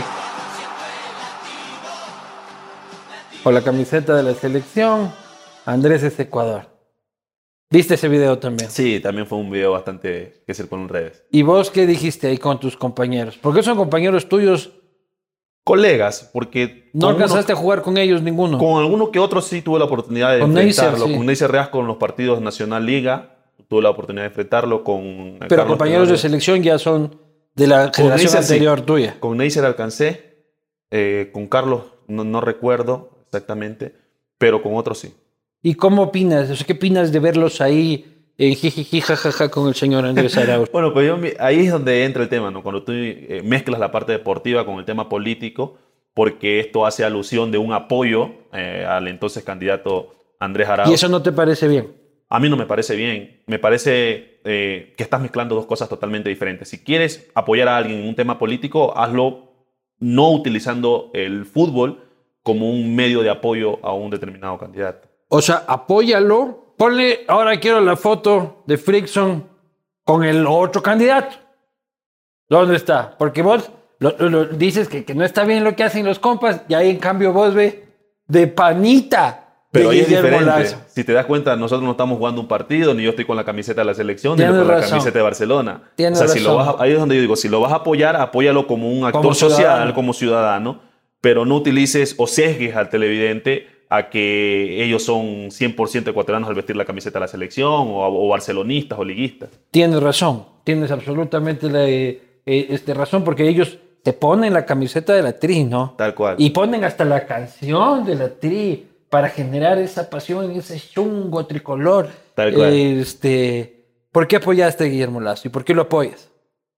Con 3.42 3.54
la 3.54 3.62
camiseta 3.62 4.14
de 4.14 4.22
la 4.22 4.34
selección, 4.34 5.12
Andrés 5.64 6.02
es 6.02 6.18
Ecuador. 6.18 6.66
¿Viste 7.70 7.94
ese 7.94 8.08
video 8.08 8.38
también? 8.38 8.70
Sí, 8.70 8.98
también 9.00 9.26
fue 9.26 9.38
un 9.38 9.50
video 9.50 9.72
bastante 9.72 10.42
que 10.46 10.54
circuló 10.54 10.82
en 10.82 10.88
redes. 10.88 11.24
¿Y 11.30 11.42
vos 11.42 11.70
qué 11.70 11.86
dijiste 11.86 12.28
ahí 12.28 12.38
con 12.38 12.58
tus 12.58 12.76
compañeros? 12.76 13.38
Porque 13.40 13.62
son 13.62 13.76
compañeros 13.76 14.28
tuyos. 14.28 14.70
Colegas, 15.68 16.30
porque... 16.32 16.90
No 16.92 17.08
alcanzaste 17.08 17.52
uno- 17.52 17.58
a 17.58 17.62
jugar 17.62 17.82
con 17.82 17.96
ellos 17.98 18.22
ninguno. 18.22 18.58
Con 18.58 18.82
alguno 18.82 19.10
que 19.10 19.18
otro 19.18 19.40
sí 19.40 19.62
tuve 19.62 19.78
la 19.78 19.84
oportunidad 19.84 20.32
de 20.34 20.40
Con 20.40 20.54
Neisser, 20.54 20.84
enfrentarlo. 20.86 21.06
sí. 21.12 21.16
Con 21.18 21.26
Neisser 21.26 21.50
Reas 21.52 21.68
con 21.68 21.86
los 21.86 21.96
partidos 21.98 22.40
Nacional 22.40 22.84
Liga. 22.86 23.36
Tuve 23.68 23.82
la 23.82 23.90
oportunidad 23.90 24.22
de 24.22 24.28
enfrentarlo 24.28 24.82
con... 24.82 25.00
eh, 25.04 25.36
Pero 25.40 25.48
Carlos 25.48 25.66
compañeros 25.68 26.08
de 26.08 26.16
selección 26.16 26.62
ya 26.62 26.78
son 26.78 27.20
de 27.54 27.66
la 27.66 27.90
generación 27.94 28.26
Neisser, 28.32 28.42
sí. 28.44 28.52
anterior 28.54 28.80
tuya. 28.80 29.16
Con 29.20 29.36
Neisser 29.36 29.64
alcancé. 29.64 30.38
eh, 30.90 31.30
con 31.34 31.46
Carlos 31.48 31.82
no, 32.06 32.24
no 32.24 32.40
recuerdo 32.40 33.10
exactamente. 33.26 33.94
Pero 34.38 34.62
con 34.62 34.74
otros 34.76 34.98
sí. 34.98 35.12
¿Y 35.62 35.74
cómo 35.74 36.02
opinas? 36.02 36.48
O 36.50 36.56
sea, 36.56 36.66
¿Qué 36.66 36.72
opinas 36.74 37.12
de 37.12 37.18
verlos 37.18 37.60
ahí 37.60 38.17
en 38.38 38.54
jijiji, 38.54 39.00
jajaja 39.00 39.50
con 39.50 39.68
el 39.68 39.74
señor 39.74 40.04
Andrés 40.04 40.36
Arauz? 40.38 40.70
Bueno, 40.70 40.92
pues 40.92 41.06
yo, 41.06 41.18
ahí 41.40 41.66
es 41.66 41.72
donde 41.72 42.04
entra 42.04 42.22
el 42.22 42.28
tema, 42.28 42.50
¿no? 42.50 42.62
Cuando 42.62 42.82
tú 42.84 42.92
eh, 42.92 43.42
mezclas 43.44 43.80
la 43.80 43.90
parte 43.90 44.12
deportiva 44.12 44.64
con 44.64 44.78
el 44.78 44.84
tema 44.84 45.08
político, 45.08 45.76
porque 46.14 46.60
esto 46.60 46.86
hace 46.86 47.04
alusión 47.04 47.50
de 47.50 47.58
un 47.58 47.72
apoyo 47.72 48.30
eh, 48.52 48.86
al 48.88 49.08
entonces 49.08 49.44
candidato 49.44 50.14
Andrés 50.40 50.68
Arauz. 50.68 50.90
¿Y 50.90 50.94
eso 50.94 51.08
no 51.08 51.22
te 51.22 51.32
parece 51.32 51.68
bien? 51.68 51.92
A 52.28 52.40
mí 52.40 52.48
no 52.48 52.56
me 52.56 52.66
parece 52.66 52.94
bien. 52.94 53.42
Me 53.46 53.58
parece 53.58 54.40
eh, 54.44 54.94
que 54.96 55.02
estás 55.02 55.20
mezclando 55.20 55.54
dos 55.54 55.66
cosas 55.66 55.88
totalmente 55.88 56.28
diferentes. 56.28 56.68
Si 56.68 56.84
quieres 56.84 57.30
apoyar 57.34 57.68
a 57.68 57.76
alguien 57.76 58.00
en 58.00 58.08
un 58.08 58.14
tema 58.14 58.38
político, 58.38 58.96
hazlo 58.96 59.48
no 59.98 60.30
utilizando 60.30 61.10
el 61.14 61.44
fútbol 61.44 62.04
como 62.42 62.70
un 62.70 62.94
medio 62.94 63.22
de 63.22 63.30
apoyo 63.30 63.84
a 63.84 63.92
un 63.92 64.10
determinado 64.10 64.58
candidato. 64.58 65.08
O 65.28 65.42
sea, 65.42 65.64
apóyalo. 65.66 66.67
Ponle, 66.78 67.24
ahora 67.28 67.58
quiero 67.60 67.80
la 67.80 67.96
foto 67.96 68.62
de 68.66 68.78
Frickson 68.78 69.44
con 70.04 70.24
el 70.24 70.46
otro 70.46 70.82
candidato. 70.82 71.36
¿Dónde 72.48 72.76
está? 72.76 73.16
Porque 73.18 73.42
vos 73.42 73.70
lo- 73.98 74.14
lo- 74.18 74.28
lo- 74.30 74.44
dices 74.46 74.88
que, 74.88 75.04
que 75.04 75.14
no 75.14 75.24
está 75.24 75.44
bien 75.44 75.64
lo 75.64 75.74
que 75.76 75.84
hacen 75.84 76.06
los 76.06 76.18
compas 76.18 76.62
y 76.68 76.74
ahí 76.74 76.88
en 76.90 76.98
cambio 76.98 77.32
vos 77.32 77.52
ve 77.52 77.84
de 78.26 78.46
panita. 78.46 79.44
Pero 79.70 79.90
de 79.90 79.96
ahí 79.96 80.00
es 80.02 80.08
diferente. 80.08 80.76
Si 80.86 81.04
te 81.04 81.12
das 81.12 81.26
cuenta, 81.26 81.54
nosotros 81.56 81.84
no 81.84 81.90
estamos 81.90 82.16
jugando 82.16 82.40
un 82.40 82.48
partido, 82.48 82.94
ni 82.94 83.02
yo 83.02 83.10
estoy 83.10 83.26
con 83.26 83.36
la 83.36 83.44
camiseta 83.44 83.82
de 83.82 83.84
la 83.84 83.92
selección, 83.94 84.36
ni 84.36 84.42
yo 84.44 84.46
Tienes 84.46 84.60
con 84.60 84.68
la 84.68 84.74
razón. 84.76 84.90
camiseta 84.90 85.18
de 85.18 85.22
Barcelona. 85.22 85.82
Tienes 85.94 86.18
o 86.20 86.24
sea, 86.24 86.32
si 86.32 86.40
lo 86.40 86.56
razón. 86.56 86.66
vas 86.74 86.80
a- 86.80 86.84
ahí 86.84 86.92
es 86.92 86.98
donde 86.98 87.16
yo 87.16 87.20
digo, 87.20 87.36
si 87.36 87.48
lo 87.50 87.60
vas 87.60 87.72
a 87.72 87.76
apoyar, 87.76 88.16
apóyalo 88.16 88.66
como 88.66 88.88
un 88.90 89.04
actor 89.04 89.20
Como 89.20 89.34
social, 89.34 89.92
como 89.92 90.14
ciudadano, 90.14 90.80
pero 91.20 91.44
no 91.44 91.56
utilices 91.56 92.14
o 92.16 92.26
sesgues 92.26 92.76
al 92.76 92.88
televidente 92.88 93.66
a 93.88 94.10
que 94.10 94.84
ellos 94.84 95.02
son 95.02 95.50
100% 95.50 96.08
ecuatorianos 96.08 96.48
al 96.48 96.54
vestir 96.54 96.76
la 96.76 96.84
camiseta 96.84 97.18
de 97.18 97.24
la 97.24 97.28
selección, 97.28 97.88
o, 97.88 98.26
o 98.26 98.28
barcelonistas 98.28 98.98
o 98.98 99.04
liguistas. 99.04 99.50
Tienes 99.70 100.02
razón, 100.02 100.44
tienes 100.64 100.90
absolutamente 100.90 101.70
la, 101.70 101.88
eh, 101.88 102.20
eh, 102.44 102.66
este, 102.70 102.94
razón, 102.94 103.24
porque 103.24 103.48
ellos 103.48 103.78
te 104.02 104.12
ponen 104.12 104.52
la 104.52 104.64
camiseta 104.64 105.14
de 105.14 105.22
la 105.22 105.38
tri, 105.38 105.64
¿no? 105.64 105.94
Tal 105.96 106.14
cual. 106.14 106.36
Y 106.38 106.50
ponen 106.50 106.84
hasta 106.84 107.04
la 107.04 107.26
canción 107.26 108.04
de 108.04 108.14
la 108.14 108.28
tri 108.28 108.86
para 109.10 109.28
generar 109.28 109.78
esa 109.78 110.08
pasión, 110.08 110.50
ese 110.52 110.78
chungo 110.80 111.46
tricolor. 111.46 112.08
Tal 112.34 112.54
cual. 112.54 112.72
Este, 112.72 113.84
¿Por 114.12 114.26
qué 114.26 114.36
apoyaste 114.36 114.84
a 114.84 114.86
Guillermo 114.86 115.20
Lazo 115.20 115.48
y 115.48 115.50
por 115.50 115.64
qué 115.64 115.74
lo 115.74 115.82
apoyas? 115.82 116.30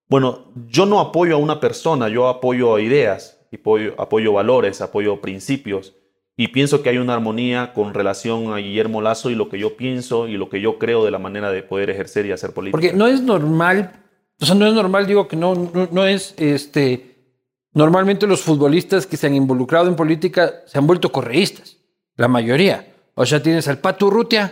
Bueno, 0.09 0.51
yo 0.67 0.85
no 0.85 0.99
apoyo 0.99 1.35
a 1.35 1.37
una 1.37 1.59
persona, 1.59 2.09
yo 2.09 2.27
apoyo 2.27 2.75
a 2.75 2.81
ideas, 2.81 3.39
apoyo, 3.53 3.93
apoyo 3.97 4.33
valores, 4.33 4.81
apoyo 4.81 5.21
principios. 5.21 5.95
Y 6.41 6.47
pienso 6.47 6.81
que 6.81 6.89
hay 6.89 6.97
una 6.97 7.13
armonía 7.13 7.71
con 7.71 7.93
relación 7.93 8.51
a 8.51 8.57
Guillermo 8.57 8.99
Lazo 8.99 9.29
y 9.29 9.35
lo 9.35 9.47
que 9.47 9.59
yo 9.59 9.77
pienso 9.77 10.27
y 10.27 10.37
lo 10.37 10.49
que 10.49 10.59
yo 10.59 10.79
creo 10.79 11.05
de 11.05 11.11
la 11.11 11.19
manera 11.19 11.51
de 11.51 11.61
poder 11.61 11.91
ejercer 11.91 12.25
y 12.25 12.31
hacer 12.31 12.51
política. 12.51 12.71
Porque 12.71 12.93
no 12.93 13.05
es 13.05 13.21
normal, 13.21 13.91
o 14.39 14.45
sea, 14.47 14.55
no 14.55 14.65
es 14.65 14.73
normal, 14.73 15.05
digo 15.05 15.27
que 15.27 15.35
no, 15.35 15.53
no, 15.91 16.07
es, 16.07 16.33
este, 16.37 17.37
normalmente 17.75 18.25
los 18.25 18.41
futbolistas 18.41 19.05
que 19.05 19.17
se 19.17 19.27
han 19.27 19.35
involucrado 19.35 19.87
en 19.87 19.95
política 19.95 20.63
se 20.65 20.79
han 20.79 20.87
vuelto 20.87 21.11
correístas, 21.11 21.77
la 22.15 22.27
mayoría. 22.27 22.91
O 23.13 23.23
sea, 23.23 23.43
tienes 23.43 23.67
al 23.67 23.77
Pato 23.77 24.07
Urrutia, 24.07 24.51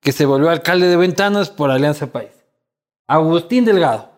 que 0.00 0.12
se 0.12 0.26
volvió 0.26 0.50
alcalde 0.50 0.86
de 0.86 0.96
Ventanas 0.96 1.50
por 1.50 1.68
Alianza 1.68 2.12
País. 2.12 2.30
Agustín 3.08 3.64
Delgado. 3.64 4.08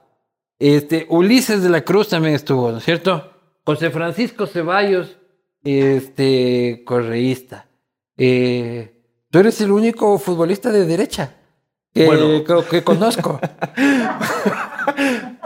Este, 0.59 1.07
Ulises 1.09 1.63
de 1.63 1.71
la 1.71 1.81
Cruz 1.81 2.11
también 2.11 2.35
estuvo, 2.35 2.73
¿no 2.73 2.77
es 2.77 2.85
cierto? 2.85 3.33
José 3.65 3.89
Francisco 3.89 4.47
Ceballos, 4.47 5.17
este, 5.67 6.83
correísta. 6.85 7.67
Eh, 8.17 8.95
tú 9.31 9.41
eres 9.41 9.61
el 9.61 9.73
único 9.73 10.19
futbolista 10.19 10.71
de 10.73 10.87
derecha 10.87 11.35
que, 11.93 12.07
Bueno. 12.07 12.45
que- 12.45 12.65
que 12.71 12.85
conozco. 12.85 13.41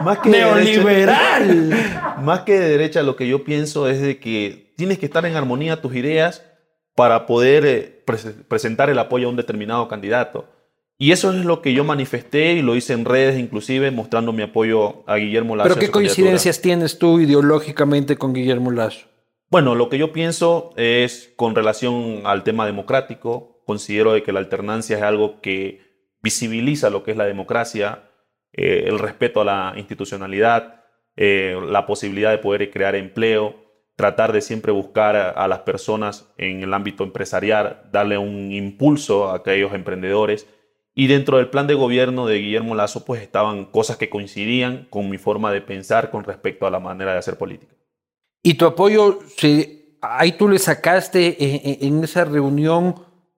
más 0.03 0.19
que 0.19 0.31
¡Neoliberal! 0.31 1.71
derecha- 1.71 2.17
más 2.23 2.41
que 2.41 2.59
de 2.59 2.69
derecha, 2.69 3.03
lo 3.03 3.17
que 3.17 3.29
yo 3.29 3.45
pienso 3.45 3.89
es 3.89 4.01
de 4.01 4.19
que 4.19 4.73
tienes 4.77 4.99
que 4.99 5.07
estar 5.07 5.25
en 5.27 5.37
armonía 5.37 5.81
tus 5.81 5.95
ideas 5.95 6.45
para 6.95 7.27
poder 7.27 7.67
eh, 7.67 8.03
pres- 8.07 8.35
presentar 8.49 8.91
el 8.91 8.99
apoyo 8.99 9.27
a 9.27 9.31
un 9.31 9.37
determinado 9.37 9.89
candidato. 9.89 10.49
Y 10.99 11.13
eso 11.13 11.33
es 11.33 11.45
lo 11.47 11.63
que 11.63 11.73
yo 11.73 11.83
manifesté 11.83 12.53
y 12.53 12.63
lo 12.63 12.77
hice 12.77 12.93
en 12.93 13.07
redes, 13.07 13.39
inclusive 13.39 13.91
mostrando 13.91 14.33
mi 14.33 14.43
apoyo 14.43 15.03
a 15.07 15.17
Guillermo 15.17 15.57
Lazo. 15.57 15.69
Pero 15.71 15.81
¿qué 15.81 15.91
coincidencias 15.91 16.61
tienes 16.61 16.99
tú 16.99 17.21
ideológicamente 17.21 18.17
con 18.17 18.35
Guillermo 18.35 18.71
Lazo? 18.71 19.07
Bueno, 19.51 19.75
lo 19.75 19.89
que 19.89 19.99
yo 19.99 20.13
pienso 20.13 20.71
es 20.77 21.33
con 21.35 21.57
relación 21.57 22.23
al 22.25 22.45
tema 22.45 22.67
democrático. 22.67 23.61
Considero 23.67 24.13
de 24.13 24.23
que 24.23 24.31
la 24.33 24.39
alternancia 24.39 24.97
es 24.97 25.03
algo 25.03 25.41
que 25.41 25.81
visibiliza 26.23 26.89
lo 26.89 27.03
que 27.03 27.11
es 27.11 27.17
la 27.17 27.25
democracia, 27.25 28.11
eh, 28.53 28.85
el 28.87 29.01
respeto 29.01 29.41
a 29.41 29.45
la 29.45 29.73
institucionalidad, 29.77 30.85
eh, 31.17 31.59
la 31.69 31.85
posibilidad 31.85 32.31
de 32.31 32.39
poder 32.39 32.71
crear 32.71 32.95
empleo, 32.95 33.57
tratar 33.97 34.33
de 34.33 34.41
siempre 34.41 34.71
buscar 34.71 35.17
a, 35.17 35.31
a 35.31 35.49
las 35.49 35.61
personas 35.61 36.33
en 36.39 36.63
el 36.63 36.73
ámbito 36.73 37.03
empresarial, 37.03 37.83
darle 37.91 38.19
un 38.19 38.53
impulso 38.53 39.31
a 39.31 39.37
aquellos 39.39 39.75
emprendedores. 39.75 40.47
Y 40.95 41.09
dentro 41.09 41.39
del 41.39 41.51
plan 41.51 41.67
de 41.67 41.75
gobierno 41.75 42.25
de 42.27 42.39
Guillermo 42.39 42.77
Lazo, 42.77 43.05
pues 43.05 43.21
estaban 43.21 43.65
cosas 43.65 43.97
que 43.97 44.11
coincidían 44.11 44.87
con 44.91 45.11
mi 45.11 45.19
forma 45.19 45.51
de 45.51 45.61
pensar 45.61 46.11
con 46.11 46.23
respecto 46.23 46.69
a 46.69 46.71
la 46.71 46.79
manera 46.79 47.13
de 47.13 47.19
hacer 47.19 47.37
política. 47.37 47.80
Y 48.43 48.55
tu 48.55 48.65
apoyo, 48.67 49.19
se- 49.37 49.97
ahí 50.01 50.33
tú 50.33 50.49
le 50.49 50.59
sacaste 50.59 51.37
en, 51.43 51.61
en- 51.89 51.99
en 51.99 52.05
esa 52.05 52.25
reunión 52.25 52.95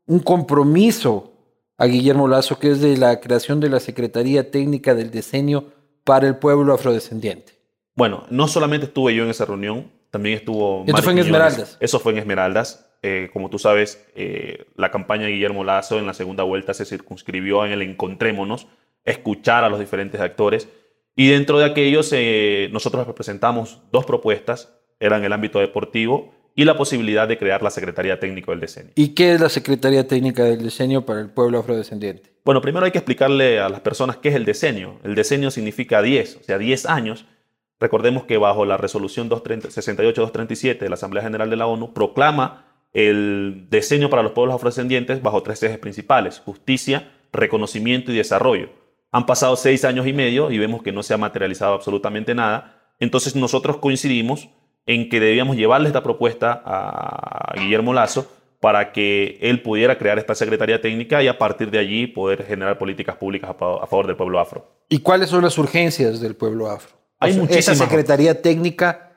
un 0.06 0.18
compromiso 0.20 1.32
a 1.78 1.86
Guillermo 1.86 2.28
Lazo, 2.28 2.58
que 2.58 2.70
es 2.70 2.80
de 2.80 2.96
la 2.96 3.20
creación 3.20 3.58
de 3.60 3.68
la 3.68 3.80
Secretaría 3.80 4.50
Técnica 4.50 4.94
del 4.94 5.10
Diseño 5.10 5.64
para 6.04 6.28
el 6.28 6.36
Pueblo 6.36 6.72
Afrodescendiente. 6.74 7.54
Bueno, 7.96 8.24
no 8.30 8.46
solamente 8.48 8.86
estuve 8.86 9.14
yo 9.14 9.24
en 9.24 9.30
esa 9.30 9.44
reunión, 9.44 9.90
también 10.10 10.36
estuvo... 10.36 10.80
Esto 10.80 10.92
Mari 10.92 11.04
fue 11.04 11.12
en 11.12 11.18
Quiñones. 11.18 11.26
Esmeraldas. 11.48 11.76
Eso 11.80 11.98
fue 11.98 12.12
en 12.12 12.18
Esmeraldas. 12.18 12.88
Eh, 13.02 13.30
como 13.32 13.50
tú 13.50 13.58
sabes, 13.58 14.04
eh, 14.14 14.66
la 14.76 14.90
campaña 14.92 15.24
de 15.26 15.32
Guillermo 15.32 15.64
Lazo 15.64 15.98
en 15.98 16.06
la 16.06 16.14
segunda 16.14 16.44
vuelta 16.44 16.72
se 16.74 16.84
circunscribió 16.84 17.64
en 17.66 17.72
el 17.72 17.82
encontrémonos, 17.82 18.68
escuchar 19.04 19.64
a 19.64 19.68
los 19.68 19.80
diferentes 19.80 20.20
actores. 20.20 20.68
Y 21.16 21.28
dentro 21.28 21.58
de 21.58 21.64
aquellos, 21.64 22.10
eh, 22.12 22.68
nosotros 22.72 23.06
representamos 23.06 23.80
dos 23.90 24.04
propuestas, 24.04 24.72
eran 25.02 25.24
el 25.24 25.32
ámbito 25.32 25.58
deportivo 25.58 26.32
y 26.54 26.64
la 26.64 26.76
posibilidad 26.76 27.26
de 27.26 27.38
crear 27.38 27.62
la 27.62 27.70
Secretaría 27.70 28.20
Técnica 28.20 28.52
del 28.52 28.60
Diseño. 28.60 28.90
¿Y 28.94 29.08
qué 29.08 29.32
es 29.34 29.40
la 29.40 29.48
Secretaría 29.48 30.06
Técnica 30.06 30.44
del 30.44 30.62
Diseño 30.62 31.04
para 31.04 31.20
el 31.20 31.30
Pueblo 31.30 31.58
Afrodescendiente? 31.58 32.30
Bueno, 32.44 32.60
primero 32.60 32.84
hay 32.84 32.92
que 32.92 32.98
explicarle 32.98 33.60
a 33.60 33.68
las 33.68 33.80
personas 33.80 34.18
qué 34.18 34.28
es 34.28 34.34
el 34.34 34.44
decenio. 34.44 34.98
El 35.02 35.14
decenio 35.14 35.50
significa 35.50 36.02
10, 36.02 36.36
o 36.36 36.42
sea, 36.44 36.58
10 36.58 36.86
años. 36.86 37.24
Recordemos 37.80 38.24
que 38.24 38.36
bajo 38.36 38.64
la 38.64 38.76
resolución 38.76 39.28
230 39.28 39.68
68-237 39.68 40.78
de 40.78 40.88
la 40.88 40.94
Asamblea 40.94 41.22
General 41.22 41.48
de 41.50 41.56
la 41.56 41.66
ONU 41.66 41.92
proclama 41.92 42.66
el 42.92 43.66
decenio 43.70 44.10
para 44.10 44.22
los 44.22 44.32
pueblos 44.32 44.54
afrodescendientes 44.54 45.22
bajo 45.22 45.42
tres 45.42 45.62
ejes 45.62 45.78
principales, 45.78 46.40
justicia, 46.44 47.10
reconocimiento 47.32 48.12
y 48.12 48.16
desarrollo. 48.16 48.68
Han 49.10 49.26
pasado 49.26 49.56
seis 49.56 49.84
años 49.84 50.06
y 50.06 50.12
medio 50.12 50.50
y 50.50 50.58
vemos 50.58 50.82
que 50.82 50.92
no 50.92 51.02
se 51.02 51.14
ha 51.14 51.18
materializado 51.18 51.74
absolutamente 51.74 52.34
nada. 52.34 52.82
Entonces 53.00 53.34
nosotros 53.34 53.78
coincidimos 53.78 54.48
en 54.86 55.08
que 55.08 55.20
debíamos 55.20 55.56
llevarle 55.56 55.88
esta 55.88 56.02
propuesta 56.02 56.62
a 56.64 57.54
Guillermo 57.58 57.92
Lazo 57.92 58.30
para 58.60 58.92
que 58.92 59.38
él 59.40 59.60
pudiera 59.60 59.98
crear 59.98 60.18
esta 60.18 60.34
Secretaría 60.34 60.80
Técnica 60.80 61.22
y 61.22 61.28
a 61.28 61.36
partir 61.36 61.70
de 61.70 61.78
allí 61.78 62.06
poder 62.06 62.44
generar 62.44 62.78
políticas 62.78 63.16
públicas 63.16 63.50
a 63.50 63.54
favor 63.54 64.06
del 64.06 64.16
pueblo 64.16 64.38
afro. 64.38 64.64
¿Y 64.88 65.00
cuáles 65.00 65.30
son 65.30 65.42
las 65.42 65.58
urgencias 65.58 66.20
del 66.20 66.36
pueblo 66.36 66.70
afro? 66.70 66.92
Hay 67.18 67.30
O 67.30 67.34
sea, 67.34 67.42
muchísimas. 67.42 67.76
Esa 67.76 67.84
Secretaría 67.84 68.40
Técnica, 68.40 69.12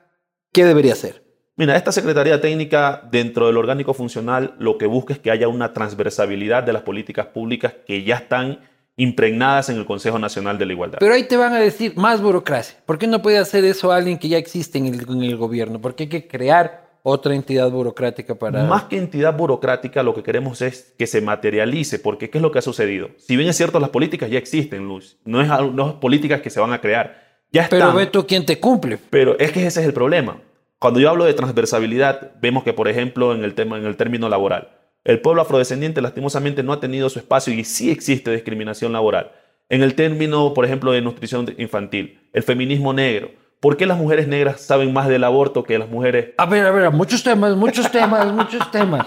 ¿qué 0.52 0.64
debería 0.64 0.94
hacer? 0.94 1.22
Mira, 1.56 1.76
esta 1.76 1.92
Secretaría 1.92 2.40
Técnica 2.40 3.08
dentro 3.10 3.46
del 3.46 3.56
orgánico 3.56 3.94
funcional 3.94 4.54
lo 4.58 4.78
que 4.78 4.86
busca 4.86 5.14
es 5.14 5.20
que 5.20 5.30
haya 5.30 5.48
una 5.48 5.72
transversabilidad 5.72 6.64
de 6.64 6.72
las 6.72 6.82
políticas 6.82 7.26
públicas 7.26 7.72
que 7.86 8.02
ya 8.02 8.16
están 8.16 8.60
impregnadas 8.96 9.68
en 9.68 9.76
el 9.76 9.86
Consejo 9.86 10.18
Nacional 10.18 10.58
de 10.58 10.66
la 10.66 10.72
Igualdad. 10.72 10.98
Pero 11.00 11.14
ahí 11.14 11.24
te 11.24 11.36
van 11.36 11.52
a 11.52 11.58
decir 11.58 11.94
más 11.96 12.20
burocracia. 12.20 12.78
¿Por 12.86 12.98
qué 12.98 13.06
no 13.06 13.20
puede 13.22 13.38
hacer 13.38 13.64
eso 13.64 13.92
alguien 13.92 14.18
que 14.18 14.28
ya 14.28 14.38
existe 14.38 14.78
en 14.78 14.86
el, 14.86 15.06
en 15.08 15.22
el 15.22 15.36
gobierno? 15.36 15.80
Porque 15.80 16.04
hay 16.04 16.08
que 16.08 16.26
crear 16.26 16.86
otra 17.08 17.34
entidad 17.34 17.70
burocrática 17.70 18.34
para... 18.34 18.64
Más 18.64 18.84
que 18.84 18.96
entidad 18.96 19.36
burocrática, 19.36 20.02
lo 20.02 20.12
que 20.12 20.24
queremos 20.24 20.60
es 20.60 20.92
que 20.98 21.06
se 21.06 21.20
materialice, 21.20 22.00
porque 22.00 22.30
¿qué 22.30 22.38
es 22.38 22.42
lo 22.42 22.50
que 22.50 22.58
ha 22.58 22.62
sucedido? 22.62 23.10
Si 23.18 23.36
bien 23.36 23.48
es 23.48 23.56
cierto, 23.56 23.78
las 23.78 23.90
políticas 23.90 24.28
ya 24.28 24.38
existen, 24.38 24.88
Luz. 24.88 25.16
No 25.24 25.40
es, 25.40 25.48
no 25.48 25.90
es 25.90 25.94
políticas 25.94 26.40
que 26.40 26.50
se 26.50 26.58
van 26.58 26.72
a 26.72 26.80
crear. 26.80 27.22
Ya 27.52 27.62
están, 27.62 27.78
Pero 27.78 27.94
ve 27.94 28.06
tú 28.06 28.26
quién 28.26 28.44
te 28.44 28.58
cumple. 28.58 28.98
Pero 29.10 29.38
es 29.38 29.52
que 29.52 29.64
ese 29.64 29.80
es 29.80 29.86
el 29.86 29.92
problema. 29.92 30.40
Cuando 30.80 30.98
yo 30.98 31.08
hablo 31.08 31.24
de 31.24 31.34
transversalidad, 31.34 32.32
vemos 32.40 32.64
que, 32.64 32.72
por 32.72 32.88
ejemplo, 32.88 33.34
en 33.34 33.44
el, 33.44 33.54
tema, 33.54 33.78
en 33.78 33.86
el 33.86 33.96
término 33.96 34.28
laboral, 34.28 34.68
el 35.06 35.20
pueblo 35.20 35.42
afrodescendiente 35.42 36.02
lastimosamente 36.02 36.64
no 36.64 36.72
ha 36.72 36.80
tenido 36.80 37.08
su 37.08 37.20
espacio 37.20 37.54
y 37.54 37.62
sí 37.62 37.92
existe 37.92 38.32
discriminación 38.32 38.92
laboral. 38.92 39.30
En 39.68 39.82
el 39.82 39.94
término, 39.94 40.52
por 40.52 40.64
ejemplo, 40.64 40.90
de 40.90 41.00
nutrición 41.00 41.54
infantil, 41.58 42.28
el 42.32 42.42
feminismo 42.42 42.92
negro. 42.92 43.30
¿Por 43.60 43.76
qué 43.76 43.86
las 43.86 43.98
mujeres 43.98 44.26
negras 44.26 44.60
saben 44.60 44.92
más 44.92 45.06
del 45.06 45.22
aborto 45.22 45.62
que 45.62 45.78
las 45.78 45.88
mujeres? 45.88 46.30
A 46.36 46.46
ver, 46.46 46.66
a 46.66 46.72
ver, 46.72 46.90
muchos 46.90 47.22
temas, 47.22 47.56
muchos 47.56 47.90
temas, 47.90 48.32
muchos 48.32 48.68
temas. 48.72 49.06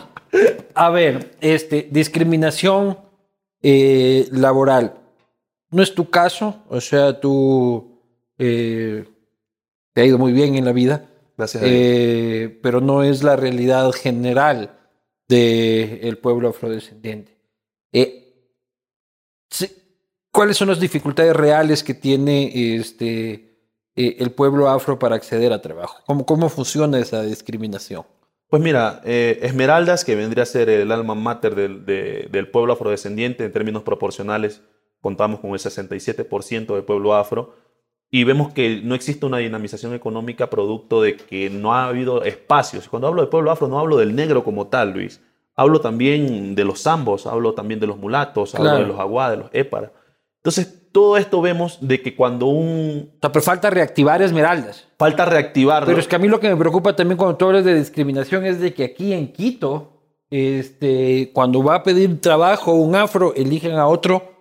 A 0.74 0.89
ver, 0.89 1.32
este, 1.41 1.89
discriminación 1.91 2.97
eh, 3.62 4.26
laboral. 4.32 4.95
No 5.70 5.84
es 5.84 5.93
tu 5.93 6.10
caso, 6.10 6.64
o 6.70 6.80
sea, 6.80 7.20
tú 7.20 8.00
eh, 8.38 9.06
te 9.93 10.02
ha 10.02 10.06
ido 10.06 10.18
muy 10.18 10.32
bien 10.32 10.56
en 10.56 10.64
la 10.64 10.72
vida. 10.72 11.10
Gracias. 11.38 11.62
Eh, 11.66 12.58
pero 12.64 12.80
no 12.80 13.04
es 13.04 13.22
la 13.22 13.36
realidad 13.36 13.91
general 13.91 14.79
del 15.30 16.18
pueblo 16.18 16.50
afrodescendiente. 16.50 17.38
Eh, 17.94 18.26
¿Cuáles 20.32 20.58
son 20.58 20.70
las 20.70 20.80
dificultades 20.80 21.36
reales 21.36 21.84
que 21.84 21.94
tiene 21.94 22.76
este, 22.76 23.34
eh, 23.96 24.16
el 24.20 24.32
pueblo 24.32 24.70
afro 24.70 25.00
para 25.00 25.16
acceder 25.16 25.54
a 25.54 25.62
trabajo? 25.62 25.98
¿Cómo, 26.06 26.26
cómo 26.26 26.50
funciona 26.50 27.00
esa 27.00 27.24
discriminación? 27.24 28.04
Pues 28.48 28.62
mira, 28.62 29.02
eh, 29.06 29.40
Esmeraldas, 29.44 30.04
que 30.04 30.16
vendría 30.16 30.44
a 30.44 30.48
ser 30.48 30.70
el 30.70 30.92
alma 30.92 31.14
mater 31.14 31.54
del, 31.54 31.86
de, 31.86 32.28
del 32.32 32.50
pueblo 32.50 32.74
afrodescendiente 32.74 33.46
en 33.46 33.52
términos 33.52 33.84
proporcionales, 33.84 34.62
contamos 35.02 35.40
con 35.40 35.52
el 35.52 35.60
67% 35.60 36.74
del 36.74 36.84
pueblo 36.84 37.14
afro, 37.14 37.56
y 38.12 38.24
vemos 38.24 38.51
que 38.53 38.82
no 38.84 38.95
existe 38.95 39.26
una 39.26 39.38
dinamización 39.38 39.93
económica 39.93 40.49
producto 40.49 41.01
de 41.01 41.16
que 41.16 41.49
no 41.49 41.76
ha 41.76 41.86
habido 41.88 42.24
espacios. 42.24 42.89
Cuando 42.89 43.07
hablo 43.07 43.22
del 43.22 43.30
pueblo 43.30 43.51
afro 43.51 43.68
no 43.68 43.80
hablo 43.80 43.97
del 43.97 44.16
negro 44.16 44.43
como 44.43 44.68
tal, 44.68 44.93
Luis. 44.93 45.22
Hablo 45.55 45.82
también 45.82 46.55
de 46.55 46.64
los 46.64 46.82
zambos, 46.82 47.28
hablo 47.28 47.53
también 47.53 47.80
de 47.80 47.88
los 47.88 47.97
mulatos, 47.97 48.55
hablo 48.55 48.70
Claro. 48.70 48.80
de 48.84 48.88
los 48.88 48.99
aguá, 48.99 49.30
de 49.30 49.38
los 49.38 49.49
épara. 49.53 49.91
Entonces, 50.38 50.89
todo 50.91 51.18
esto 51.18 51.41
vemos 51.41 51.78
de 51.82 52.01
que 52.01 52.16
cuando 52.16 52.47
un... 52.47 53.12
O 53.18 53.20
sea, 53.22 53.32
pero 53.32 53.43
falta 53.43 53.70
reactivar 53.70 54.22
Esmeraldas. 54.22 54.88
Falta 54.97 55.26
reactivarlo. 55.26 55.86
Pero 55.86 55.99
es 55.99 56.07
que 56.07 56.16
a 56.16 56.20
mí 56.20 56.28
lo 56.28 56.39
que 56.39 56.49
me 56.49 56.55
preocupa 56.55 56.95
también 56.95 57.18
cuando 57.18 57.36
tú 57.38 57.45
hablas 57.45 57.66
de 57.66 57.76
discriminación 57.76 58.45
es 58.45 58.60
de 58.60 58.74
que 58.74 58.86
aquí 58.86 59.14
en 59.14 59.32
Quito, 59.32 60.01
este, 60.32 61.30
cuando 61.34 61.62
va 61.64 61.76
a 61.76 61.84
pedir 61.84 62.22
trabajo 62.22 62.72
un 62.74 62.95
afro, 62.95 63.34
eligen 63.36 63.74
a 63.74 63.86
otro 63.88 64.39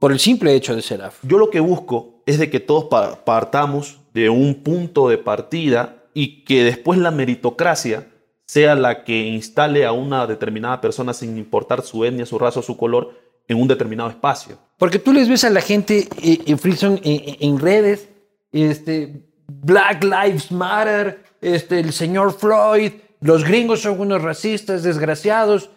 por 0.00 0.10
el 0.10 0.18
simple 0.18 0.52
hecho 0.54 0.74
de 0.74 0.82
ser 0.82 1.00
afro. 1.02 1.28
Yo 1.28 1.38
lo 1.38 1.50
que 1.50 1.60
busco 1.60 2.22
es 2.26 2.38
de 2.40 2.50
que 2.50 2.58
todos 2.58 2.84
pa- 2.86 3.24
partamos 3.24 4.00
de 4.12 4.28
un 4.28 4.64
punto 4.64 5.08
de 5.08 5.18
partida 5.18 6.02
y 6.14 6.42
que 6.44 6.64
después 6.64 6.98
la 6.98 7.12
meritocracia 7.12 8.08
sea 8.46 8.74
la 8.74 9.04
que 9.04 9.28
instale 9.28 9.86
a 9.86 9.92
una 9.92 10.26
determinada 10.26 10.80
persona 10.80 11.12
sin 11.14 11.38
importar 11.38 11.82
su 11.82 12.04
etnia, 12.04 12.26
su 12.26 12.36
raza 12.38 12.58
o 12.58 12.62
su 12.64 12.76
color 12.76 13.14
en 13.46 13.60
un 13.60 13.68
determinado 13.68 14.10
espacio. 14.10 14.58
Porque 14.78 14.98
tú 14.98 15.12
les 15.12 15.28
ves 15.28 15.44
a 15.44 15.50
la 15.50 15.60
gente 15.60 16.08
eh, 16.22 16.40
en 16.46 16.58
Freeson 16.58 16.98
en, 17.04 17.36
en 17.38 17.58
redes, 17.60 18.08
este, 18.50 19.22
Black 19.46 20.02
Lives 20.02 20.50
Matter, 20.50 21.22
este, 21.40 21.78
el 21.78 21.92
señor 21.92 22.32
Floyd, 22.32 22.92
los 23.20 23.44
gringos 23.44 23.82
son 23.82 24.00
unos 24.00 24.22
racistas 24.22 24.82
desgraciados, 24.82 25.70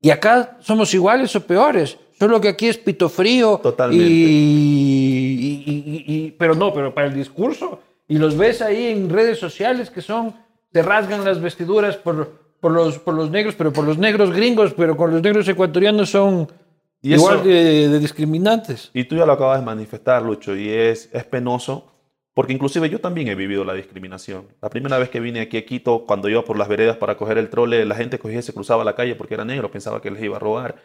y 0.00 0.10
acá 0.10 0.58
somos 0.60 0.92
iguales 0.94 1.34
o 1.34 1.40
peores. 1.46 1.96
Solo 2.18 2.40
que 2.40 2.48
aquí 2.48 2.68
es 2.68 2.78
pito 2.78 3.08
frío. 3.08 3.58
Totalmente. 3.62 4.04
Y, 4.06 5.62
y- 5.66 6.04
y- 6.06 6.14
y- 6.26 6.30
pero 6.32 6.54
no, 6.54 6.72
pero 6.72 6.94
para 6.94 7.08
el 7.08 7.14
discurso. 7.14 7.80
Y 8.08 8.18
los 8.18 8.36
ves 8.36 8.62
ahí 8.62 8.86
en 8.86 9.08
redes 9.08 9.38
sociales 9.38 9.90
que 9.90 10.00
son, 10.02 10.34
se 10.72 10.82
rasgan 10.82 11.24
las 11.24 11.40
vestiduras 11.40 11.96
por, 11.96 12.32
por, 12.60 12.72
los, 12.72 12.98
por 12.98 13.14
los 13.14 13.30
negros, 13.30 13.54
pero 13.56 13.72
por 13.72 13.84
los 13.84 13.98
negros 13.98 14.32
gringos, 14.32 14.74
pero 14.74 14.96
con 14.96 15.10
los 15.12 15.22
negros 15.22 15.48
ecuatorianos 15.48 16.10
son 16.10 16.48
Y 17.00 17.14
igual 17.14 17.36
eso- 17.36 17.44
de, 17.48 17.88
de 17.88 17.98
discriminantes. 17.98 18.90
Y 18.94 19.04
tú 19.04 19.16
ya 19.16 19.26
lo 19.26 19.32
acabas 19.32 19.60
de 19.60 19.66
manifestar, 19.66 20.22
Lucho, 20.22 20.54
y 20.56 20.68
es, 20.68 21.08
es 21.12 21.24
penoso 21.24 21.88
porque 22.34 22.54
inclusive 22.54 22.88
yo 22.88 22.98
también 22.98 23.28
he 23.28 23.34
vivido 23.34 23.62
la 23.62 23.74
discriminación. 23.74 24.46
La 24.62 24.70
primera 24.70 24.96
vez 24.98 25.10
que 25.10 25.20
vine 25.20 25.40
aquí 25.40 25.58
a 25.58 25.66
Quito, 25.66 26.04
cuando 26.06 26.30
iba 26.30 26.42
por 26.42 26.56
las 26.58 26.66
veredas 26.66 26.96
para 26.96 27.16
coger 27.18 27.36
el 27.36 27.50
trole, 27.50 27.84
la 27.84 27.94
gente 27.94 28.18
cogía 28.18 28.38
y 28.38 28.42
se 28.42 28.54
cruzaba 28.54 28.84
la 28.84 28.94
calle 28.94 29.14
porque 29.16 29.34
era 29.34 29.44
negro, 29.44 29.70
pensaba 29.70 30.00
que 30.00 30.10
les 30.10 30.22
iba 30.22 30.36
a 30.36 30.40
robar. 30.40 30.76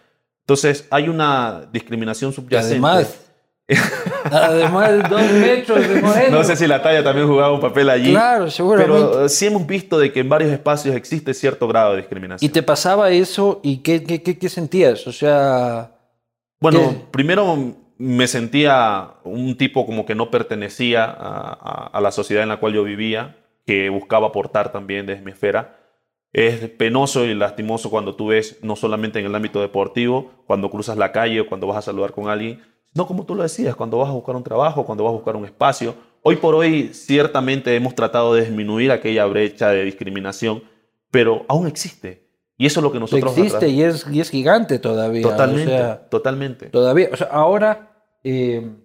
Entonces 0.47 0.87
hay 0.91 1.09
una 1.09 1.67
discriminación 1.73 2.31
subyacente. 2.31 2.75
además, 2.77 3.19
además, 4.31 5.09
dos 5.09 5.21
metros 5.33 5.85
de. 5.87 6.29
No 6.31 6.41
sé 6.45 6.55
si 6.55 6.67
la 6.67 6.81
talla 6.81 7.03
también 7.03 7.27
jugaba 7.27 7.51
un 7.53 7.59
papel 7.59 7.89
allí. 7.89 8.11
Claro, 8.11 8.49
seguramente. 8.49 9.01
Pero 9.11 9.25
eh, 9.25 9.29
sí 9.29 9.45
hemos 9.47 9.67
visto 9.67 9.99
de 9.99 10.11
que 10.13 10.21
en 10.21 10.29
varios 10.29 10.51
espacios 10.51 10.95
existe 10.95 11.33
cierto 11.33 11.67
grado 11.67 11.91
de 11.91 11.97
discriminación. 11.97 12.49
¿Y 12.49 12.51
te 12.51 12.63
pasaba 12.63 13.09
eso 13.11 13.59
y 13.61 13.79
qué, 13.79 14.03
qué, 14.05 14.23
qué, 14.23 14.37
qué 14.37 14.47
sentías? 14.49 15.05
O 15.05 15.11
sea, 15.11 15.91
Bueno, 16.61 16.93
primero 17.11 17.73
me 17.97 18.27
sentía 18.27 19.09
un 19.25 19.57
tipo 19.57 19.85
como 19.85 20.05
que 20.05 20.15
no 20.15 20.31
pertenecía 20.31 21.03
a, 21.03 21.09
a- 21.59 21.89
a 21.91 21.99
la 22.01 22.11
sociedad 22.11 22.43
en 22.43 22.49
la 22.49 22.57
cual 22.57 22.71
yo 22.73 22.83
vivía, 22.85 23.35
que 23.65 23.89
buscaba 23.89 24.27
aportar 24.27 24.71
también 24.71 25.05
desde 25.07 25.21
mi 25.23 25.31
esfera. 25.31 25.76
Es 26.37 26.69
penoso 26.69 27.25
y 27.25 27.33
lastimoso 27.33 27.89
cuando 27.89 28.13
tú 28.13 28.27
ves, 28.27 28.59
no 28.61 28.75
solamente 28.75 29.17
en 29.17 29.25
el 29.25 29.33
ámbito 29.33 29.59
deportivo, 29.59 30.29
cuando 30.45 30.69
cruzas 30.69 30.95
la 30.95 31.11
calle 31.11 31.41
o 31.41 31.47
cuando 31.47 31.65
vas 31.65 31.77
a 31.77 31.81
saludar 31.81 32.11
con 32.11 32.29
alguien, 32.29 32.61
sino 32.93 33.07
como 33.07 33.25
tú 33.25 33.33
lo 33.33 33.41
decías, 33.41 33.75
cuando 33.75 33.97
vas 33.97 34.09
a 34.09 34.11
buscar 34.11 34.35
un 34.35 34.43
trabajo, 34.43 34.85
cuando 34.85 35.03
vas 35.03 35.09
a 35.09 35.15
buscar 35.15 35.35
un 35.35 35.45
espacio. 35.45 35.95
Hoy 36.21 36.35
por 36.35 36.53
hoy, 36.53 36.91
ciertamente 36.93 37.75
hemos 37.75 37.95
tratado 37.95 38.35
de 38.35 38.41
disminuir 38.41 38.91
aquella 38.91 39.25
brecha 39.25 39.69
de 39.69 39.83
discriminación, 39.83 40.61
pero 41.09 41.43
aún 41.47 41.65
existe. 41.65 42.29
Y 42.55 42.67
eso 42.67 42.81
es 42.81 42.83
lo 42.83 42.91
que 42.91 42.99
nosotros... 42.99 43.35
existe 43.35 43.69
y 43.69 43.81
es, 43.81 44.05
y 44.11 44.19
es 44.19 44.29
gigante 44.29 44.77
todavía. 44.77 45.23
Totalmente, 45.23 45.73
O 45.73 45.75
sea, 45.75 46.07
totalmente. 46.07 46.65
todavía. 46.67 47.09
O 47.13 47.17
sea, 47.17 47.29
ahora 47.31 48.05
eh, 48.23 48.75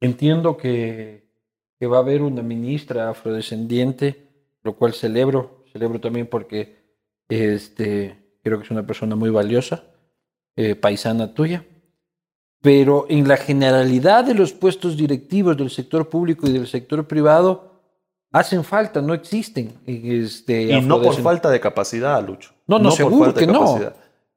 entiendo 0.00 0.56
que, 0.56 1.30
que 1.78 1.86
va 1.86 1.98
a 1.98 2.00
haber 2.00 2.22
una 2.22 2.42
ministra 2.42 3.10
afrodescendiente, 3.10 4.28
lo 4.64 4.74
cual 4.74 4.92
celebro. 4.92 5.62
Celebro 5.74 6.00
también 6.00 6.28
porque 6.28 6.76
este, 7.28 8.16
creo 8.44 8.58
que 8.58 8.64
es 8.64 8.70
una 8.70 8.86
persona 8.86 9.16
muy 9.16 9.28
valiosa, 9.30 9.82
eh, 10.54 10.76
paisana 10.76 11.34
tuya. 11.34 11.64
Pero 12.62 13.06
en 13.08 13.26
la 13.26 13.36
generalidad 13.36 14.24
de 14.24 14.34
los 14.34 14.52
puestos 14.52 14.96
directivos 14.96 15.56
del 15.56 15.70
sector 15.70 16.08
público 16.08 16.46
y 16.46 16.52
del 16.52 16.68
sector 16.68 17.08
privado, 17.08 17.82
hacen 18.30 18.62
falta, 18.62 19.02
no 19.02 19.14
existen. 19.14 19.72
Este, 19.84 20.62
Y 20.62 20.80
no 20.80 21.02
por 21.02 21.20
falta 21.20 21.50
de 21.50 21.58
capacidad, 21.58 22.24
Lucho. 22.24 22.52
No, 22.68 22.78
no, 22.78 22.92
seguro 22.92 23.24
falta 23.24 23.40
de 23.40 23.46
que 23.46 23.52
no. 23.52 23.80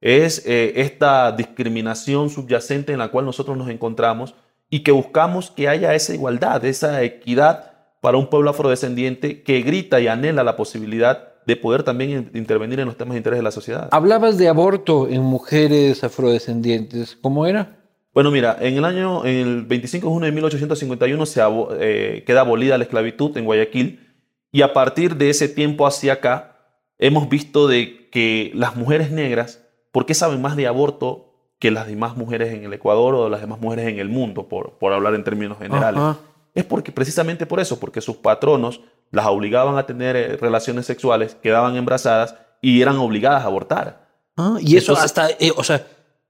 Es 0.02 0.44
eh, 0.48 0.74
esta 0.78 1.32
discriminación 1.34 2.32
subyacente 2.32 2.94
en 2.94 3.00
la 3.00 3.10
cual 3.10 3.26
nosotros 3.26 3.56
nos 3.56 3.70
encontramos 3.70 4.34
y 4.72 4.80
que 4.80 4.92
buscamos 4.92 5.52
que 5.52 5.68
haya 5.68 5.94
esa 5.94 6.16
igualdad, 6.16 6.66
esa 6.66 7.04
equidad 7.04 7.77
para 8.02 8.18
un 8.18 8.28
pueblo 8.30 8.50
afrodescendiente 8.50 9.44
que 9.44 9.62
grita 9.62 10.00
y 10.00 10.08
anhela 10.08 10.44
la 10.44 10.56
posibilidad 10.56 11.34
de 11.46 11.56
poder 11.56 11.84
también 11.84 12.10
in- 12.12 12.32
intervenir 12.34 12.80
en 12.80 12.86
los 12.88 12.98
temas 12.98 13.14
de 13.14 13.18
interés 13.20 13.40
de 13.40 13.44
la 13.44 13.52
sociedad. 13.52 13.88
Hablabas 13.92 14.38
de 14.38 14.48
aborto 14.50 15.08
en 15.08 15.22
mujeres 15.24 16.04
afrodescendientes. 16.04 17.18
¿Cómo 17.22 17.46
era? 17.46 17.78
Bueno, 18.14 18.32
mira, 18.32 18.58
en 18.60 18.78
el 18.78 18.86
año, 18.86 19.26
en 19.26 19.36
el 19.48 19.62
25 19.64 20.08
de 20.08 20.14
junio 20.14 20.26
de 20.26 20.32
1851 20.32 21.26
se 21.26 21.42
eh, 21.80 22.24
queda 22.26 22.42
abolida 22.42 22.78
la 22.78 22.84
esclavitud 22.84 23.36
en 23.38 23.46
Guayaquil 23.46 24.08
y 24.52 24.62
a 24.64 24.74
partir 24.74 25.16
de 25.18 25.30
ese 25.30 25.48
tiempo 25.48 25.86
hacia 25.86 26.14
acá 26.14 26.58
hemos 26.98 27.30
visto 27.30 27.68
de 27.68 28.10
que 28.10 28.52
las 28.56 28.76
mujeres 28.76 29.12
negras, 29.12 29.64
¿por 29.92 30.06
qué 30.06 30.14
saben 30.16 30.42
más 30.42 30.56
de 30.56 30.66
aborto 30.68 31.26
que 31.60 31.70
las 31.72 31.88
demás 31.88 32.18
mujeres 32.18 32.54
en 32.54 32.64
el 32.64 32.74
Ecuador 32.74 33.14
o 33.16 33.30
las 33.30 33.42
demás 33.42 33.60
mujeres 33.60 33.88
en 33.88 34.00
el 34.00 34.10
mundo, 34.10 34.48
por, 34.48 34.78
por 34.80 34.94
hablar 34.94 35.14
en 35.16 35.24
términos 35.24 35.58
generales? 35.60 36.00
Ajá. 36.00 36.18
Es 36.58 36.66
porque 36.66 36.92
precisamente 36.92 37.46
por 37.46 37.60
eso, 37.60 37.80
porque 37.80 38.02
sus 38.02 38.18
patronos 38.18 38.82
las 39.12 39.28
obligaban 39.28 39.78
a 39.78 39.86
tener 39.86 40.16
eh, 40.16 40.38
relaciones 40.38 40.86
sexuales, 40.86 41.36
quedaban 41.42 41.76
embarazadas 41.76 42.36
y 42.62 42.82
eran 42.82 42.98
obligadas 42.98 43.44
a 43.44 43.46
abortar. 43.46 44.08
Ah, 44.36 44.58
y 44.60 44.76
eso 44.76 44.92
Entonces- 44.94 45.06
hasta, 45.06 45.30
eh, 45.40 45.52
o 45.56 45.64
sea, 45.64 45.86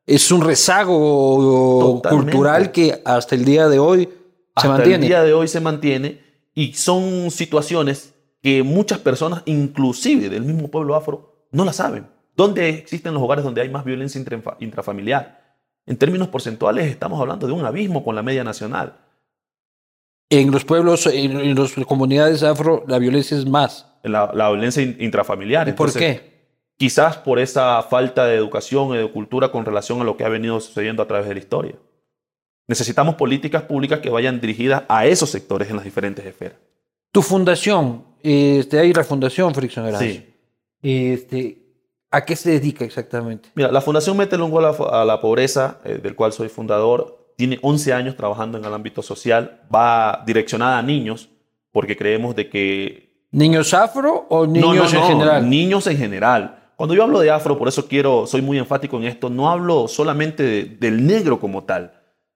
es 0.05 0.32
un 0.32 0.41
rezago 0.41 1.95
Totalmente. 2.01 2.32
cultural 2.32 2.71
que 2.71 3.01
hasta 3.05 3.36
el 3.36 3.45
día 3.45 3.67
de 3.67 3.80
hoy 3.80 4.05
se 4.05 4.11
hasta 4.55 4.69
mantiene. 4.69 4.95
el 5.05 5.09
día 5.09 5.23
de 5.23 5.34
hoy 5.34 5.47
se 5.47 5.59
mantiene 5.61 6.21
y 6.53 6.73
son 6.73 7.32
situaciones 7.32 8.13
que 8.41 8.63
muchas 8.63 8.99
personas, 8.99 9.41
inclusive 9.45 10.30
del 10.30 10.43
mismo 10.43 10.69
pueblo 10.69 10.95
afro, 10.95 11.47
no 11.51 11.65
la 11.65 11.73
saben. 11.73 12.07
¿Dónde 12.36 12.69
existen 12.69 13.13
los 13.13 13.23
hogares 13.23 13.43
donde 13.43 13.61
hay 13.61 13.69
más 13.69 13.84
violencia 13.84 14.21
intrafa- 14.21 14.57
intrafamiliar? 14.59 15.41
En 15.86 15.97
términos 15.97 16.28
porcentuales 16.28 16.89
estamos 16.91 17.19
hablando 17.19 17.47
de 17.47 17.53
un 17.53 17.65
abismo 17.65 18.03
con 18.03 18.13
la 18.15 18.21
media 18.23 18.43
nacional. 18.43 18.97
En 20.30 20.51
los 20.51 20.65
pueblos, 20.65 21.07
en, 21.07 21.39
en 21.39 21.55
las 21.55 21.73
comunidades 21.86 22.43
afro, 22.43 22.84
la 22.88 22.99
violencia 22.99 23.38
es 23.38 23.45
más. 23.45 23.88
La, 24.03 24.32
la 24.34 24.49
violencia 24.49 24.84
in- 24.84 24.97
intrafamiliar. 24.99 25.67
¿Y 25.69 25.71
por 25.73 25.88
Entonces, 25.88 26.19
qué? 26.21 26.38
Quizás 26.78 27.17
por 27.17 27.39
esa 27.39 27.82
falta 27.84 28.25
de 28.25 28.36
educación 28.36 28.93
y 28.93 28.97
de 28.97 29.11
cultura 29.11 29.51
con 29.51 29.65
relación 29.65 30.01
a 30.01 30.03
lo 30.03 30.15
que 30.17 30.25
ha 30.25 30.30
venido 30.30 30.59
sucediendo 30.59 31.01
a 31.01 31.07
través 31.07 31.28
de 31.28 31.34
la 31.34 31.39
historia. 31.39 31.75
Necesitamos 32.67 33.15
políticas 33.15 33.63
públicas 33.63 33.99
que 33.99 34.09
vayan 34.09 34.41
dirigidas 34.41 34.84
a 34.89 35.05
esos 35.05 35.30
sectores 35.30 35.69
en 35.69 35.78
las 35.78 35.86
diferentes 35.86 36.25
esferas. 36.25 36.57
Tu 37.13 37.21
fundación, 37.21 38.03
este, 38.21 38.80
hay 38.80 38.93
la 38.93 39.03
fundación 39.05 39.53
Erasmus. 39.55 39.99
Sí. 40.01 40.34
Este, 40.82 41.63
¿A 42.11 42.23
qué 42.25 42.36
se 42.36 42.51
dedica 42.51 42.86
exactamente? 42.86 43.49
Mira, 43.55 43.71
la 43.71 43.82
Fundación 43.82 44.15
Métele 44.15 44.43
un 44.43 44.51
Gol 44.51 44.65
a, 44.65 44.69
a 45.01 45.05
la 45.05 45.19
Pobreza, 45.19 45.80
eh, 45.84 45.99
del 46.01 46.15
cual 46.15 46.32
soy 46.32 46.47
fundador, 46.49 47.17
tiene 47.38 47.60
11 47.62 47.94
años 47.94 48.16
trabajando 48.18 48.58
en 48.58 48.66
el 48.66 48.74
ámbito 48.74 49.02
social, 49.02 49.62
va 49.74 50.24
direccionada 50.26 50.80
a 50.80 50.82
niños, 50.82 51.30
porque 51.72 51.96
creemos 51.96 52.36
de 52.36 52.50
que... 52.50 53.24
¿Niños 53.32 53.74
afro 53.74 54.26
o 54.30 54.46
niños 54.48 54.76
no, 54.76 55.00
en 55.00 55.04
no, 55.04 55.08
general? 55.08 55.50
Niños 55.50 55.86
en 55.88 55.98
general. 55.98 56.72
Cuando 56.76 56.96
yo 56.96 57.04
hablo 57.04 57.20
de 57.20 57.30
afro, 57.30 57.58
por 57.58 57.68
eso 57.68 57.88
quiero, 57.88 58.26
soy 58.26 58.42
muy 58.42 58.58
enfático 58.58 58.98
en 58.98 59.04
esto, 59.06 59.30
no 59.30 59.50
hablo 59.50 59.88
solamente 59.88 60.44
de- 60.44 60.64
del 60.66 61.06
negro 61.06 61.40
como 61.40 61.64
tal. 61.64 61.94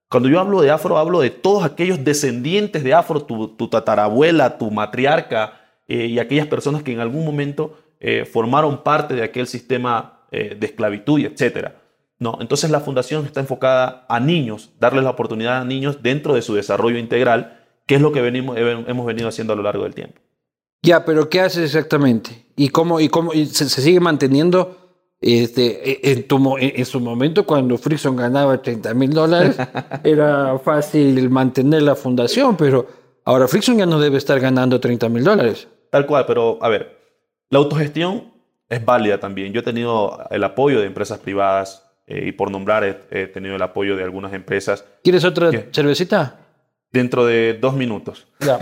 Cuando 0.08 0.30
yo 0.30 0.40
hablo 0.40 0.62
de 0.62 0.70
afro, 0.70 0.98
hablo 0.98 1.20
de 1.22 1.32
todos 1.32 1.64
aquellos 1.64 2.04
descendientes 2.04 2.84
de 2.84 2.94
afro, 2.94 3.24
tu, 3.24 3.48
tu 3.50 3.68
tatarabuela, 3.70 4.58
tu 4.60 4.70
matriarca 4.70 5.54
eh, 5.88 6.06
y 6.06 6.20
aquellas 6.20 6.48
personas 6.48 6.84
que 6.84 6.92
en 6.92 7.00
algún 7.00 7.26
momento 7.26 7.78
eh, 8.00 8.26
formaron 8.26 8.84
parte 8.84 9.16
de 9.16 9.24
aquel 9.24 9.48
sistema 9.48 10.20
eh, 10.32 10.56
de 10.60 10.68
esclavitud 10.68 11.20
etcétera. 11.20 11.76
¿No? 12.22 12.38
Entonces 12.40 12.70
la 12.70 12.80
fundación 12.80 13.26
está 13.26 13.40
enfocada 13.40 14.06
a 14.08 14.20
niños, 14.20 14.70
darles 14.80 15.04
la 15.04 15.10
oportunidad 15.10 15.60
a 15.60 15.66
niños 15.66 16.04
dentro 16.04 16.36
de 16.36 16.44
su 16.44 16.54
desarrollo 16.54 17.00
integral, 17.00 17.60
que 17.88 17.96
es 17.96 18.02
lo 18.02 18.12
que 18.12 18.22
venimos, 18.22 18.56
hemos 18.58 19.06
venido 19.08 19.28
haciendo 19.28 19.54
a 19.54 19.56
lo 19.56 19.64
largo 19.64 19.84
del 19.84 19.96
tiempo. 19.96 20.22
Ya, 20.84 21.04
pero 21.04 21.30
¿qué 21.30 21.42
haces 21.42 21.64
exactamente? 21.64 22.46
¿Y 22.56 22.70
cómo, 22.70 23.00
y 23.00 23.10
cómo 23.10 23.34
y 23.34 23.48
se, 23.48 23.68
se 23.68 23.82
sigue 23.82 24.00
manteniendo? 24.00 24.78
Este, 25.20 25.92
e- 25.92 26.12
en, 26.12 26.28
tu, 26.28 26.58
en 26.60 26.74
en 26.76 26.86
su 26.86 27.00
momento, 27.00 27.44
cuando 27.44 27.76
Frickson 27.78 28.16
ganaba 28.16 28.62
30 28.62 28.94
mil 28.94 29.12
dólares, 29.12 29.58
era 30.04 30.60
fácil 30.60 31.28
mantener 31.32 31.82
la 31.82 31.96
fundación, 31.96 32.56
pero 32.56 32.86
ahora 33.26 33.48
Frickson 33.48 33.80
ya 33.80 33.88
no 33.88 34.00
debe 34.00 34.20
estar 34.20 34.40
ganando 34.40 34.80
30 34.80 35.10
mil 35.10 35.24
dólares. 35.24 35.68
Tal 35.90 36.06
cual, 36.06 36.26
pero 36.28 36.60
a 36.62 36.70
ver, 36.70 37.00
la 37.50 37.58
autogestión 37.58 38.32
es 38.70 38.86
válida 38.86 39.20
también. 39.20 39.54
Yo 39.54 39.62
he 39.62 39.64
tenido 39.64 40.20
el 40.30 40.44
apoyo 40.44 40.80
de 40.80 40.86
empresas 40.86 41.18
privadas 41.18 41.91
eh, 42.12 42.28
y 42.28 42.32
por 42.34 42.52
nombrar 42.52 42.84
he, 42.84 43.00
he 43.12 43.28
tenido 43.28 43.56
el 43.56 43.62
apoyo 43.62 43.96
de 43.96 44.04
algunas 44.04 44.34
empresas 44.34 44.86
¿Quieres 45.04 45.24
otra 45.24 45.50
¿Qué? 45.50 45.70
cervecita? 45.72 46.38
dentro 46.92 47.26
de 47.26 47.58
dos 47.60 47.74
minutos. 47.74 48.28
Ya. 48.40 48.60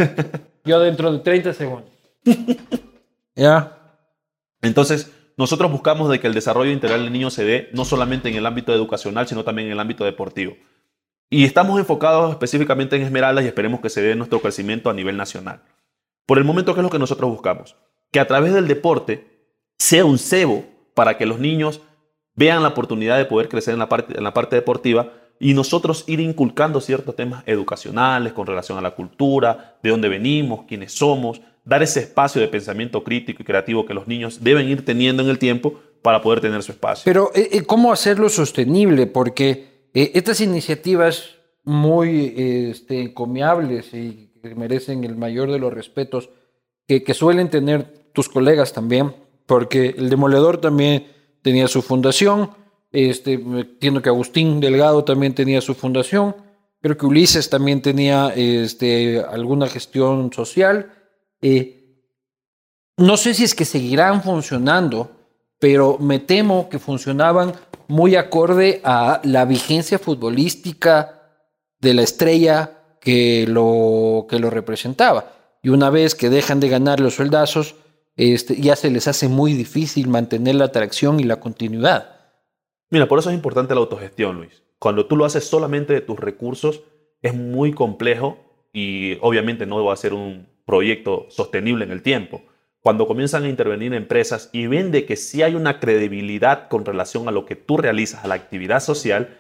Yo 0.64 0.80
dentro 0.80 1.12
de 1.12 1.20
30 1.20 1.54
segundos. 1.54 1.90
ya. 3.36 3.76
Entonces, 4.62 5.12
nosotros 5.38 5.72
buscamos 5.72 6.10
de 6.12 6.20
que 6.20 6.28
el 6.28 6.34
desarrollo 6.34 6.72
integral 6.72 7.04
del 7.04 7.14
niño 7.14 7.30
se 7.30 7.44
dé 7.44 7.70
no 7.74 7.86
solamente 7.86 8.30
en 8.30 8.36
el 8.36 8.46
ámbito 8.46 8.74
educacional, 8.74 9.28
sino 9.28 9.44
también 9.44 9.68
en 9.68 9.74
el 9.74 9.80
ámbito 9.80 10.04
deportivo. 10.04 10.56
Y 11.30 11.46
estamos 11.46 11.80
enfocados 11.80 12.32
específicamente 12.32 12.96
en 12.96 13.04
Esmeraldas 13.04 13.46
y 13.46 13.48
esperemos 13.48 13.80
que 13.80 13.90
se 13.90 14.02
dé 14.02 14.16
nuestro 14.16 14.42
crecimiento 14.42 14.90
a 14.90 14.94
nivel 14.94 15.16
nacional. 15.16 15.64
Por 16.26 16.38
el 16.38 16.44
momento, 16.44 16.74
¿qué 16.74 16.82
es 16.82 16.84
lo 16.84 16.90
que 16.90 17.00
nosotros 17.00 17.30
buscamos? 17.32 17.76
Que 18.12 18.20
a 18.20 18.28
través 18.28 18.54
del 18.54 18.68
deporte 18.68 19.28
sea 19.78 20.06
un 20.06 20.18
cebo 20.18 20.66
para 20.94 21.18
que 21.18 21.26
los 21.26 21.40
niños 21.40 21.82
vean 22.36 22.64
la 22.64 22.70
oportunidad 22.70 23.18
de 23.18 23.26
poder 23.26 23.50
crecer 23.50 23.74
en 23.74 23.80
la 23.80 23.90
parte, 23.90 24.18
en 24.18 24.24
la 24.24 24.34
parte 24.34 24.56
deportiva 24.56 25.12
y 25.40 25.54
nosotros 25.54 26.04
ir 26.08 26.20
inculcando 26.20 26.82
ciertos 26.82 27.16
temas 27.16 27.44
educacionales 27.46 28.34
con 28.34 28.46
relación 28.46 28.78
a 28.78 28.82
la 28.82 28.92
cultura, 28.92 29.78
de 29.82 29.90
dónde 29.90 30.10
venimos, 30.10 30.66
quiénes 30.68 30.92
somos, 30.92 31.42
dar 31.64 31.82
ese 31.82 32.02
espacio 32.02 32.42
de 32.42 32.48
pensamiento 32.48 33.04
crítico 33.04 33.42
y 33.42 33.46
creativo 33.46 33.86
que 33.86 33.94
los 33.94 34.08
niños 34.08 34.44
deben 34.44 34.68
ir 34.68 34.84
teniendo 34.84 35.24
en 35.24 35.30
el 35.30 35.40
tiempo 35.40 35.80
para 36.02 36.22
poder 36.22 36.42
tener 36.42 36.62
su 36.64 36.72
espacio. 36.72 37.04
Pero, 37.06 37.32
eh, 37.34 37.50
eh, 37.52 37.64
¿cómo 37.64 37.92
hacerlo 37.92 38.30
sostenible? 38.30 39.08
Porque 39.08 39.88
eh, 39.94 40.12
estas 40.14 40.42
iniciativas 40.42 41.36
muy 41.64 42.34
este, 42.36 43.02
encomiables 43.02 43.94
y 43.94 44.32
que 44.42 44.56
merecen 44.56 45.04
el 45.04 45.16
mayor 45.16 45.52
de 45.52 45.60
los 45.60 45.74
respetos 45.74 46.30
que, 46.88 47.04
que 47.04 47.14
suelen 47.14 47.50
tener 47.50 48.12
tus 48.14 48.30
colegas 48.30 48.74
también, 48.74 49.14
porque 49.46 49.94
el 49.98 50.10
Demoledor 50.10 50.60
también 50.60 51.08
tenía 51.42 51.68
su 51.68 51.82
fundación, 51.82 52.52
este, 52.92 53.34
entiendo 53.34 54.02
que 54.02 54.10
Agustín 54.10 54.60
Delgado 54.60 55.04
también 55.04 55.36
tenía 55.36 55.62
su 55.62 55.76
fundación, 55.76 56.36
creo 56.82 56.98
que 56.98 57.06
Ulises 57.06 57.50
también 57.50 57.82
tenía 57.82 58.34
este, 58.36 59.22
alguna 59.22 59.68
gestión 59.68 60.32
social. 60.34 60.94
eh, 61.42 61.76
no 62.98 63.16
sé 63.16 63.34
si 63.34 63.46
es 63.46 63.56
que 63.56 63.64
seguirán 63.64 64.22
funcionando, 64.22 65.12
pero 65.58 65.98
me 66.00 66.20
temo 66.20 66.68
que 66.68 66.80
funcionaban 66.80 67.54
muy 67.88 68.16
acorde 68.16 68.82
a 68.84 69.22
la 69.24 69.46
vigencia 69.46 70.00
futbolística 70.00 71.22
de 71.80 71.94
la 71.94 72.02
estrella 72.02 72.98
que 73.00 73.46
lo, 73.48 74.28
que 74.30 74.40
lo 74.40 74.50
representaba. 74.50 75.32
Y 75.64 75.70
una 75.70 75.90
vez 75.90 76.14
que 76.14 76.30
dejan 76.30 76.60
de 76.60 76.70
ganar 76.70 77.00
los 77.00 77.16
soldazos, 77.16 77.76
este, 78.20 78.60
ya 78.60 78.76
se 78.76 78.92
les 78.92 79.08
hace 79.08 79.30
muy 79.30 79.54
difícil 79.54 80.10
mantener 80.10 80.56
la 80.56 80.66
atracción 80.66 81.22
y 81.22 81.24
la 81.24 81.40
continuidad. 81.40 82.18
Mira, 82.90 83.08
por 83.08 83.20
eso 83.20 83.30
es 83.30 83.36
importante 83.36 83.74
la 83.74 83.80
autogestión, 83.80 84.36
Luis. 84.36 84.62
Cuando 84.78 85.06
tú 85.06 85.16
lo 85.16 85.24
haces 85.24 85.46
solamente 85.46 85.94
de 85.94 86.02
tus 86.02 86.20
recursos, 86.20 86.84
es 87.22 87.34
muy 87.34 87.72
complejo 87.72 88.38
y 88.74 89.18
obviamente 89.22 89.66
no 89.66 89.84
va 89.86 89.94
a 89.94 89.98
ser 89.98 90.14
un 90.14 90.48
proyecto 90.66 91.28
sostenible 91.30 91.86
en 91.86 91.92
el 91.92 92.02
tiempo. 92.02 92.42
Cuando 92.82 93.08
comienzan 93.08 93.44
a 93.44 93.50
intervenir 93.50 93.94
empresas 93.94 94.50
y 94.52 94.68
ven 94.68 94.92
de 94.92 95.06
que 95.06 95.16
sí 95.16 95.42
hay 95.42 95.56
una 95.56 95.80
credibilidad 95.80 96.68
con 96.68 96.86
relación 96.86 97.28
a 97.28 97.32
lo 97.32 97.46
que 97.46 97.56
tú 97.56 97.78
realizas, 97.78 98.24
a 98.24 98.28
la 98.28 98.36
actividad 98.36 98.82
social, 98.82 99.38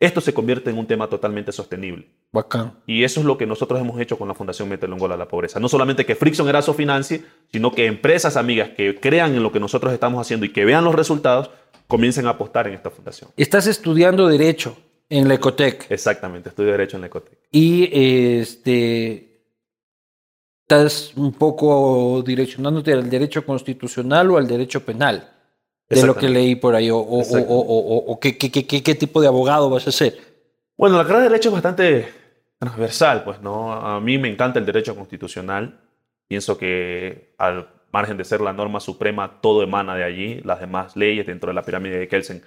esto 0.00 0.20
se 0.20 0.34
convierte 0.34 0.70
en 0.70 0.78
un 0.78 0.86
tema 0.86 1.08
totalmente 1.08 1.52
sostenible. 1.52 2.08
Bacán. 2.32 2.80
Y 2.86 3.04
eso 3.04 3.20
es 3.20 3.26
lo 3.26 3.36
que 3.36 3.46
nosotros 3.46 3.78
hemos 3.78 4.00
hecho 4.00 4.16
con 4.16 4.26
la 4.26 4.32
Fundación 4.34 4.68
Métele 4.68 4.94
un 4.94 4.98
Gol 4.98 5.12
a 5.12 5.16
la 5.18 5.28
Pobreza. 5.28 5.60
No 5.60 5.68
solamente 5.68 6.06
que 6.06 6.14
Frickson 6.16 6.48
Eraso 6.48 6.72
financie, 6.72 7.22
sino 7.52 7.72
que 7.72 7.84
empresas 7.86 8.36
amigas 8.38 8.70
que 8.70 8.98
crean 8.98 9.34
en 9.34 9.42
lo 9.42 9.52
que 9.52 9.60
nosotros 9.60 9.92
estamos 9.92 10.18
haciendo 10.20 10.46
y 10.46 10.52
que 10.52 10.64
vean 10.64 10.82
los 10.84 10.94
resultados, 10.94 11.50
comiencen 11.86 12.26
a 12.26 12.30
apostar 12.30 12.66
en 12.68 12.74
esta 12.74 12.90
fundación. 12.90 13.30
Estás 13.36 13.66
estudiando 13.66 14.28
Derecho 14.28 14.76
en 15.10 15.28
la 15.28 15.34
Ecotec 15.34 15.90
Exactamente, 15.90 16.48
estudio 16.48 16.70
Derecho 16.70 16.96
en 16.96 17.02
la 17.02 17.06
Ecotec. 17.08 17.36
y 17.50 17.90
este, 17.92 19.42
estás 20.62 21.12
un 21.16 21.32
poco 21.34 22.22
direccionándote 22.26 22.94
al 22.94 23.10
derecho 23.10 23.44
constitucional 23.44 24.30
o 24.30 24.38
al 24.38 24.46
derecho 24.48 24.82
penal, 24.86 25.28
de 25.88 26.02
lo 26.06 26.14
que 26.16 26.30
leí 26.30 26.54
por 26.56 26.74
ahí, 26.74 26.88
o, 26.88 26.96
o- 26.96 27.20
o- 28.06 28.18
qué- 28.20 28.38
qué- 28.38 28.50
qué- 28.50 28.82
qué 28.82 28.94
tipo 28.94 29.20
de 29.20 29.26
abogado 29.26 29.68
vas 29.68 29.86
a 29.86 29.92
ser. 29.92 30.16
Bueno, 30.78 30.96
la 30.96 31.02
carrera 31.02 31.24
de 31.24 31.28
Derecho 31.28 31.50
es 31.50 31.52
bastante 31.52 32.08
transversal, 32.62 33.24
pues, 33.24 33.40
¿no? 33.40 33.72
A 33.72 33.98
mí 33.98 34.18
me 34.18 34.28
encanta 34.28 34.60
el 34.60 34.64
derecho 34.64 34.94
constitucional. 34.94 35.80
Pienso 36.28 36.56
que 36.56 37.34
al 37.36 37.66
margen 37.92 38.16
de 38.16 38.24
ser 38.24 38.40
la 38.40 38.52
norma 38.52 38.78
suprema, 38.78 39.40
todo 39.40 39.64
emana 39.64 39.96
de 39.96 40.04
allí. 40.04 40.40
Las 40.44 40.60
demás 40.60 40.94
leyes 40.94 41.26
dentro 41.26 41.48
de 41.48 41.54
la 41.54 41.64
pirámide 41.64 41.98
de 41.98 42.06
Kelsen, 42.06 42.40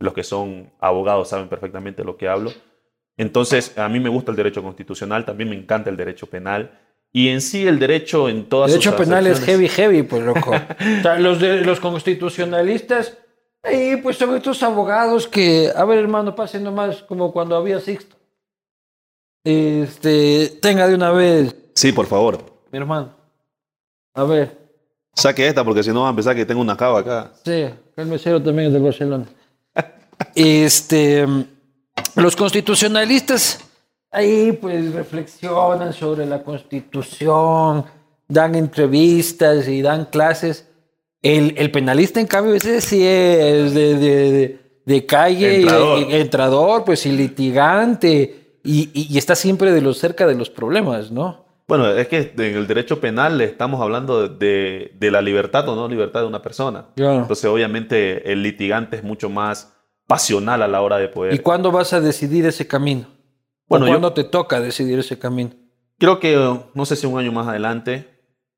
los 0.00 0.12
que 0.12 0.24
son 0.24 0.72
abogados 0.80 1.28
saben 1.28 1.48
perfectamente 1.48 2.02
de 2.02 2.06
lo 2.06 2.16
que 2.16 2.26
hablo. 2.26 2.50
Entonces, 3.16 3.78
a 3.78 3.88
mí 3.88 4.00
me 4.00 4.08
gusta 4.08 4.32
el 4.32 4.36
derecho 4.36 4.60
constitucional, 4.60 5.24
también 5.24 5.48
me 5.48 5.54
encanta 5.54 5.88
el 5.88 5.96
derecho 5.96 6.26
penal. 6.26 6.76
Y 7.12 7.28
en 7.28 7.40
sí 7.40 7.64
el 7.64 7.78
derecho 7.78 8.28
en 8.28 8.46
todas 8.46 8.72
Derecho 8.72 8.90
sus 8.90 8.98
penal 8.98 9.24
es 9.28 9.38
heavy, 9.38 9.68
heavy, 9.68 10.02
pues 10.02 10.24
loco. 10.24 10.50
O 10.98 11.02
sea, 11.02 11.16
los, 11.20 11.38
de, 11.38 11.60
los 11.60 11.78
constitucionalistas, 11.78 13.16
ahí 13.62 13.98
pues 13.98 14.16
son 14.16 14.34
estos 14.34 14.64
abogados 14.64 15.28
que, 15.28 15.70
a 15.76 15.84
ver 15.84 16.00
hermano, 16.00 16.34
pasen 16.34 16.64
nomás 16.64 17.04
como 17.04 17.32
cuando 17.32 17.54
había 17.54 17.78
Sixto. 17.78 18.16
Este, 19.44 20.58
tenga 20.62 20.88
de 20.88 20.94
una 20.94 21.10
vez, 21.12 21.54
Sí, 21.74 21.92
por 21.92 22.06
favor. 22.06 22.38
mi 22.72 22.78
hermano. 22.78 23.10
A 24.14 24.24
ver, 24.24 24.64
Saque 25.16 25.46
esta 25.46 25.64
porque 25.64 25.82
si 25.84 25.90
no 25.90 26.00
va 26.00 26.06
a 26.08 26.10
empezar 26.10 26.34
que 26.34 26.44
tengo 26.46 26.60
una 26.60 26.76
cava 26.76 27.00
acá. 27.00 27.32
sí, 27.44 27.66
el 27.96 28.06
mesero 28.06 28.42
también 28.42 28.68
es 28.68 28.72
del 28.72 28.82
Barcelona. 28.82 29.26
Este, 30.34 31.26
los 32.16 32.34
constitucionalistas 32.36 33.60
ahí 34.10 34.52
pues 34.52 34.92
reflexionan 34.92 35.92
sobre 35.92 36.24
la 36.26 36.42
constitución, 36.42 37.84
dan 38.28 38.54
entrevistas 38.54 39.68
y 39.68 39.82
dan 39.82 40.06
clases. 40.06 40.68
El, 41.20 41.54
el 41.56 41.70
penalista, 41.70 42.20
en 42.20 42.26
cambio, 42.26 42.54
ese 42.54 42.80
sí 42.80 43.04
es 43.04 43.74
de, 43.74 43.94
de- 43.96 44.32
de- 44.32 44.64
de 44.86 45.06
calle, 45.06 45.60
Entrador. 45.62 45.98
y- 46.00 46.14
entrador, 46.14 46.84
pues 46.84 47.06
y 47.06 47.12
litigante, 47.12 48.43
y, 48.64 48.90
y- 48.94 49.06
y 49.14 49.18
está 49.18 49.34
siempre 49.36 49.72
de 49.72 49.80
lo 49.82 49.92
cerca 49.94 50.26
de 50.26 50.34
los 50.34 50.50
problemas, 50.50 51.10
¿no? 51.10 51.44
Bueno, 51.68 51.88
es 51.88 52.08
que 52.08 52.32
en 52.36 52.56
el 52.56 52.66
derecho 52.66 53.00
penal 53.00 53.40
estamos 53.40 53.80
hablando 53.80 54.28
de, 54.28 54.92
de 54.98 55.10
la 55.10 55.22
libertad 55.22 55.66
o 55.68 55.76
no 55.76 55.88
libertad 55.88 56.20
de 56.20 56.26
una 56.26 56.42
persona. 56.42 56.86
Claro. 56.96 57.20
Entonces, 57.22 57.44
obviamente, 57.46 58.30
el 58.32 58.42
litigante 58.42 58.96
es 58.96 59.02
mucho 59.04 59.30
más 59.30 59.72
pasional 60.06 60.62
a 60.62 60.68
la 60.68 60.82
hora 60.82 60.98
de 60.98 61.08
poder. 61.08 61.32
¿Y 61.34 61.38
cuándo 61.38 61.70
vas 61.72 61.92
a 61.94 62.00
decidir 62.00 62.44
ese 62.44 62.66
camino? 62.66 63.06
Bueno, 63.66 63.86
¿O 63.86 63.88
yo- 63.88 63.92
cuándo 63.92 64.12
te 64.12 64.24
toca 64.24 64.60
decidir 64.60 64.98
ese 64.98 65.18
camino? 65.18 65.50
Creo 65.98 66.20
que, 66.20 66.36
no 66.74 66.84
sé 66.84 66.96
si 66.96 67.06
un 67.06 67.18
año 67.18 67.32
más 67.32 67.48
adelante, 67.48 68.10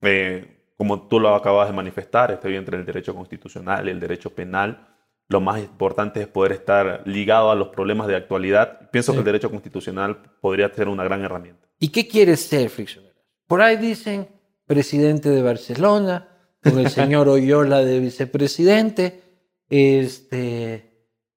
eh, 0.02 0.64
como 0.76 1.06
tú 1.06 1.20
lo 1.20 1.32
acabas 1.34 1.68
de 1.68 1.74
manifestar, 1.74 2.32
estoy 2.32 2.56
entre 2.56 2.76
el 2.76 2.84
derecho 2.84 3.14
constitucional 3.14 3.86
y 3.86 3.90
el 3.92 4.00
derecho 4.00 4.30
penal. 4.30 4.88
Lo 5.28 5.40
más 5.40 5.58
importante 5.60 6.20
es 6.20 6.28
poder 6.28 6.52
estar 6.52 7.02
ligado 7.04 7.50
a 7.50 7.54
los 7.56 7.68
problemas 7.68 8.06
de 8.06 8.16
actualidad. 8.16 8.90
Pienso 8.92 9.12
Sí. 9.12 9.16
que 9.16 9.18
el 9.20 9.24
derecho 9.24 9.50
constitucional 9.50 10.18
podría 10.40 10.72
ser 10.72 10.88
una 10.88 11.02
gran 11.04 11.22
herramienta. 11.24 11.66
¿Y 11.80 11.88
qué 11.88 12.06
quieres 12.06 12.40
ser, 12.40 12.68
Frickson? 12.70 13.04
Por 13.46 13.60
ahí 13.60 13.76
dicen 13.76 14.28
presidente 14.66 15.28
de 15.30 15.42
Barcelona, 15.42 16.28
con 16.62 16.78
el 16.78 16.90
señor 16.90 17.28
Oyola 17.28 17.84
de 17.84 17.98
vicepresidente. 18.00 19.20
Este, 19.68 20.90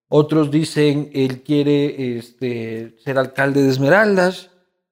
otros 0.07 0.49
dicen 0.51 1.09
él 1.13 1.41
quiere 1.43 2.17
este, 2.17 2.95
ser 3.03 3.17
alcalde 3.17 3.63
de 3.63 3.69
Esmeraldas. 3.69 4.51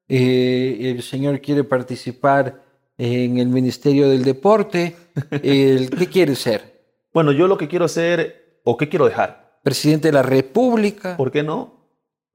eh, 0.09 0.77
el 0.95 1.01
señor 1.03 1.41
quiere 1.41 1.63
participar 1.65 2.63
en 2.97 3.37
el 3.39 3.47
Ministerio 3.49 4.07
del 4.09 4.23
Deporte. 4.23 4.95
El- 5.43 5.89
¿Qué 5.89 6.07
quiere 6.07 6.33
ser? 6.35 6.77
Bueno, 7.13 7.31
yo 7.31 7.47
lo 7.47 7.57
que 7.57 7.67
quiero 7.67 7.85
hacer, 7.85 8.46
o 8.69 8.75
qué 8.75 8.89
quiero 8.89 9.05
dejar, 9.05 9.59
Presidente 9.63 10.09
de 10.09 10.11
la 10.11 10.23
República. 10.23 11.15
¿por 11.15 11.31
qué 11.31 11.41
no? 11.41 11.73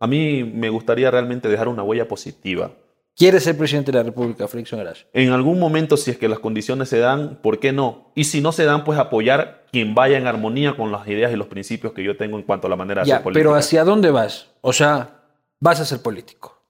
A 0.01 0.07
mí 0.07 0.43
me 0.45 0.71
gustaría 0.71 1.11
realmente 1.11 1.49
dejar 1.49 1.69
una 1.69 1.83
huella 1.83 2.09
positiva. 2.09 2.73
Quiere 3.15 3.39
ser 3.41 3.59
presidente 3.59 3.93
de 3.93 3.99
la 3.99 4.05
República, 4.05 4.49
Frickson 4.49 4.81
Erazo. 4.81 5.05
En 5.13 5.31
algún 5.31 5.59
momento, 5.59 5.99
si 5.99 6.11
es 6.11 6.17
que 6.17 6.29
las 6.29 6.39
condiciones 6.39 6.89
se 6.89 6.99
dan, 6.99 7.39
¿por 7.43 7.61
qué 7.61 7.71
no? 7.73 8.11
Y 8.15 8.25
si 8.25 8.41
no 8.41 8.51
se 8.53 8.65
dan, 8.65 8.85
pues 8.85 8.99
apoyar 8.99 9.67
quien 9.71 9.95
vaya 9.95 10.17
en 10.17 10.27
armonía 10.27 10.75
con 10.75 10.91
las 10.91 11.07
ideas 11.07 11.31
y 11.33 11.37
los 11.37 11.49
principios 11.49 11.93
que 11.93 12.03
yo 12.03 12.17
tengo 12.17 12.39
en 12.39 12.43
cuanto 12.45 12.67
a 12.67 12.71
la 12.71 12.77
manera 12.77 13.03
de 13.03 13.09
Ya, 13.09 13.17
hacer 13.17 13.25
política. 13.25 13.45
pero 13.45 13.55
¿hacia 13.55 13.85
dónde 13.85 14.11
vas? 14.11 14.49
O 14.63 14.73
sea, 14.73 15.21
vas 15.61 15.81
a 15.81 15.85
ser 15.85 16.01
político. 16.01 16.62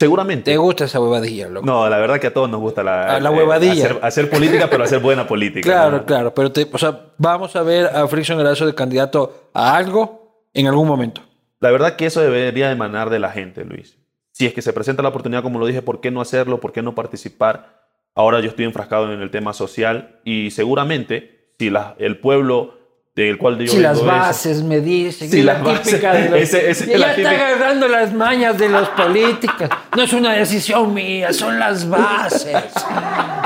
Seguramente. 0.00 0.50
¿Te 0.50 0.56
gusta 0.56 0.86
esa 0.86 0.98
huevadilla, 0.98 1.48
loco? 1.48 1.66
No, 1.66 1.86
la 1.88 1.98
verdad 1.98 2.18
que 2.18 2.28
a 2.28 2.32
todos 2.32 2.48
nos 2.48 2.58
gusta 2.58 2.82
la, 2.82 3.16
Ah, 3.16 3.20
la 3.20 3.28
eh, 3.28 3.32
huevadilla. 3.32 3.84
hacer, 3.84 3.98
hacer 4.02 4.30
política, 4.30 4.68
pero 4.70 4.82
hacer 4.84 4.98
buena 4.98 5.26
política. 5.28 5.68
claro, 5.68 5.98
¿no? 5.98 6.06
claro. 6.06 6.34
Pero, 6.34 6.50
te, 6.50 6.66
o 6.72 6.78
sea, 6.78 7.08
vamos 7.18 7.54
a 7.54 7.62
ver 7.62 7.84
a 7.86 8.08
Frickson 8.08 8.40
Erazo 8.40 8.64
de 8.64 8.74
candidato 8.74 9.50
a 9.52 9.76
algo 9.76 10.46
en 10.54 10.66
algún 10.66 10.88
momento. 10.88 11.20
La 11.60 11.70
verdad 11.70 11.96
que 11.96 12.06
eso 12.06 12.22
debería 12.22 12.70
emanar 12.72 13.10
de 13.10 13.18
la 13.18 13.30
gente, 13.30 13.62
Luis. 13.66 13.98
Si 14.32 14.46
es 14.46 14.54
que 14.54 14.62
se 14.62 14.72
presenta 14.72 15.02
la 15.02 15.10
oportunidad, 15.10 15.42
como 15.42 15.58
lo 15.58 15.66
dije, 15.66 15.82
¿por 15.82 16.00
qué 16.00 16.10
no 16.10 16.22
hacerlo? 16.22 16.60
¿Por 16.60 16.72
qué 16.72 16.80
no 16.80 16.94
participar? 16.94 17.82
Ahora 18.14 18.40
yo 18.40 18.48
estoy 18.48 18.64
enfrascado 18.64 19.12
en 19.12 19.20
el 19.20 19.30
tema 19.30 19.52
social 19.52 20.18
y 20.24 20.50
seguramente 20.50 21.52
si 21.58 21.68
la- 21.68 21.94
el 21.98 22.18
pueblo 22.18 22.78
del 23.26 23.38
cual 23.38 23.58
yo 23.58 23.72
Si 23.72 23.78
las 23.78 23.98
es- 23.98 24.04
bases 24.04 24.62
me 24.62 24.80
dicen. 24.80 25.30
La 25.46 25.54
las 25.54 25.62
bases. 25.64 25.82
típica 25.88 26.12
de 26.12 26.28
los- 26.30 26.38
Ese- 26.40 26.70
ese 26.70 26.84
es 26.84 26.90
ya 26.90 26.98
la 26.98 27.14
está 27.14 27.30
agarrando 27.30 27.88
las 27.88 28.12
mañas 28.12 28.58
de 28.58 28.68
los 28.68 28.88
políticos. 28.90 29.68
No 29.96 30.02
es 30.02 30.12
una 30.12 30.32
decisión 30.34 30.92
mía, 30.94 31.32
son 31.32 31.58
las 31.58 31.88
bases. 31.88 32.54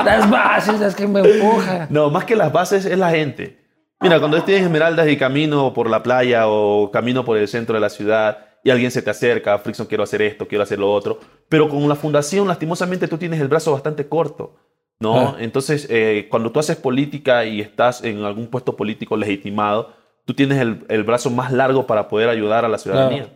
Las 0.03 0.29
bases 0.29 0.79
las 0.79 0.95
que 0.95 1.07
me 1.07 1.19
empujan. 1.21 1.87
No, 1.89 2.09
más 2.09 2.25
que 2.25 2.35
las 2.35 2.51
bases 2.51 2.85
es 2.85 2.97
la 2.97 3.09
gente. 3.11 3.59
Mira, 4.01 4.19
cuando 4.19 4.37
estoy 4.37 4.55
en 4.55 4.65
Esmeraldas 4.65 5.07
y 5.07 5.17
camino 5.17 5.73
por 5.73 5.89
la 5.89 6.03
playa 6.03 6.47
o 6.47 6.91
camino 6.91 7.23
por 7.25 7.37
el 7.37 7.47
centro 7.47 7.75
de 7.75 7.81
la 7.81 7.89
ciudad 7.89 8.39
y 8.63 8.69
alguien 8.69 8.91
se 8.91 9.01
te 9.01 9.09
acerca, 9.09 9.57
Frickson, 9.57 9.85
quiero 9.87 10.03
hacer 10.03 10.21
esto, 10.21 10.47
quiero 10.47 10.63
hacer 10.63 10.79
lo 10.79 10.91
otro, 10.91 11.19
pero 11.49 11.69
con 11.69 11.87
la 11.87 11.95
fundación, 11.95 12.47
lastimosamente, 12.47 13.07
tú 13.07 13.17
tienes 13.17 13.39
el 13.39 13.47
brazo 13.47 13.71
bastante 13.71 14.07
corto, 14.07 14.55
¿no? 14.99 15.19
Ah. 15.19 15.37
Entonces, 15.39 15.87
eh, 15.89 16.27
cuando 16.29 16.51
tú 16.51 16.59
haces 16.59 16.77
política 16.77 17.45
y 17.45 17.61
estás 17.61 18.03
en 18.03 18.23
algún 18.23 18.47
puesto 18.47 18.75
político 18.75 19.17
legitimado, 19.17 19.93
tú 20.25 20.33
tienes 20.33 20.59
el, 20.59 20.85
el 20.89 21.03
brazo 21.03 21.29
más 21.29 21.51
largo 21.51 21.85
para 21.85 22.07
poder 22.07 22.29
ayudar 22.29 22.65
a 22.65 22.69
la 22.69 22.77
ciudadanía. 22.77 23.29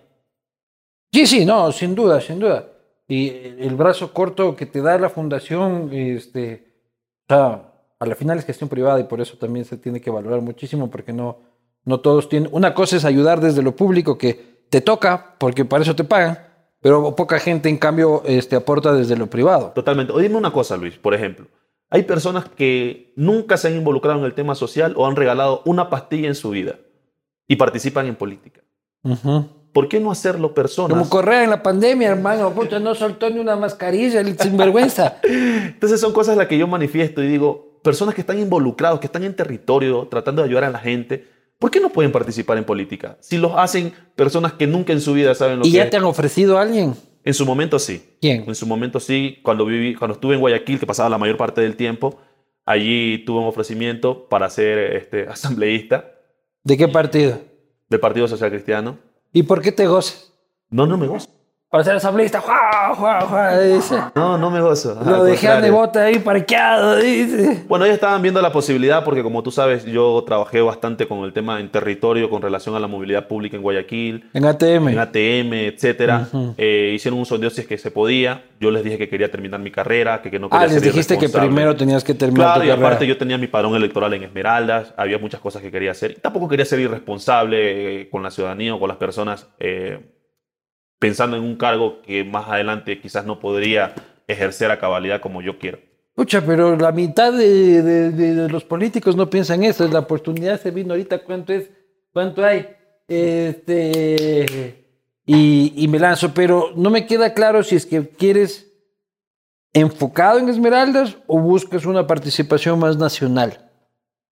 Sí, 1.11 1.25
sí, 1.25 1.45
no, 1.45 1.71
sin 1.71 1.95
duda, 1.95 2.21
sin 2.21 2.39
duda. 2.39 2.67
Y 3.07 3.29
el 3.29 3.75
brazo 3.75 4.13
corto 4.13 4.55
que 4.55 4.67
te 4.67 4.81
da 4.81 4.97
la 4.99 5.09
fundación, 5.09 5.89
este, 5.91 6.75
o 7.27 7.33
sea, 7.33 7.69
a 7.99 8.05
la 8.05 8.15
final 8.15 8.37
es 8.37 8.45
gestión 8.45 8.69
privada 8.69 8.99
y 8.99 9.05
por 9.05 9.19
eso 9.19 9.37
también 9.37 9.65
se 9.65 9.77
tiene 9.77 9.99
que 9.99 10.11
valorar 10.11 10.41
muchísimo 10.41 10.89
porque 10.89 11.11
no, 11.11 11.39
no 11.85 11.99
todos 11.99 12.29
tienen. 12.29 12.49
Una 12.53 12.73
cosa 12.73 12.97
es 12.97 13.05
ayudar 13.05 13.41
desde 13.41 13.63
lo 13.63 13.75
público 13.75 14.17
que 14.17 14.65
te 14.69 14.81
toca 14.81 15.35
porque 15.39 15.65
para 15.65 15.83
eso 15.83 15.95
te 15.95 16.03
pagan, 16.03 16.37
pero 16.81 17.15
poca 17.15 17.39
gente 17.39 17.69
en 17.69 17.77
cambio 17.77 18.23
este, 18.25 18.55
aporta 18.55 18.93
desde 18.93 19.17
lo 19.17 19.27
privado. 19.27 19.71
Totalmente. 19.75 20.13
O 20.13 20.19
dime 20.19 20.35
una 20.35 20.51
cosa, 20.51 20.77
Luis, 20.77 20.97
por 20.97 21.13
ejemplo. 21.13 21.47
Hay 21.89 22.03
personas 22.03 22.45
que 22.47 23.13
nunca 23.15 23.57
se 23.57 23.67
han 23.67 23.75
involucrado 23.75 24.19
en 24.19 24.25
el 24.25 24.33
tema 24.33 24.55
social 24.55 24.93
o 24.95 25.07
han 25.07 25.15
regalado 25.15 25.61
una 25.65 25.89
pastilla 25.89 26.27
en 26.27 26.35
su 26.35 26.51
vida 26.51 26.75
y 27.47 27.55
participan 27.55 28.05
en 28.05 28.15
política. 28.15 28.61
Ujú. 29.03 29.47
¿Por 29.73 29.87
qué 29.87 29.99
no 29.99 30.11
hacerlo 30.11 30.53
personas? 30.53 30.97
Como 30.97 31.09
Correa 31.09 31.43
en 31.43 31.49
la 31.49 31.61
pandemia, 31.61 32.09
hermano, 32.09 32.51
puta, 32.51 32.79
no 32.79 32.95
soltó 32.95 33.29
ni 33.29 33.39
una 33.39 33.55
mascarilla, 33.55 34.19
el 34.21 34.37
sinvergüenza. 34.37 35.17
Entonces 35.23 35.99
son 35.99 36.13
cosas 36.13 36.37
las 36.37 36.47
que 36.47 36.57
yo 36.57 36.67
manifiesto 36.67 37.23
y 37.23 37.27
digo, 37.27 37.79
personas 37.83 38.15
que 38.15 38.21
están 38.21 38.39
involucrados, 38.39 38.99
que 38.99 39.07
están 39.07 39.23
en 39.23 39.35
territorio 39.35 40.07
tratando 40.09 40.41
de 40.41 40.47
ayudar 40.47 40.63
a 40.63 40.69
la 40.69 40.79
gente, 40.79 41.27
¿por 41.59 41.69
qué 41.69 41.79
no 41.79 41.89
pueden 41.89 42.11
participar 42.11 42.57
en 42.57 42.63
política? 42.63 43.17
Si 43.19 43.37
los 43.37 43.51
hacen 43.55 43.93
personas 44.15 44.53
que 44.53 44.65
nunca 44.65 44.93
en 44.93 45.01
su 45.01 45.13
vida 45.13 45.35
saben 45.35 45.59
lo 45.59 45.65
¿Y 45.65 45.71
que 45.71 45.77
ya 45.77 45.83
es. 45.83 45.89
te 45.91 45.97
han 45.97 46.05
ofrecido 46.05 46.57
a 46.57 46.63
alguien? 46.63 46.95
En 47.23 47.33
su 47.33 47.45
momento 47.45 47.77
sí. 47.77 48.01
¿Quién? 48.21 48.45
En 48.47 48.55
su 48.55 48.65
momento 48.65 48.99
sí, 48.99 49.39
cuando 49.43 49.65
viví, 49.65 49.93
cuando 49.93 50.15
estuve 50.15 50.33
en 50.35 50.39
Guayaquil, 50.39 50.79
que 50.79 50.87
pasaba 50.87 51.09
la 51.09 51.17
mayor 51.17 51.37
parte 51.37 51.61
del 51.61 51.75
tiempo, 51.75 52.17
allí 52.65 53.19
tuve 53.25 53.39
un 53.41 53.47
ofrecimiento 53.47 54.27
para 54.29 54.49
ser 54.49 54.95
este, 54.95 55.23
asambleísta 55.29 56.11
¿De 56.63 56.77
qué 56.77 56.87
partido? 56.87 57.39
del 57.89 57.99
Partido 57.99 58.27
Social 58.27 58.51
Cristiano. 58.51 58.97
¿Y 59.33 59.43
por 59.43 59.61
qué 59.61 59.71
te 59.71 59.87
gozas? 59.87 60.33
No, 60.69 60.85
no 60.85 60.97
me 60.97 61.07
gozo. 61.07 61.29
Para 61.71 61.83
ser 61.83 61.95
asambleísta, 61.97 62.39
¡juá, 62.41 62.95
juá, 62.95 63.21
juá! 63.21 63.59
Dice. 63.59 63.95
No, 64.15 64.39
no 64.39 64.49
me 64.49 64.59
gozo. 64.59 64.99
Lo 65.05 65.17
Al 65.17 65.25
dejé 65.27 65.47
a 65.47 65.51
contrario. 65.51 65.71
Nebota 65.75 66.03
ahí 66.05 66.17
parqueado, 66.17 66.95
dice. 66.95 67.63
Bueno, 67.67 67.85
ellos 67.85 67.93
estaban 67.93 68.23
viendo 68.23 68.41
la 68.41 68.51
posibilidad 68.51 69.03
porque 69.03 69.21
como 69.21 69.43
tú 69.43 69.51
sabes, 69.51 69.85
yo 69.85 70.23
trabajé 70.25 70.61
bastante 70.61 71.07
con 71.07 71.19
el 71.25 71.31
tema 71.31 71.59
en 71.59 71.69
territorio 71.69 72.27
con 72.31 72.41
relación 72.41 72.75
a 72.75 72.79
la 72.79 72.87
movilidad 72.87 73.27
pública 73.27 73.55
en 73.55 73.61
Guayaquil, 73.61 74.31
En 74.33 74.45
ATM. 74.45 74.87
en 74.89 74.97
ATM, 74.97 75.53
etcétera. 75.53 76.27
Ujú. 76.33 76.55
Eh, 76.57 76.93
hicieron 76.95 77.19
un 77.19 77.27
sondeo 77.27 77.51
si 77.51 77.61
es 77.61 77.67
que 77.67 77.77
se 77.77 77.91
podía. 77.91 78.45
Yo 78.59 78.71
les 78.71 78.83
dije 78.83 78.97
que 78.97 79.07
quería 79.07 79.29
terminar 79.29 79.59
mi 79.59 79.69
carrera, 79.69 80.23
que, 80.23 80.31
que 80.31 80.39
no 80.39 80.47
ah, 80.47 80.61
quería 80.61 80.65
les 80.73 80.73
ser 80.83 80.91
dijiste 80.91 81.19
que 81.19 81.29
primero 81.29 81.75
tenías 81.75 82.03
que 82.03 82.15
terminar 82.15 82.47
Claro, 82.47 82.61
tu 82.61 82.65
y 82.65 82.69
carrera. 82.69 82.87
aparte 82.87 83.05
yo 83.05 83.15
tenía 83.19 83.37
mi 83.37 83.45
padrón 83.47 83.75
electoral 83.75 84.11
en 84.15 84.23
Esmeraldas, 84.23 84.91
había 84.97 85.19
muchas 85.19 85.39
cosas 85.39 85.61
que 85.61 85.69
quería 85.69 85.91
hacer. 85.91 86.11
Y 86.11 86.15
tampoco 86.15 86.47
quería 86.47 86.65
ser 86.65 86.79
irresponsable 86.79 88.01
eh, 88.01 88.09
con 88.09 88.23
la 88.23 88.31
ciudadanía 88.31 88.73
o 88.73 88.79
con 88.79 88.87
las 88.87 88.97
personas, 88.97 89.47
eh, 89.59 89.99
pensando 90.99 91.37
en 91.37 91.43
un 91.43 91.55
cargo 91.55 92.01
que 92.01 92.23
más 92.23 92.47
adelante 92.47 92.99
quizás 92.99 93.25
no 93.25 93.39
podría 93.39 93.93
ejercer 94.27 94.69
a 94.69 94.79
cabalidad 94.79 95.21
como 95.21 95.41
yo 95.41 95.57
quiero. 95.57 95.79
Pucha, 96.13 96.45
pero 96.45 96.75
la 96.75 96.91
mitad 96.91 97.31
de, 97.31 97.81
de- 97.81 98.11
de- 98.11 98.35
de 98.35 98.49
los 98.49 98.63
políticos 98.65 99.15
no 99.15 99.29
piensan 99.29 99.63
eso. 99.63 99.87
La 99.87 99.99
oportunidad 99.99 100.59
se 100.61 100.69
vino 100.71 100.91
ahorita. 100.93 101.19
¿Cuánto 101.23 101.53
es? 101.53 101.69
¿Cuánto 102.11 102.43
hay? 102.43 102.67
Este. 103.07 104.75
Y, 105.25 105.73
y 105.75 105.87
me 105.87 105.99
lanzo, 105.99 106.33
pero 106.33 106.71
no 106.75 106.89
me 106.89 107.05
queda 107.05 107.33
claro 107.33 107.63
si 107.63 107.75
es 107.75 107.85
que 107.85 108.09
quieres 108.09 108.67
enfocado 109.73 110.39
en 110.39 110.49
Esmeraldas 110.49 111.17
o 111.27 111.39
buscas 111.39 111.85
una 111.85 112.07
participación 112.07 112.79
más 112.79 112.97
nacional. 112.97 113.69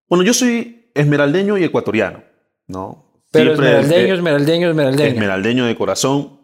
Bueno, 0.09 0.23
yo 0.23 0.33
soy 0.33 0.89
esmeraldeño 0.95 1.57
y 1.57 1.63
ecuatoriano, 1.63 2.23
¿no? 2.67 3.21
Pero 3.31 3.51
Siempre, 3.55 3.79
esmeraldeño, 3.79 4.13
eh, 4.13 4.17
esmeraldeño, 4.17 4.69
esmeraldeño. 4.69 5.09
esmeraldeño 5.13 5.65
de 5.65 5.75
corazón. 5.75 6.36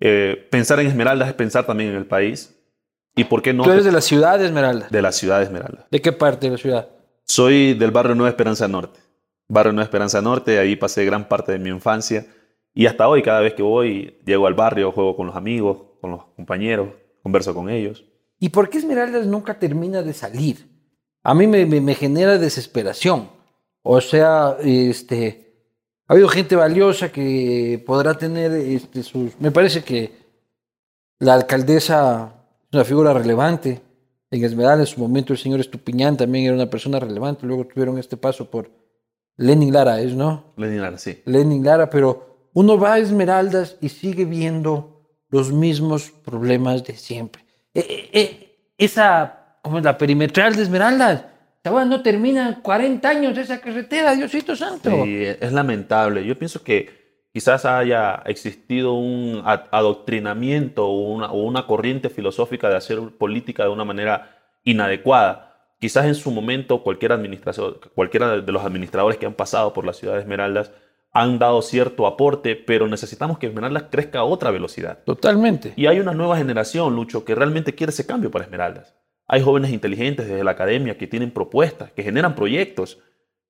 Eh, 0.00 0.48
pensar 0.50 0.80
en 0.80 0.86
Esmeraldas 0.88 1.28
es 1.28 1.34
pensar 1.34 1.66
también 1.66 1.90
en 1.90 1.96
el 1.96 2.06
país. 2.06 2.54
¿Y 3.16 3.24
por 3.24 3.42
qué 3.42 3.52
no? 3.52 3.62
Tú 3.62 3.70
eres 3.70 3.84
de 3.84 3.92
la 3.92 4.00
ciudad 4.00 4.38
de 4.38 4.46
Esmeralda. 4.46 4.88
de 4.90 5.02
la 5.02 5.12
ciudad 5.12 5.38
de 5.38 5.44
Esmeraldas. 5.44 5.86
¿De 5.90 6.00
qué 6.02 6.12
parte 6.12 6.46
de 6.46 6.52
la 6.52 6.58
ciudad? 6.58 6.88
Soy 7.24 7.74
del 7.74 7.90
barrio 7.90 8.14
Nueva 8.14 8.30
Esperanza 8.30 8.66
Norte. 8.68 9.00
Barrio 9.48 9.72
Nueva 9.72 9.84
Esperanza 9.84 10.20
Norte, 10.20 10.58
ahí 10.58 10.74
pasé 10.76 11.04
gran 11.04 11.28
parte 11.28 11.52
de 11.52 11.58
mi 11.58 11.68
infancia. 11.70 12.26
Y 12.74 12.86
hasta 12.86 13.06
hoy, 13.08 13.22
cada 13.22 13.40
vez 13.40 13.54
que 13.54 13.62
voy, 13.62 14.18
llego 14.26 14.46
al 14.48 14.54
barrio, 14.54 14.90
juego 14.90 15.16
con 15.16 15.26
los 15.28 15.36
amigos, 15.36 15.78
con 16.00 16.10
los 16.10 16.24
compañeros, 16.34 16.88
converso 17.22 17.54
con 17.54 17.70
ellos. 17.70 18.04
¿Y 18.40 18.48
por 18.48 18.68
qué 18.68 18.78
Esmeraldas 18.78 19.26
nunca 19.26 19.58
termina 19.58 20.02
de 20.02 20.12
salir? 20.12 20.66
A 21.22 21.34
mí 21.34 21.46
me, 21.46 21.64
me- 21.66 21.80
me 21.80 21.94
genera 21.94 22.36
desesperación. 22.36 23.28
O 23.82 24.00
sea, 24.00 24.56
este, 24.60 25.43
ha 26.06 26.12
habido 26.12 26.28
gente 26.28 26.54
valiosa 26.54 27.10
que 27.10 27.82
podrá 27.86 28.14
tener 28.14 28.52
este, 28.52 29.02
sus... 29.02 29.38
Me 29.40 29.50
parece 29.50 29.82
que 29.82 30.12
la 31.18 31.34
alcaldesa 31.34 32.34
es 32.68 32.74
una 32.74 32.84
figura 32.84 33.14
relevante. 33.14 33.80
En 34.30 34.44
Esmeralda, 34.44 34.82
en 34.82 34.86
su 34.86 35.00
momento, 35.00 35.32
el 35.32 35.38
señor 35.38 35.60
Estupiñán 35.60 36.16
también 36.16 36.46
era 36.46 36.54
una 36.54 36.68
persona 36.68 37.00
relevante. 37.00 37.46
Luego 37.46 37.66
tuvieron 37.66 37.98
este 37.98 38.16
paso 38.16 38.50
por 38.50 38.70
Lenin 39.36 39.72
Lara, 39.72 40.00
¿es 40.00 40.14
no? 40.14 40.52
Lenin 40.56 40.82
Lara, 40.82 40.98
sí. 40.98 41.22
Lenin 41.24 41.64
Lara, 41.64 41.88
pero 41.88 42.48
uno 42.52 42.78
va 42.78 42.94
a 42.94 42.98
Esmeraldas 42.98 43.76
y 43.80 43.88
sigue 43.88 44.24
viendo 44.24 45.08
los 45.30 45.52
mismos 45.52 46.10
problemas 46.10 46.84
de 46.84 46.96
siempre. 46.96 47.44
Eh, 47.72 47.86
eh, 47.88 48.10
eh, 48.12 48.72
esa, 48.78 49.58
como 49.62 49.80
la 49.80 49.96
perimetral 49.96 50.54
de 50.54 50.62
Esmeraldas, 50.62 51.24
chaval, 51.64 51.88
no 51.88 52.02
termina 52.02 52.60
40 52.60 53.08
años 53.08 53.38
esa 53.38 53.60
carretera, 53.60 54.14
Diosito 54.14 54.54
Santo. 54.54 54.90
Sí, 55.04 55.24
es 55.24 55.52
lamentable. 55.52 56.24
Yo 56.24 56.38
pienso 56.38 56.62
que, 56.62 57.04
quizás 57.34 57.64
haya 57.64 58.22
existido 58.26 58.94
un 58.94 59.42
adoctrinamiento 59.44 60.86
o 60.86 61.12
una, 61.12 61.32
o 61.32 61.42
una 61.42 61.66
corriente 61.66 62.08
filosófica 62.08 62.68
de 62.68 62.76
hacer 62.76 63.00
política 63.18 63.64
de 63.64 63.70
una 63.70 63.84
manera 63.84 64.38
inadecuada. 64.62 65.50
Quizás 65.80 66.06
en 66.06 66.14
su 66.14 66.30
momento 66.30 66.82
cualquier 66.82 67.12
cualquiera 67.94 68.40
de 68.40 68.52
los 68.52 68.64
administradores 68.64 69.18
que 69.18 69.26
han 69.26 69.34
pasado 69.34 69.72
por 69.72 69.84
la 69.84 69.92
ciudad 69.92 70.14
de 70.14 70.20
Esmeraldas 70.20 70.70
han 71.12 71.38
dado 71.38 71.60
cierto 71.62 72.06
aporte, 72.06 72.56
pero 72.56 72.86
necesitamos 72.88 73.38
que 73.38 73.48
Esmeraldas 73.48 73.84
crezca 73.90 74.20
a 74.20 74.24
otra 74.24 74.50
velocidad. 74.50 75.00
Totalmente. 75.04 75.72
Y 75.76 75.86
hay 75.86 75.98
una 75.98 76.12
nueva 76.12 76.36
generación, 76.36 76.94
Lucho, 76.94 77.24
que 77.24 77.34
realmente 77.34 77.74
quiere 77.74 77.90
ese 77.90 78.06
cambio 78.06 78.30
para 78.30 78.44
Esmeraldas. 78.44 78.94
Hay 79.26 79.42
jóvenes 79.42 79.72
inteligentes 79.72 80.28
desde 80.28 80.44
la 80.44 80.52
academia 80.52 80.98
que 80.98 81.06
tienen 81.06 81.30
propuestas, 81.30 81.92
que 81.92 82.02
generan 82.02 82.34
proyectos. 82.34 82.98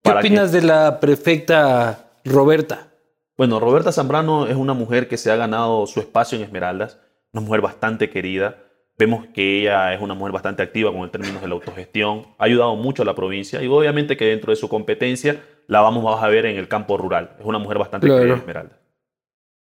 ¿Qué 0.03 0.11
opinas 0.11 0.53
de 0.53 0.63
la 0.63 1.01
prefecta 1.01 2.13
Roberta? 2.25 2.89
Bueno, 3.37 3.59
Roberta 3.59 3.91
Zambrano 3.91 4.47
es 4.47 4.55
una 4.55 4.75
mujer 4.75 5.09
que 5.09 5.17
se 5.17 5.31
ha 5.31 5.37
ganado 5.37 5.87
su 5.87 5.99
espacio 5.99 6.39
en 6.39 6.45
Esmeraldas, 6.45 7.01
una 7.33 7.41
mujer 7.45 7.61
bastante 7.61 8.09
querida. 8.09 8.59
Vemos 8.97 9.27
que 9.35 9.63
ella 9.63 9.93
es 9.93 10.01
una 10.01 10.15
mujer 10.15 10.33
bastante 10.33 10.63
activa 10.63 10.93
con 10.93 11.03
el 11.03 11.11
términos 11.11 11.43
de 11.43 11.49
la 11.49 11.55
autogestión, 11.55 12.29
ha 12.39 12.45
ayudado 12.45 12.77
mucho 12.77 13.03
a 13.03 13.07
la 13.07 13.17
provincia 13.17 13.61
y 13.61 13.67
obviamente 13.67 14.17
que 14.17 14.27
dentro 14.27 14.53
de 14.53 14.57
su 14.57 14.69
competencia 14.69 15.43
la 15.67 15.81
vamos 15.81 16.23
a 16.23 16.29
ver 16.29 16.47
en 16.47 16.57
el 16.57 16.69
campo 16.69 16.97
rural. 16.97 17.35
Es 17.41 17.45
una 17.45 17.59
mujer 17.59 17.79
bastante 17.79 18.07
querida 18.07 18.35
en 18.35 18.39
Esmeraldas. 18.39 18.79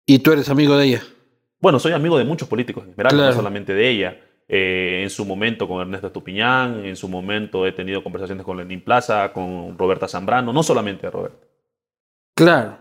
¿Y 0.06 0.20
tú 0.20 0.32
eres 0.32 0.48
amigo 0.50 0.78
de 0.78 0.86
ella? 0.86 1.02
Bueno, 1.60 1.80
soy 1.80 1.94
amigo 1.94 2.20
de 2.20 2.26
muchos 2.26 2.48
políticos 2.48 2.84
en 2.84 2.92
Esmeraldas, 2.92 3.30
no 3.30 3.34
solamente 3.34 3.74
de 3.74 3.90
ella. 3.90 4.20
Eh, 4.48 5.02
en 5.02 5.10
su 5.10 5.26
momento 5.26 5.68
con 5.68 5.82
Ernesto 5.82 6.08
Estupiñán, 6.08 6.86
en 6.86 6.96
su 6.96 7.10
momento 7.10 7.66
he 7.66 7.72
tenido 7.72 8.04
conversaciones 8.04 8.46
con 8.46 8.58
Lenín 8.58 8.84
Plaza, 8.84 9.34
con 9.34 9.76
Roberta 9.78 10.08
Zambrano, 10.08 10.54
no 10.54 10.62
solamente 10.62 11.08
de 11.08 11.12
Roberta. 11.12 11.48
Claro, 12.36 12.78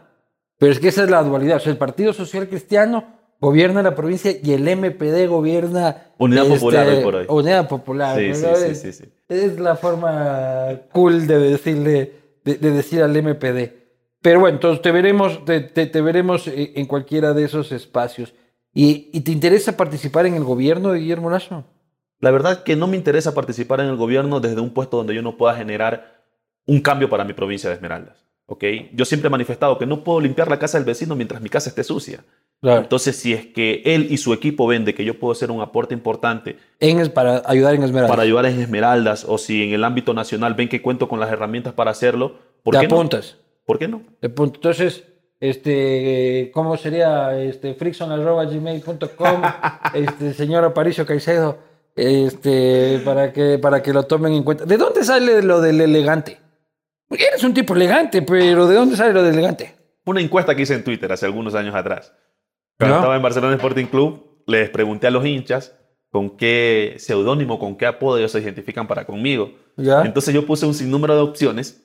pero 0.58 0.72
es 0.72 0.78
que 0.78 0.88
esa 0.88 1.04
es 1.04 1.10
la 1.10 1.22
dualidad. 1.22 1.56
O 1.56 1.60
sea, 1.60 1.72
el 1.72 1.78
Partido 1.78 2.12
Social 2.12 2.48
Cristiano 2.48 3.14
gobierna 3.40 3.82
la 3.82 3.94
provincia 3.94 4.32
y 4.42 4.52
el 4.52 4.62
MPD 4.76 5.26
gobierna... 5.26 6.08
Unidad 6.18 6.46
Popular 6.48 6.86
hoy 6.86 7.02
por 7.02 7.14
hoy. 7.14 7.26
Unidad 7.28 7.68
Popular. 7.68 8.18
Sí, 8.18 8.34
sí, 8.34 8.74
sí, 8.74 8.92
sí, 8.92 9.04
Es 9.28 9.58
la 9.58 9.76
forma 9.76 10.80
cool 10.92 11.26
de 11.26 11.38
decirle, 11.38 12.12
de, 12.44 12.56
decir 12.56 13.02
al 13.02 13.10
MPD. 13.10 13.70
Pero 14.20 14.40
bueno, 14.40 14.56
entonces 14.56 14.82
te 14.82 14.90
veremos, 14.90 15.44
te, 15.44 15.60
te, 15.60 16.00
veremos 16.00 16.46
en 16.46 16.86
cualquiera 16.86 17.34
de 17.34 17.44
esos 17.44 17.72
espacios. 17.72 18.34
¿Y, 18.74 19.08
¿Y, 19.12 19.20
te 19.20 19.30
interesa 19.30 19.76
participar 19.76 20.26
en 20.26 20.34
el 20.34 20.44
gobierno 20.44 20.90
de 20.92 20.98
Guillermo 20.98 21.30
Lazo? 21.30 21.64
La 22.18 22.30
verdad 22.30 22.64
que 22.64 22.74
no 22.74 22.86
me 22.86 22.96
interesa 22.96 23.34
participar 23.34 23.80
en 23.80 23.86
el 23.86 23.96
gobierno 23.96 24.40
desde 24.40 24.60
un 24.60 24.70
puesto 24.70 24.96
donde 24.96 25.14
yo 25.14 25.22
no 25.22 25.36
pueda 25.36 25.54
generar 25.54 26.24
un 26.66 26.80
cambio 26.80 27.08
para 27.08 27.24
mi 27.24 27.34
provincia 27.34 27.70
de 27.70 27.76
Esmeraldas. 27.76 28.24
¿okay? 28.46 28.90
Yo 28.94 29.04
siempre 29.04 29.28
he 29.28 29.30
manifestado 29.30 29.78
que 29.78 29.86
no 29.86 30.02
puedo 30.02 30.20
limpiar 30.20 30.48
la 30.48 30.58
casa 30.58 30.78
del 30.78 30.84
vecino 30.84 31.14
mientras 31.14 31.40
mi 31.40 31.48
casa 31.48 31.68
esté 31.68 31.84
sucia. 31.84 32.24
Entonces, 32.62 33.16
si 33.16 33.34
es 33.34 33.46
que 33.46 33.82
él 33.84 34.06
y 34.10 34.16
su 34.16 34.32
equipo 34.32 34.66
ven 34.66 34.86
de 34.86 34.94
que 34.94 35.04
yo 35.04 35.18
puedo 35.18 35.32
hacer 35.32 35.50
un 35.50 35.60
aporte 35.60 35.92
importante 35.92 36.56
en, 36.80 37.10
para 37.10 37.42
ayudar 37.44 37.74
en 37.74 37.82
Esmeraldas. 37.82 38.10
Para 38.10 38.22
ayudar 38.22 38.46
en 38.46 38.58
Esmeraldas, 38.58 39.26
o 39.28 39.36
si 39.36 39.64
en 39.64 39.74
el 39.74 39.84
ámbito 39.84 40.14
nacional 40.14 40.54
ven 40.54 40.70
que 40.70 40.80
cuento 40.80 41.06
con 41.06 41.20
las 41.20 41.30
herramientas 41.30 41.74
para 41.74 41.90
hacerlo, 41.90 42.38
¿por 42.62 42.78
qué 42.78 42.86
apuntas? 42.86 43.36
No? 43.36 43.44
¿Por 43.66 43.78
qué 43.78 43.88
no? 43.88 44.02
Entonces, 44.22 45.04
este, 45.40 46.50
¿cómo 46.54 46.76
sería? 46.76 47.38
Este, 47.40 47.74
frickson.gmail.com, 47.74 49.42
este, 49.94 50.34
señor 50.34 50.64
Aparicio 50.64 51.04
Caicedo, 51.04 51.58
este, 51.96 53.00
para 53.04 53.32
que, 53.32 53.58
para 53.58 53.82
que 53.82 53.92
lo 53.92 54.04
tomen 54.04 54.32
en 54.32 54.42
cuenta. 54.42 54.64
¿De 54.64 54.76
dónde 54.76 55.04
sale 55.04 55.42
lo 55.42 55.60
del 55.60 55.80
elegante? 55.80 56.38
Eres 57.10 57.44
un 57.44 57.54
tipo 57.54 57.74
elegante, 57.74 58.22
pero 58.22 58.66
¿de 58.66 58.74
dónde 58.74 58.96
sale 58.96 59.12
lo 59.12 59.22
de 59.22 59.30
elegante? 59.30 59.74
Una 60.04 60.20
encuesta 60.20 60.54
que 60.54 60.62
hice 60.62 60.74
en 60.74 60.84
Twitter 60.84 61.10
hace 61.12 61.26
algunos 61.26 61.54
años 61.54 61.74
atrás. 61.74 62.12
Cuando 62.78 62.96
estaba 62.96 63.16
en 63.16 63.22
Barcelona 63.22 63.54
Sporting 63.54 63.86
Club, 63.86 64.42
les 64.46 64.68
pregunté 64.70 65.06
a 65.06 65.10
los 65.10 65.24
hinchas 65.24 65.76
con 66.10 66.36
qué 66.36 66.94
seudónimo, 66.98 67.58
con 67.58 67.76
qué 67.76 67.86
apodo 67.86 68.18
ellos 68.18 68.32
se 68.32 68.40
identifican 68.40 68.86
para 68.86 69.04
conmigo. 69.04 69.52
Entonces 69.76 70.32
yo 70.34 70.46
puse 70.46 70.66
un 70.66 70.74
sinnúmero 70.74 71.14
de 71.14 71.22
opciones 71.22 71.83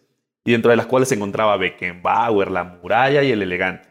y 0.50 0.52
dentro 0.52 0.72
de 0.72 0.78
las 0.78 0.88
cuales 0.88 1.08
se 1.10 1.14
encontraba 1.14 1.58
Beckenbauer, 1.58 2.50
La 2.50 2.64
Muralla 2.64 3.22
y 3.22 3.32
El 3.32 3.44
Elegante. 3.44 3.88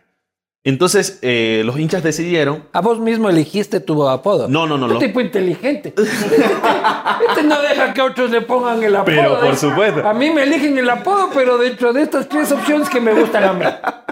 Entonces, 0.64 1.20
eh, 1.22 1.62
los 1.64 1.78
hinchas 1.78 2.02
decidieron. 2.02 2.64
¿A 2.72 2.80
vos 2.80 2.98
mismo 2.98 3.30
elegiste 3.30 3.78
tu 3.78 4.08
apodo? 4.08 4.48
No, 4.48 4.66
no, 4.66 4.76
no. 4.76 4.86
Un 4.86 4.98
tipo 4.98 5.20
inteligente. 5.20 5.94
este 5.96 7.42
no 7.44 7.62
deja 7.62 7.94
que 7.94 8.02
otros 8.02 8.32
le 8.32 8.40
pongan 8.40 8.82
el 8.82 8.96
apodo. 8.96 9.04
Pero 9.04 9.40
por 9.40 9.54
supuesto. 9.54 10.04
A 10.04 10.12
mí 10.12 10.30
me 10.30 10.42
eligen 10.42 10.76
el 10.76 10.90
apodo, 10.90 11.30
pero 11.32 11.58
dentro 11.58 11.92
de 11.92 12.02
estas 12.02 12.28
tres 12.28 12.50
opciones 12.50 12.90
que 12.90 13.00
me 13.00 13.14
gustan 13.14 13.44
a 13.44 13.52
mí. 13.52 13.64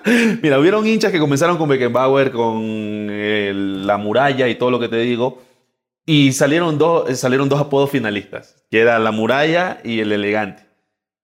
Mira, 0.40 0.61
hubieron 0.61 0.86
hinchas 0.86 1.11
que 1.11 1.18
comenzaron 1.18 1.59
con 1.59 1.68
Beckenbauer, 1.68 2.30
con 2.30 3.09
la 3.84 3.97
muralla 3.97 4.47
y 4.47 4.55
todo 4.55 4.70
lo 4.70 4.78
que 4.78 4.86
te 4.86 4.99
digo. 4.99 5.42
Y 6.07 6.30
salieron 6.30 6.78
dos, 6.78 7.18
salieron 7.18 7.49
dos 7.49 7.61
apodos 7.61 7.90
finalistas, 7.90 8.64
que 8.70 8.78
era 8.78 9.01
la 9.01 9.11
muralla 9.11 9.78
y 9.82 9.99
el 9.99 10.12
elegante. 10.12 10.66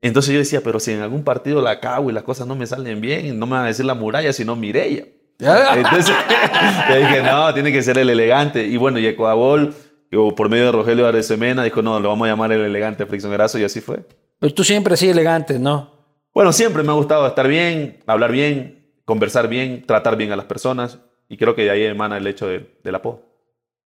Entonces 0.02 0.32
yo 0.32 0.40
decía, 0.40 0.60
pero 0.62 0.80
si 0.80 0.90
en 0.90 1.00
algún 1.00 1.22
partido 1.22 1.62
la 1.62 1.78
cago 1.78 2.10
y 2.10 2.12
las 2.12 2.24
cosas 2.24 2.46
no 2.48 2.56
me 2.56 2.66
salen 2.66 3.00
bien, 3.00 3.38
no 3.38 3.46
me 3.46 3.52
van 3.52 3.64
a 3.64 3.68
decir 3.68 3.84
la 3.84 3.94
muralla, 3.94 4.32
sino 4.32 4.56
Mireya. 4.56 5.06
Entonces 5.38 6.14
yo 6.88 6.96
dije, 6.96 7.22
no, 7.22 7.54
tiene 7.54 7.72
que 7.72 7.82
ser 7.82 7.96
el 7.98 8.10
elegante. 8.10 8.66
Y 8.66 8.76
bueno, 8.76 8.98
y 8.98 9.06
Ecuador, 9.06 9.72
por 10.36 10.48
medio 10.48 10.66
de 10.66 10.72
Rogelio 10.72 11.06
Aresemena, 11.06 11.62
dijo, 11.62 11.82
no, 11.82 12.00
lo 12.00 12.08
vamos 12.08 12.26
a 12.26 12.30
llamar 12.30 12.50
el 12.50 12.62
elegante 12.62 13.06
Friccionerazo 13.06 13.60
y 13.60 13.64
así 13.64 13.80
fue. 13.80 14.04
Pero 14.40 14.52
tú 14.52 14.64
siempre 14.64 14.94
así 14.94 15.08
elegante, 15.08 15.60
¿no? 15.60 15.92
Bueno, 16.34 16.52
siempre 16.52 16.82
me 16.82 16.90
ha 16.90 16.94
gustado 16.94 17.24
estar 17.26 17.46
bien, 17.46 18.02
hablar 18.06 18.32
bien, 18.32 18.96
conversar 19.04 19.46
bien, 19.46 19.86
tratar 19.86 20.16
bien 20.16 20.32
a 20.32 20.36
las 20.36 20.46
personas. 20.46 20.98
Y 21.28 21.36
creo 21.36 21.54
que 21.54 21.62
de 21.62 21.70
ahí 21.70 21.84
emana 21.84 22.16
el 22.16 22.26
hecho 22.26 22.48
de, 22.48 22.74
del 22.82 22.94
apodo. 22.96 23.22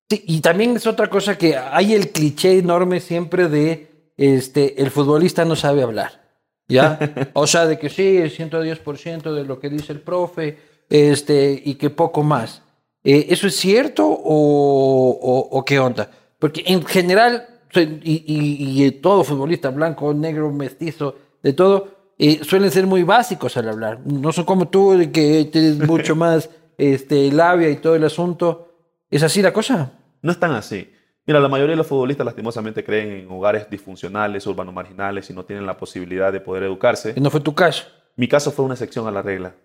Sí, 0.10 0.24
y 0.26 0.40
también 0.40 0.78
es 0.78 0.88
otra 0.88 1.10
cosa 1.10 1.38
que 1.38 1.58
hay 1.58 1.94
el 1.94 2.10
cliché 2.12 2.58
enorme 2.58 3.02
siempre 3.02 3.50
de 3.50 3.95
este, 4.18 4.82
el 4.82 4.92
futbolista 4.92 5.46
no 5.46 5.56
sabe 5.56 5.84
hablar. 5.84 6.24
¿Ya? 6.68 7.00
O 7.34 7.48
sea, 7.48 7.68
de 7.68 7.78
que 7.78 7.90
sí, 7.90 8.18
110% 8.18 9.34
de 9.34 9.44
lo 9.44 9.60
que 9.60 9.70
dice 9.70 9.94
el 9.94 10.02
profe, 10.02 10.58
este, 10.90 11.62
y 11.64 11.76
que 11.76 11.90
poco 11.90 12.24
más. 12.24 12.64
Eh, 13.04 13.28
¿Eso 13.30 13.48
es 13.48 13.56
cierto 13.56 14.06
o, 14.08 15.64
qué 15.66 15.80
onda? 15.80 16.10
Porque 16.40 16.64
en 16.66 16.84
general, 16.86 17.48
y, 17.74 18.92
todo 18.92 19.24
futbolista, 19.24 19.70
blanco, 19.70 20.14
negro, 20.14 20.52
mestizo, 20.52 21.16
de 21.44 21.54
todo, 21.54 21.90
eh, 22.18 22.40
suelen 22.44 22.72
ser 22.72 22.88
muy 22.88 23.04
básicos 23.04 23.58
al 23.58 23.70
hablar. 23.70 24.00
No 24.06 24.32
son 24.32 24.46
como 24.46 24.68
tú, 24.70 24.98
de 24.98 25.12
que 25.12 25.46
tienes 25.46 25.78
mucho 25.78 26.16
más 26.16 26.50
este, 26.78 27.32
labia 27.32 27.70
y 27.70 27.76
todo 27.76 27.96
el 27.96 28.04
asunto. 28.04 28.74
¿Es 29.10 29.22
así 29.22 29.42
la 29.42 29.54
cosa? 29.54 29.92
No 30.22 30.32
es 30.32 30.40
tan 30.40 30.52
así. 30.52 30.90
Mira, 31.28 31.40
la 31.40 31.48
mayoría 31.48 31.72
de 31.72 31.78
los 31.78 31.88
futbolistas 31.88 32.26
lastimosamente 32.26 32.84
creen 32.84 33.12
en 33.12 33.32
hogares 33.32 33.68
disfuncionales, 33.70 34.46
urbanos 34.46 34.74
marginales 34.74 35.28
y 35.30 35.34
no 35.34 35.44
tienen 35.44 35.66
la 35.66 35.76
posibilidad 35.76 36.32
de 36.32 36.40
poder 36.40 36.64
educarse. 36.64 37.14
¿Y 37.16 37.22
no 37.22 37.32
fue 37.32 37.42
tu 37.42 37.56
caso? 37.56 37.88
Mi 38.16 38.28
caso 38.28 38.52
fue 38.52 38.64
una 38.64 38.76
excepción 38.76 39.08
a 39.08 39.12
la 39.12 39.24
regla. 39.24 39.56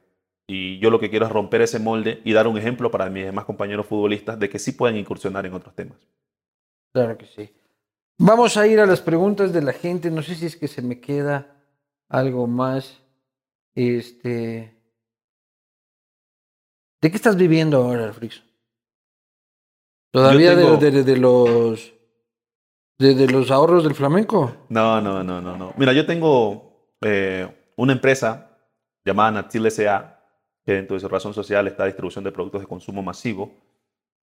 Y 0.46 0.78
yo 0.78 0.90
lo 0.90 0.98
que 0.98 1.10
quiero 1.10 1.26
es 1.26 1.32
romper 1.32 1.60
ese 1.60 1.78
molde 1.78 2.22
y 2.24 2.32
dar 2.32 2.48
un 2.48 2.56
ejemplo 2.56 2.90
para 2.90 3.10
mis 3.10 3.24
demás 3.24 3.44
compañeros 3.44 3.86
futbolistas 3.86 4.38
de 4.38 4.48
que 4.48 4.58
sí 4.58 4.72
pueden 4.72 4.96
incursionar 4.96 5.44
en 5.46 5.52
otros 5.52 5.74
temas. 5.74 5.98
Claro 6.92 7.16
que 7.16 7.26
sí. 7.26 7.54
Vamos 8.18 8.56
a 8.56 8.66
ir 8.66 8.80
a 8.80 8.86
las 8.86 9.00
preguntas 9.00 9.52
de 9.52 9.62
la 9.62 9.72
gente. 9.72 10.10
No 10.10 10.22
sé 10.22 10.34
si 10.34 10.46
es 10.46 10.56
que 10.56 10.66
se 10.66 10.82
me 10.82 10.98
queda 10.98 11.56
algo 12.08 12.46
más. 12.46 13.00
Este. 13.74 14.76
¿De 17.00 17.10
qué 17.10 17.16
estás 17.16 17.36
viviendo 17.36 17.76
ahora, 17.76 18.12
Frixo? 18.12 18.42
¿Todavía 20.10 20.56
de, 20.56 20.64
los 21.16 21.92
de, 22.98 23.28
los 23.28 23.50
ahorros 23.50 23.84
del 23.84 23.94
flamenco? 23.94 24.52
No, 24.68 25.00
no, 25.00 25.22
no, 25.22 25.40
no, 25.40 25.56
no. 25.56 25.72
Mira, 25.76 25.92
yo 25.92 26.04
tengo 26.04 26.96
eh, 27.00 27.48
una 27.76 27.92
empresa 27.92 28.58
llamada 29.04 29.30
Natil 29.30 29.66
S.A., 29.66 30.18
que 30.64 30.72
dentro 30.72 30.94
de 30.94 31.00
su 31.00 31.08
razón 31.08 31.32
social 31.32 31.66
está 31.68 31.86
distribución 31.86 32.24
de 32.24 32.32
productos 32.32 32.60
de 32.60 32.66
consumo 32.66 33.02
masivo. 33.02 33.52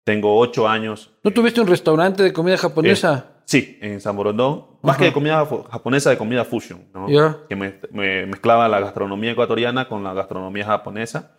Tengo 0.04 0.38
ocho 0.38 0.68
años. 0.68 1.10
¿No 1.22 1.30
tuviste 1.30 1.60
un 1.60 1.66
restaurante 1.66 2.22
de 2.22 2.32
comida 2.32 2.56
japonesa? 2.56 3.26
Eh, 3.28 3.42
sí, 3.44 3.78
en 3.80 4.00
San 4.00 4.16
Borondón. 4.16 4.66
Más 4.82 4.98
que 4.98 5.04
de 5.04 5.12
comida 5.12 5.46
japonesa, 5.70 6.10
de 6.10 6.18
comida 6.18 6.44
fusion, 6.44 6.84
¿no? 6.92 7.06
Que 7.48 7.56
me, 7.56 8.26
mezclaba 8.26 8.68
la 8.68 8.80
gastronomía 8.80 9.32
ecuatoriana 9.32 9.88
con 9.88 10.04
la 10.04 10.12
gastronomía 10.12 10.66
japonesa. 10.66 11.38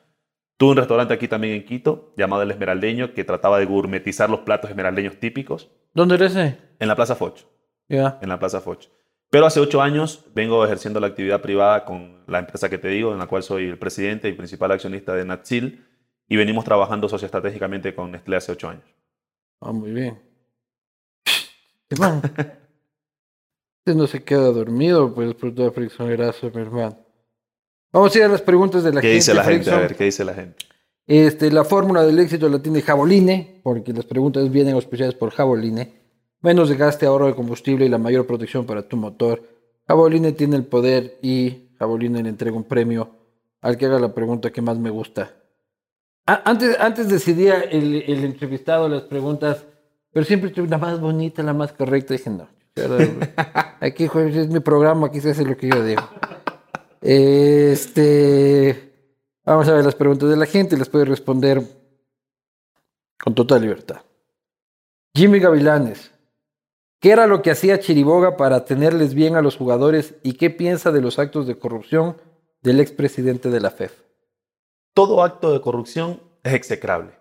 Tuve 0.57 0.71
un 0.71 0.77
restaurante 0.77 1.13
aquí 1.13 1.27
también 1.27 1.55
en 1.55 1.65
Quito, 1.65 2.13
llamado 2.15 2.41
El 2.41 2.51
Esmeraldeño, 2.51 3.13
que 3.13 3.25
trataba 3.25 3.59
de 3.59 3.65
gourmetizar 3.65 4.29
los 4.29 4.41
platos 4.41 4.69
esmeraldeños 4.69 5.19
típicos. 5.19 5.69
¿Dónde 5.93 6.15
eres? 6.15 6.35
En 6.35 6.87
la 6.87 6.95
Plaza 6.95 7.15
Foch. 7.15 7.41
Ya. 7.89 8.19
En 8.21 8.29
la 8.29 8.39
Plaza 8.39 8.61
Foch. 8.61 8.87
Pero 9.29 9.45
hace 9.45 9.59
ocho 9.59 9.81
años 9.81 10.25
vengo 10.33 10.63
ejerciendo 10.63 11.01
la 11.01 11.07
actividad 11.07 11.41
privada 11.41 11.83
con 11.83 12.23
la 12.27 12.39
empresa 12.39 12.69
que 12.69 12.77
te 12.77 12.87
digo, 12.87 13.11
en 13.11 13.19
la 13.19 13.27
cual 13.27 13.43
soy 13.43 13.65
el 13.65 13.77
presidente 13.77 14.29
y 14.29 14.33
principal 14.33 14.71
accionista 14.71 15.13
de 15.13 15.25
Natsil, 15.25 15.85
y 16.27 16.37
venimos 16.37 16.63
trabajando 16.63 17.09
socioestratégicamente 17.09 17.93
con 17.93 18.11
Nestlé 18.11 18.37
hace 18.37 18.53
ocho 18.53 18.69
años. 18.69 18.85
Ah, 19.59 19.73
muy 19.73 19.91
bien. 19.91 20.21
Usted 21.91 21.99
no 23.95 24.07
se 24.07 24.23
queda 24.23 24.51
dormido, 24.51 25.13
pues, 25.13 25.33
por 25.33 25.53
toda 25.53 25.71
fricción 25.71 26.09
graso, 26.11 26.49
mi 26.53 26.61
hermano. 26.61 27.04
Vamos 27.95 28.13
a 28.13 28.19
ir 28.19 28.25
a 28.25 28.27
las 28.27 28.41
preguntas 28.41 28.83
de 28.83 28.91
la 28.91 28.99
gente. 28.99 29.07
¿Qué 29.07 29.15
dice 29.15 29.33
la 29.33 29.43
gente? 29.45 29.71
A 29.71 29.79
ver, 29.79 29.95
¿qué 29.95 30.03
dice 30.03 30.25
la 30.25 30.33
gente? 30.33 30.65
Este, 31.07 31.49
la 31.49 31.63
fórmula 31.63 32.03
del 32.03 32.19
éxito 32.19 32.49
la 32.49 32.59
tiene 32.59 32.81
Jaboline, 32.81 33.61
porque 33.63 33.93
las 33.93 34.03
preguntas 34.03 34.51
vienen 34.51 34.73
auspiciadas 34.73 35.15
por 35.15 35.31
Jaboline. 35.31 35.93
Menos 36.41 36.67
desgaste, 36.67 37.05
ahorro 37.05 37.27
de 37.27 37.35
combustible 37.35 37.85
y 37.85 37.89
la 37.89 37.97
mayor 37.97 38.27
protección 38.27 38.65
para 38.65 38.85
tu 38.85 38.97
motor. 38.97 39.41
Jaboline 39.87 40.33
tiene 40.33 40.57
el 40.57 40.65
poder 40.65 41.19
y 41.21 41.69
Jaboline 41.79 42.21
le 42.21 42.27
entrega 42.27 42.57
un 42.57 42.65
premio 42.65 43.11
al 43.61 43.77
que 43.77 43.85
haga 43.85 43.97
la 43.97 44.13
pregunta 44.13 44.51
que 44.51 44.61
más 44.61 44.77
me 44.77 44.89
gusta. 44.89 45.31
antes, 46.25 46.77
antes 46.77 47.07
decidía 47.07 47.61
el, 47.61 48.03
el 48.07 48.25
entrevistado 48.25 48.89
las 48.89 49.03
preguntas, 49.03 49.63
pero 50.11 50.25
siempre 50.25 50.49
tuve 50.49 50.67
la 50.67 50.79
más 50.79 50.99
bonita, 50.99 51.41
la 51.43 51.53
más 51.53 51.71
correcta. 51.71 52.13
Dije, 52.13 52.29
no, 52.29 52.49
aquí 53.79 54.03
es 54.03 54.49
mi 54.49 54.59
programa, 54.59 55.07
aquí 55.07 55.21
se 55.21 55.29
hace 55.29 55.45
lo 55.45 55.55
que 55.55 55.69
yo 55.69 55.81
digo. 55.81 56.01
Este, 57.07 58.91
vamos 59.45 59.67
a 59.67 59.73
ver 59.73 59.85
las 59.85 59.93
preguntas 59.93 60.27
de 60.27 60.37
la 60.37 60.47
gente, 60.47 60.75
les 60.75 60.89
puede 60.89 61.05
responder 61.05 61.61
con 63.23 63.35
total 63.35 63.61
libertad. 63.61 64.01
Jimmy 65.13 65.37
Gavilanes, 65.37 66.11
¿qué 66.99 67.11
era 67.11 67.27
lo 67.27 67.43
que 67.43 67.51
hacía 67.51 67.79
Chiriboga 67.79 68.37
para 68.37 68.65
tenerles 68.65 69.13
bien 69.13 69.35
a 69.35 69.43
los 69.43 69.55
jugadores 69.55 70.15
y 70.23 70.33
qué 70.33 70.49
piensa 70.49 70.91
de 70.91 71.01
los 71.01 71.19
actos 71.19 71.45
de 71.45 71.59
corrupción 71.59 72.17
del 72.63 72.79
expresidente 72.79 73.51
de 73.51 73.59
la 73.59 73.69
FEF? 73.69 73.93
Todo 74.95 75.21
acto 75.23 75.53
de 75.53 75.61
corrupción 75.61 76.19
es 76.41 76.53
execrable. 76.53 77.11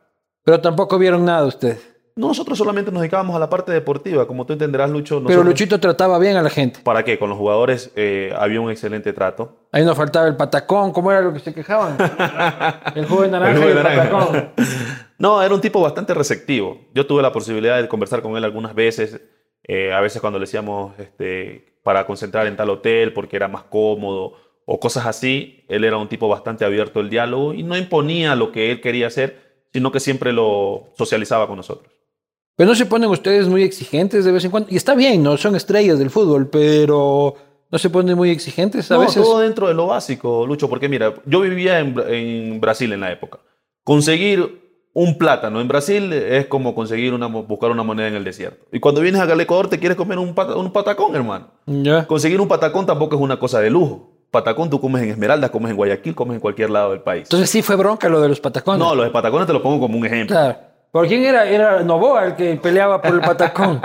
Pero 0.45 0.63
tampoco 0.63 0.97
vieron 0.99 1.27
nada 1.27 1.45
ustedes. 1.45 1.94
Nosotros 2.17 2.57
solamente 2.57 2.93
nos 2.93 3.01
dedicábamos 3.01 3.35
a 3.35 3.41
la 3.41 3.51
parte 3.51 3.73
deportiva, 3.73 4.25
como 4.29 4.47
tú 4.47 4.53
entenderás, 4.53 4.89
Lucho. 4.89 5.21
Pero 5.27 5.43
Luchito 5.43 5.81
trataba 5.81 6.17
bien 6.21 6.37
a 6.37 6.43
la 6.43 6.51
gente. 6.51 6.79
¿Para 6.85 7.05
qué? 7.05 7.19
Con 7.19 7.29
los 7.29 7.37
jugadores 7.37 7.91
eh, 7.97 8.33
había 8.39 8.61
un 8.61 8.71
excelente 8.71 9.13
trato. 9.13 9.57
Ahí 9.73 9.85
nos 9.85 9.97
faltaba 9.97 10.29
el 10.29 10.37
patacón, 10.37 10.93
¿cómo 10.93 11.11
era 11.11 11.23
lo 11.23 11.33
que 11.33 11.41
se 11.41 11.53
quejaban? 11.53 11.97
el 12.95 13.07
joven 13.07 13.33
naranja 13.33 13.67
y 13.67 13.71
el 13.71 13.83
patacón. 13.83 14.51
No, 15.17 15.41
era 15.43 15.55
un 15.55 15.61
tipo 15.61 15.81
bastante 15.81 16.13
receptivo. 16.13 16.81
Yo 16.93 17.07
tuve 17.07 17.23
la 17.23 17.33
posibilidad 17.33 17.81
de 17.81 17.89
conversar 17.89 18.21
con 18.21 18.37
él 18.37 18.45
algunas 18.45 18.75
veces, 18.75 19.21
eh, 19.63 19.93
a 19.93 20.01
veces 20.01 20.21
cuando 20.21 20.39
le 20.39 20.43
decíamos 20.43 20.93
este, 20.99 21.79
para 21.83 22.05
concentrar 22.05 22.47
en 22.49 22.57
tal 22.57 22.69
hotel 22.69 23.13
porque 23.13 23.37
era 23.37 23.47
más 23.47 23.63
cómodo 23.63 24.35
o 24.67 24.81
cosas 24.81 25.07
así. 25.07 25.65
Él 25.69 25.85
era 25.85 25.97
un 25.97 26.09
tipo 26.09 26.29
bastante 26.29 26.65
abierto 26.65 26.99
al 26.99 27.11
diálogo 27.11 27.55
y 27.55 27.63
no 27.63 27.77
imponía 27.77 28.35
lo 28.35 28.51
que 28.51 28.73
él 28.73 28.81
quería 28.81 29.07
hacer, 29.07 29.63
sino 29.73 29.93
que 29.93 30.01
siempre 30.01 30.33
lo 30.33 30.89
socializaba 30.97 31.47
con 31.47 31.57
nosotros. 31.57 31.94
Pero 32.57 32.69
no 32.69 32.75
se 32.77 32.87
ponen 32.87 33.11
ustedes 33.11 33.49
muy 33.49 33.63
exigentes 33.63 34.25
de 34.25 34.33
vez 34.33 34.45
en 34.45 34.51
cuando. 34.51 34.69
Y 34.71 34.77
está 34.77 34.95
bien, 34.95 35.23
¿no? 35.23 35.37
Son 35.37 35.57
estrellas 35.57 35.99
del 35.99 36.11
fútbol, 36.11 36.49
pero 36.49 37.35
no 37.71 37.79
se 37.79 37.91
ponen 37.91 38.17
muy 38.17 38.31
exigentes 38.31 38.91
a 38.91 38.95
no, 38.95 39.01
veces. 39.01 39.23
todo 39.23 39.41
dentro 39.41 39.67
de 39.67 39.75
lo 39.75 39.89
básico, 39.89 40.47
Lucho, 40.47 40.69
porque 40.69 40.89
mira, 40.89 41.15
yo 41.27 41.41
vivía 41.41 41.81
en, 41.81 42.61
Brasil 42.61 42.93
en 42.93 43.01
la 43.01 43.11
época. 43.11 43.41
Conseguir 43.83 44.63
un 44.93 45.19
plátano 45.19 45.61
en 45.61 45.67
Brasil 45.67 46.13
es 46.13 46.47
como 46.47 46.77
conseguir 46.77 47.13
una, 47.13 47.27
buscar 47.27 47.73
una 47.73 47.83
moneda 47.83 48.07
en 48.07 48.15
el 48.15 48.23
desierto. 48.23 48.65
Y 48.71 48.79
cuando 48.79 49.01
vienes 49.01 49.21
al 49.21 49.41
Ecuador 49.41 49.69
te 49.69 49.81
quieres 49.81 49.97
comer 49.97 50.19
un, 50.21 50.33
un 50.57 50.73
patacón, 50.73 51.17
hermano. 51.17 51.49
Conseguir 52.07 52.41
un 52.41 52.47
patacón 52.47 52.87
tampoco 52.87 53.17
es 53.17 53.21
una 53.21 53.41
cosa 53.41 53.59
de 53.61 53.71
lujo. 53.71 54.13
Patacón 54.31 54.71
tú 54.71 54.81
comes 54.81 55.03
en 55.03 55.11
Esmeralda, 55.11 55.49
comes 55.51 55.71
en 55.71 55.77
Guayaquil, 55.77 56.15
comes 56.15 56.37
en 56.37 56.41
cualquier 56.41 56.71
lado 56.71 56.91
del 56.91 57.01
país. 57.01 57.25
Entonces 57.25 57.51
sí 57.51 57.63
fue 57.63 57.75
bronca 57.75 58.09
lo 58.09 58.21
de 58.21 58.29
los 58.29 58.41
patacones. 58.41 58.79
No, 58.79 58.95
los 58.95 59.11
patacones 59.11 59.49
te 59.49 59.53
lo 59.53 59.63
pongo 59.63 59.81
como 59.81 59.99
un 59.99 60.07
ejemplo. 60.07 60.37
Claro. 60.37 60.74
¿Por 60.95 61.09
quién 61.09 61.25
era? 61.25 61.45
Era 61.45 61.83
Novoa 61.83 62.25
el 62.25 62.37
que 62.37 62.55
peleaba 62.55 63.03
por 63.03 63.15
el 63.17 63.21
patacón. 63.21 63.83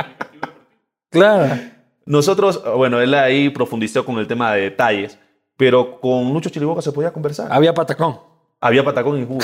claro. 1.09 1.59
Nosotros, 2.05 2.61
bueno, 2.77 3.01
él 3.01 3.15
ahí 3.15 3.49
profundizó 3.49 4.05
con 4.05 4.19
el 4.19 4.27
tema 4.27 4.53
de 4.53 4.61
detalles, 4.61 5.17
pero 5.57 5.99
con 5.99 6.31
Lucho 6.31 6.51
Chiriboca 6.51 6.83
se 6.83 6.91
podía 6.91 7.11
conversar. 7.11 7.47
Había 7.49 7.73
patacón. 7.73 8.19
Había 8.61 8.85
patacón 8.85 9.19
y 9.19 9.25
jugo. 9.25 9.39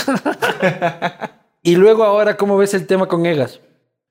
y 1.64 1.76
luego 1.76 2.04
ahora, 2.04 2.38
¿cómo 2.38 2.56
ves 2.56 2.76
el 2.76 2.86
tema 2.86 3.08
con 3.08 3.26
Egas? 3.26 3.60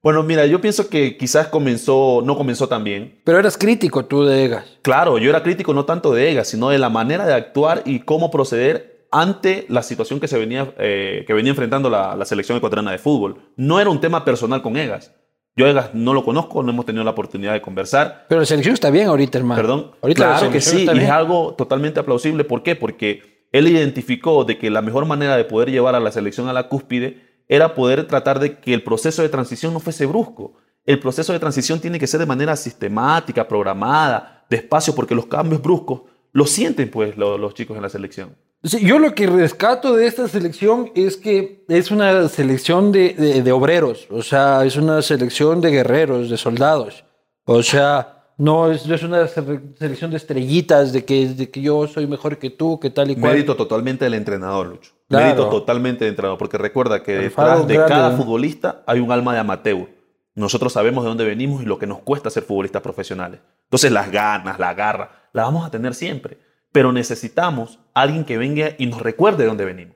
Bueno, 0.02 0.24
mira, 0.24 0.46
yo 0.46 0.60
pienso 0.60 0.88
que 0.88 1.16
quizás 1.16 1.46
comenzó, 1.46 2.22
no 2.24 2.36
comenzó 2.36 2.68
tan 2.68 2.82
bien. 2.82 3.20
Pero 3.22 3.38
eras 3.38 3.56
crítico 3.56 4.04
tú 4.04 4.24
de 4.24 4.46
Egas. 4.46 4.64
Claro, 4.82 5.16
yo 5.18 5.30
era 5.30 5.44
crítico 5.44 5.72
no 5.72 5.84
tanto 5.84 6.12
de 6.12 6.32
Egas, 6.32 6.48
sino 6.48 6.70
de 6.70 6.78
la 6.78 6.88
manera 6.88 7.24
de 7.24 7.34
actuar 7.34 7.82
y 7.84 8.00
cómo 8.00 8.32
proceder 8.32 8.93
ante 9.14 9.64
la 9.68 9.84
situación 9.84 10.18
que, 10.18 10.26
se 10.26 10.36
venía, 10.36 10.74
eh, 10.76 11.22
que 11.24 11.32
venía 11.32 11.50
enfrentando 11.50 11.88
la, 11.88 12.22
selección 12.24 12.58
ecuatoriana 12.58 12.90
de 12.90 12.98
fútbol. 12.98 13.52
No 13.56 13.78
era 13.78 13.88
un 13.88 14.00
tema 14.00 14.24
personal 14.24 14.60
con 14.60 14.76
Egas. 14.76 15.14
Yo 15.54 15.68
Egas 15.68 15.94
no 15.94 16.14
lo 16.14 16.24
conozco, 16.24 16.64
no 16.64 16.72
hemos 16.72 16.84
tenido 16.84 17.04
la 17.04 17.12
oportunidad 17.12 17.52
de 17.52 17.62
conversar. 17.62 18.26
Pero 18.28 18.40
la 18.40 18.46
selección 18.46 18.74
está 18.74 18.90
bien 18.90 19.06
ahorita, 19.06 19.38
hermano. 19.38 19.62
Perdón. 19.62 19.92
Ahorita 20.02 20.24
claro 20.24 20.50
que 20.50 20.60
sí, 20.60 20.84
y 20.92 20.98
es 20.98 21.10
algo 21.10 21.54
totalmente 21.54 22.00
aplausible. 22.00 22.42
¿Por 22.42 22.64
qué? 22.64 22.74
Porque 22.74 23.46
él 23.52 23.68
identificó 23.68 24.44
de 24.44 24.58
que 24.58 24.68
la 24.68 24.82
mejor 24.82 25.06
manera 25.06 25.36
de 25.36 25.44
poder 25.44 25.70
llevar 25.70 25.94
a 25.94 26.00
la 26.00 26.10
selección 26.10 26.48
a 26.48 26.52
la 26.52 26.68
cúspide 26.68 27.44
era 27.46 27.76
poder 27.76 28.08
tratar 28.08 28.40
de 28.40 28.58
que 28.58 28.74
el 28.74 28.82
proceso 28.82 29.22
de 29.22 29.28
transición 29.28 29.72
no 29.72 29.78
fuese 29.78 30.06
brusco. 30.06 30.56
El 30.84 30.98
proceso 30.98 31.32
de 31.32 31.38
transición 31.38 31.78
tiene 31.78 32.00
que 32.00 32.08
ser 32.08 32.18
de 32.18 32.26
manera 32.26 32.56
sistemática, 32.56 33.46
programada, 33.46 34.44
despacio, 34.50 34.92
porque 34.92 35.14
los 35.14 35.26
cambios 35.26 35.62
bruscos 35.62 36.02
los 36.32 36.50
sienten 36.50 36.90
pues 36.90 37.16
los 37.16 37.54
chicos 37.54 37.76
en 37.76 37.82
la 37.84 37.88
selección 37.88 38.34
yo 38.64 38.98
lo 38.98 39.14
que 39.14 39.26
rescato 39.26 39.94
de 39.94 40.06
esta 40.06 40.26
selección 40.26 40.90
es 40.94 41.16
que 41.16 41.64
es 41.68 41.90
una 41.90 42.28
selección 42.28 42.92
de, 42.92 43.52
obreros, 43.52 44.06
o 44.10 44.22
sea, 44.22 44.64
es 44.64 44.76
una 44.76 45.02
selección 45.02 45.60
de 45.60 45.70
guerreros, 45.70 46.30
de 46.30 46.36
soldados. 46.38 47.04
O 47.44 47.62
sea, 47.62 48.24
no 48.38 48.70
es, 48.70 48.86
una 49.02 49.28
selección 49.28 50.10
de 50.10 50.16
estrellitas, 50.16 50.92
de 50.94 51.04
que, 51.04 51.28
de 51.28 51.50
que 51.50 51.60
yo 51.60 51.86
soy 51.86 52.06
mejor 52.06 52.38
que 52.38 52.48
tú, 52.48 52.80
que 52.80 52.88
tal 52.88 53.10
y 53.10 53.16
cual. 53.16 53.32
Mérito 53.32 53.54
totalmente 53.54 54.06
del 54.06 54.14
entrenador, 54.14 54.68
Lucho. 54.68 54.92
Mérito 55.10 55.50
totalmente 55.50 56.04
del 56.04 56.12
entrenador, 56.12 56.38
porque 56.38 56.56
recuerda 56.56 57.02
que 57.02 57.12
detrás 57.18 57.66
de 57.66 57.76
cada 57.76 58.16
futbolista 58.16 58.82
hay 58.86 59.00
un 59.00 59.12
alma 59.12 59.34
de 59.34 59.40
amateur. 59.40 59.88
Nosotros 60.34 60.72
sabemos 60.72 61.04
de 61.04 61.10
dónde 61.10 61.24
venimos 61.24 61.62
y 61.62 61.66
lo 61.66 61.78
que 61.78 61.86
nos 61.86 62.00
cuesta 62.00 62.30
ser 62.30 62.42
futbolistas 62.42 62.82
profesionales. 62.82 63.40
Entonces 63.64 63.92
las 63.92 64.10
ganas, 64.10 64.58
la 64.58 64.74
garra, 64.74 65.28
la 65.32 65.44
vamos 65.44 65.64
a 65.66 65.70
tener 65.70 65.94
siempre 65.94 66.38
pero 66.74 66.90
necesitamos 66.90 67.78
alguien 67.94 68.24
que 68.24 68.36
venga 68.36 68.74
y 68.78 68.86
nos 68.86 69.00
recuerde 69.00 69.44
de 69.44 69.48
dónde 69.48 69.64
venimos. 69.64 69.94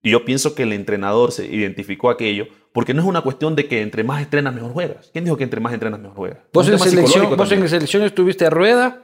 Y 0.00 0.12
yo 0.12 0.24
pienso 0.24 0.54
que 0.54 0.62
el 0.62 0.72
entrenador 0.72 1.32
se 1.32 1.44
identificó 1.44 2.08
aquello, 2.08 2.46
porque 2.72 2.94
no 2.94 3.02
es 3.02 3.08
una 3.08 3.22
cuestión 3.22 3.56
de 3.56 3.66
que 3.66 3.82
entre 3.82 4.04
más 4.04 4.22
entrenas, 4.22 4.54
mejor 4.54 4.72
juegas. 4.72 5.10
¿Quién 5.12 5.24
dijo 5.24 5.36
que 5.36 5.42
entre 5.42 5.58
más 5.58 5.72
entrenas, 5.74 5.98
mejor 5.98 6.16
juegas? 6.16 6.38
¿Vos, 6.52 6.68
en 6.68 6.78
selección, 6.78 7.36
¿vos 7.36 7.50
en 7.50 7.68
selecciones 7.68 8.14
tuviste 8.14 8.46
a 8.46 8.50
Rueda? 8.50 9.02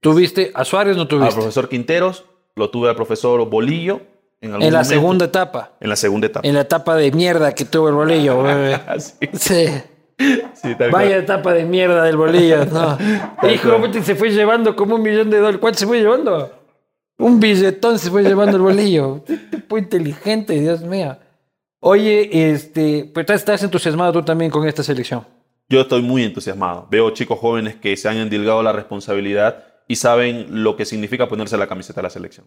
¿Tuviste 0.00 0.50
a 0.54 0.64
Suárez? 0.64 0.96
¿No 0.96 1.06
tuviste? 1.06 1.28
Al 1.28 1.34
profesor 1.34 1.68
Quinteros, 1.68 2.24
lo 2.56 2.68
tuve 2.68 2.88
al 2.88 2.96
profesor 2.96 3.48
Bolillo. 3.48 4.00
En, 4.40 4.72
la 4.72 4.82
segunda 4.82 5.26
etapa. 5.26 5.76
En 5.80 5.88
la 5.88 5.94
segunda 5.94 6.26
etapa. 6.26 6.48
En 6.48 6.54
la 6.54 6.62
etapa 6.62 6.96
de 6.96 7.12
mierda 7.12 7.54
que 7.54 7.64
tuvo 7.64 7.90
el 7.90 7.94
Bolillo. 7.94 8.42
sí. 9.34 9.66
Vaya 10.90 11.18
etapa 11.18 11.52
de 11.52 11.64
mierda 11.64 12.04
del 12.04 12.16
bolillo, 12.16 12.64
no. 12.66 12.96
Hijo, 13.50 14.02
se 14.02 14.14
fue 14.14 14.30
llevando 14.30 14.74
como 14.74 14.94
un 14.94 15.02
millón 15.02 15.30
de 15.30 15.38
dólares. 15.38 15.60
¿Cuánto 15.60 15.78
se 15.78 15.86
fue 15.86 15.98
llevando? 16.00 16.50
Un 17.18 17.40
billetón 17.40 17.98
se 17.98 18.10
fue 18.10 18.22
llevando 18.22 18.56
el 18.56 18.62
bolillo. 18.62 19.22
Tipo 19.50 19.78
inteligente, 19.78 20.58
Dios 20.60 20.82
mío. 20.82 21.16
Oye, 21.80 22.50
este, 22.52 23.10
pues 23.12 23.28
estás 23.30 23.62
entusiasmado 23.62 24.12
tú 24.12 24.22
también 24.22 24.50
con 24.50 24.66
esta 24.66 24.82
selección. 24.82 25.26
Yo 25.68 25.80
estoy 25.80 26.02
muy 26.02 26.22
entusiasmado. 26.22 26.86
Veo 26.90 27.10
chicos 27.10 27.38
jóvenes 27.38 27.76
que 27.76 27.96
se 27.96 28.08
han 28.08 28.18
endilgado 28.18 28.62
la 28.62 28.72
responsabilidad 28.72 29.64
y 29.88 29.96
saben 29.96 30.62
lo 30.62 30.76
que 30.76 30.84
significa 30.84 31.28
ponerse 31.28 31.56
la 31.56 31.66
camiseta 31.66 32.00
de 32.00 32.04
la 32.04 32.10
selección. 32.10 32.46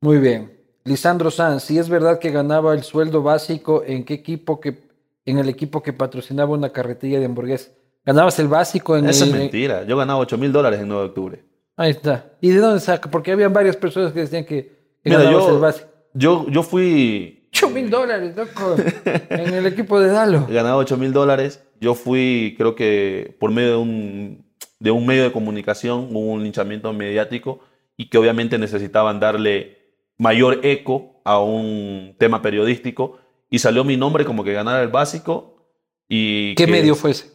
Muy 0.00 0.18
bien. 0.18 0.58
Lisandro 0.84 1.30
Sanz, 1.30 1.64
si 1.64 1.78
es 1.78 1.88
verdad 1.88 2.18
que 2.18 2.30
ganaba 2.30 2.74
el 2.74 2.82
sueldo 2.82 3.22
básico, 3.22 3.82
¿en 3.84 4.04
qué 4.04 4.14
equipo 4.14 4.60
que 4.60 4.90
en 5.26 5.38
el 5.38 5.48
equipo 5.48 5.82
que 5.82 5.92
patrocinaba 5.92 6.54
una 6.54 6.70
carretilla 6.70 7.18
de 7.18 7.26
hamburguesas? 7.26 7.72
¿Ganabas 8.04 8.38
el 8.38 8.48
básico 8.48 8.96
en 8.96 9.08
Eso 9.08 9.24
es 9.24 9.32
mentira. 9.32 9.84
Yo 9.84 9.96
ganaba 9.96 10.20
8 10.20 10.38
mil 10.38 10.52
dólares 10.52 10.80
en 10.80 10.88
9 10.88 11.02
de 11.02 11.08
octubre. 11.08 11.44
Ahí 11.76 11.90
está. 11.90 12.32
¿Y 12.40 12.50
de 12.50 12.58
dónde 12.58 12.80
saca? 12.80 13.10
Porque 13.10 13.32
había 13.32 13.48
varias 13.48 13.76
personas 13.76 14.12
que 14.12 14.20
decían 14.20 14.44
que, 14.44 14.80
Mira, 15.04 15.30
yo, 15.30 15.50
el 15.50 15.58
básico. 15.58 15.88
Yo, 16.14 16.46
yo 16.48 16.62
fui... 16.62 17.48
8 17.52 17.70
mil 17.70 17.90
dólares, 17.90 18.36
loco, 18.36 18.76
en 19.04 19.54
el 19.54 19.66
equipo 19.66 19.98
de 19.98 20.08
Dalo. 20.08 20.46
Ganaba 20.50 20.76
8 20.76 20.96
mil 20.96 21.12
dólares. 21.12 21.62
Yo 21.80 21.94
fui, 21.94 22.54
creo 22.56 22.76
que 22.76 23.36
por 23.40 23.50
medio 23.50 23.70
de 23.70 23.76
un, 23.76 24.44
de 24.78 24.90
un 24.90 25.06
medio 25.06 25.24
de 25.24 25.32
comunicación, 25.32 26.08
hubo 26.10 26.32
un 26.32 26.42
linchamiento 26.42 26.92
mediático 26.92 27.60
y 27.96 28.08
que 28.08 28.18
obviamente 28.18 28.56
necesitaban 28.58 29.20
darle 29.20 29.78
mayor 30.16 30.60
eco 30.62 31.20
a 31.24 31.40
un 31.40 32.14
tema 32.18 32.40
periodístico 32.40 33.18
y 33.50 33.58
salió 33.58 33.84
mi 33.84 33.96
nombre 33.96 34.24
como 34.24 34.44
que 34.44 34.52
ganara 34.52 34.82
el 34.82 34.88
básico. 34.88 35.66
Y 36.08 36.54
¿Qué 36.54 36.66
medio 36.66 36.94
fue 36.94 37.10
ese? 37.10 37.30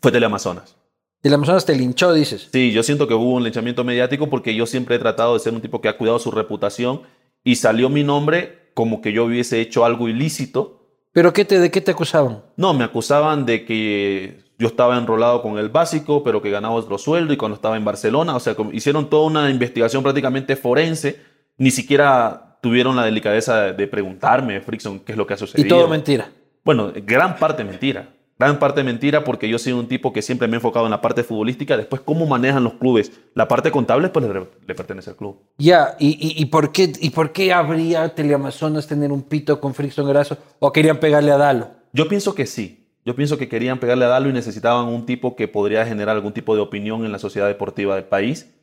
Fue 0.00 0.12
Teleamazonas. 0.12 0.77
El 1.22 1.34
Amazonas 1.34 1.66
te 1.66 1.74
linchó, 1.74 2.12
dices. 2.12 2.48
Sí, 2.52 2.70
yo 2.70 2.82
siento 2.82 3.08
que 3.08 3.14
hubo 3.14 3.34
un 3.34 3.42
linchamiento 3.42 3.82
mediático 3.82 4.30
porque 4.30 4.54
yo 4.54 4.66
siempre 4.66 4.96
he 4.96 4.98
tratado 4.98 5.34
de 5.34 5.40
ser 5.40 5.52
un 5.52 5.60
tipo 5.60 5.80
que 5.80 5.88
ha 5.88 5.96
cuidado 5.96 6.18
su 6.18 6.30
reputación 6.30 7.02
y 7.42 7.56
salió 7.56 7.88
mi 7.88 8.04
nombre 8.04 8.70
como 8.74 9.00
que 9.00 9.12
yo 9.12 9.24
hubiese 9.24 9.60
hecho 9.60 9.84
algo 9.84 10.08
ilícito. 10.08 10.86
¿Pero 11.12 11.32
qué 11.32 11.44
te, 11.44 11.58
de 11.58 11.70
qué 11.70 11.80
te 11.80 11.90
acusaban? 11.90 12.44
No, 12.56 12.72
me 12.74 12.84
acusaban 12.84 13.44
de 13.44 13.64
que 13.64 14.44
yo 14.58 14.68
estaba 14.68 14.96
enrolado 14.96 15.42
con 15.42 15.58
el 15.58 15.68
básico, 15.68 16.22
pero 16.22 16.40
que 16.40 16.50
ganaba 16.50 16.74
otro 16.74 16.98
sueldo 16.98 17.32
y 17.32 17.36
cuando 17.36 17.56
estaba 17.56 17.76
en 17.76 17.84
Barcelona, 17.84 18.36
o 18.36 18.40
sea, 18.40 18.54
hicieron 18.72 19.10
toda 19.10 19.26
una 19.26 19.50
investigación 19.50 20.04
prácticamente 20.04 20.54
forense, 20.54 21.20
ni 21.56 21.72
siquiera 21.72 22.58
tuvieron 22.62 22.94
la 22.94 23.04
delicadeza 23.04 23.72
de 23.72 23.86
preguntarme, 23.88 24.60
Frickson, 24.60 25.00
qué 25.00 25.12
es 25.12 25.18
lo 25.18 25.26
que 25.26 25.34
ha 25.34 25.36
sucedido. 25.36 25.66
Y 25.66 25.68
todo 25.68 25.88
mentira. 25.88 26.30
Bueno, 26.64 26.92
gran 27.04 27.36
parte 27.36 27.64
mentira. 27.64 28.08
Gran 28.38 28.60
parte 28.60 28.84
mentira 28.84 29.24
porque 29.24 29.48
yo 29.48 29.58
soy 29.58 29.72
un 29.72 29.88
tipo 29.88 30.12
que 30.12 30.22
siempre 30.22 30.46
me 30.46 30.54
he 30.54 30.58
enfocado 30.58 30.86
en 30.86 30.92
la 30.92 31.00
parte 31.00 31.24
futbolística. 31.24 31.76
Después, 31.76 32.02
cómo 32.02 32.24
manejan 32.24 32.62
los 32.62 32.74
clubes. 32.74 33.10
La 33.34 33.48
parte 33.48 33.72
contable, 33.72 34.10
pues 34.10 34.24
le, 34.26 34.46
le 34.66 34.74
pertenece 34.76 35.10
al 35.10 35.16
club. 35.16 35.40
Ya, 35.58 35.96
¿Y, 35.98 36.10
y, 36.10 36.40
y, 36.40 36.46
por 36.46 36.70
qué, 36.70 36.92
¿y 37.00 37.10
por 37.10 37.32
qué 37.32 37.52
habría 37.52 38.14
Teleamazonas 38.14 38.86
tener 38.86 39.10
un 39.10 39.22
pito 39.22 39.60
con 39.60 39.74
Frickson 39.74 40.08
Grasso? 40.08 40.38
¿O 40.60 40.72
querían 40.72 41.00
pegarle 41.00 41.32
a 41.32 41.36
Dalo? 41.36 41.70
Yo 41.92 42.06
pienso 42.08 42.36
que 42.36 42.46
sí. 42.46 42.86
Yo 43.04 43.16
pienso 43.16 43.38
que 43.38 43.48
querían 43.48 43.80
pegarle 43.80 44.04
a 44.04 44.08
Dalo 44.08 44.28
y 44.28 44.32
necesitaban 44.32 44.86
un 44.86 45.04
tipo 45.04 45.34
que 45.34 45.48
podría 45.48 45.84
generar 45.84 46.14
algún 46.14 46.32
tipo 46.32 46.54
de 46.54 46.60
opinión 46.60 47.04
en 47.04 47.10
la 47.10 47.18
sociedad 47.18 47.48
deportiva 47.48 47.96
del 47.96 48.04
país. 48.04 48.54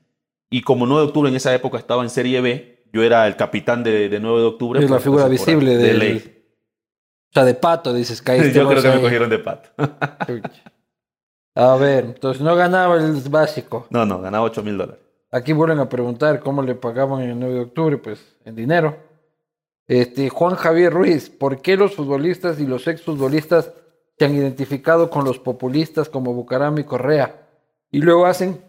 Y 0.49 0.61
como 0.61 0.85
9 0.85 1.01
de 1.01 1.07
octubre 1.07 1.29
en 1.29 1.35
esa 1.35 1.53
época 1.53 1.77
estaba 1.77 2.01
en 2.01 2.09
Serie 2.09 2.39
B, 2.39 2.85
yo 2.93 3.03
era 3.03 3.27
el 3.27 3.35
capitán 3.35 3.83
de, 3.83 4.07
de 4.07 4.19
9 4.21 4.39
de 4.39 4.45
octubre. 4.45 4.81
Es 4.81 4.89
la 4.89 4.99
figura 4.99 5.27
visible 5.27 5.75
de, 5.75 5.83
de 5.83 5.93
ley. 5.95 6.34
O 7.35 7.37
sea, 7.37 7.43
de 7.43 7.53
pato, 7.53 7.93
dices. 7.93 8.21
Caíste 8.21 8.51
yo 8.53 8.65
creo 8.65 8.81
que 8.81 8.87
ahí. 8.87 8.95
me 8.95 9.01
cogieron 9.01 9.29
de 9.29 9.39
pato. 9.39 9.69
a 11.55 11.75
ver, 11.75 12.05
entonces 12.05 12.41
no 12.41 12.55
ganaba 12.55 12.95
el 12.95 13.21
básico. 13.29 13.87
No, 13.89 14.05
no, 14.05 14.21
ganaba 14.21 14.45
8 14.45 14.63
mil 14.63 14.77
dólares. 14.77 15.01
Aquí 15.31 15.51
vuelven 15.51 15.79
a 15.79 15.89
preguntar 15.89 16.39
cómo 16.39 16.61
le 16.61 16.75
pagaban 16.75 17.21
en 17.23 17.31
el 17.31 17.39
9 17.39 17.53
de 17.55 17.59
octubre, 17.59 17.97
pues 17.97 18.37
en 18.45 18.55
dinero. 18.55 18.95
Este, 19.85 20.29
Juan 20.29 20.55
Javier 20.55 20.93
Ruiz, 20.93 21.29
¿por 21.29 21.61
qué 21.61 21.75
los 21.75 21.93
futbolistas 21.93 22.57
y 22.61 22.65
los 22.65 22.87
exfutbolistas 22.87 23.73
se 24.17 24.23
han 24.23 24.33
identificado 24.33 25.09
con 25.09 25.25
los 25.25 25.37
populistas 25.37 26.07
como 26.07 26.33
Bucaram 26.33 26.79
y 26.79 26.85
Correa? 26.85 27.49
Y 27.91 27.99
luego 27.99 28.27
hacen, 28.27 28.61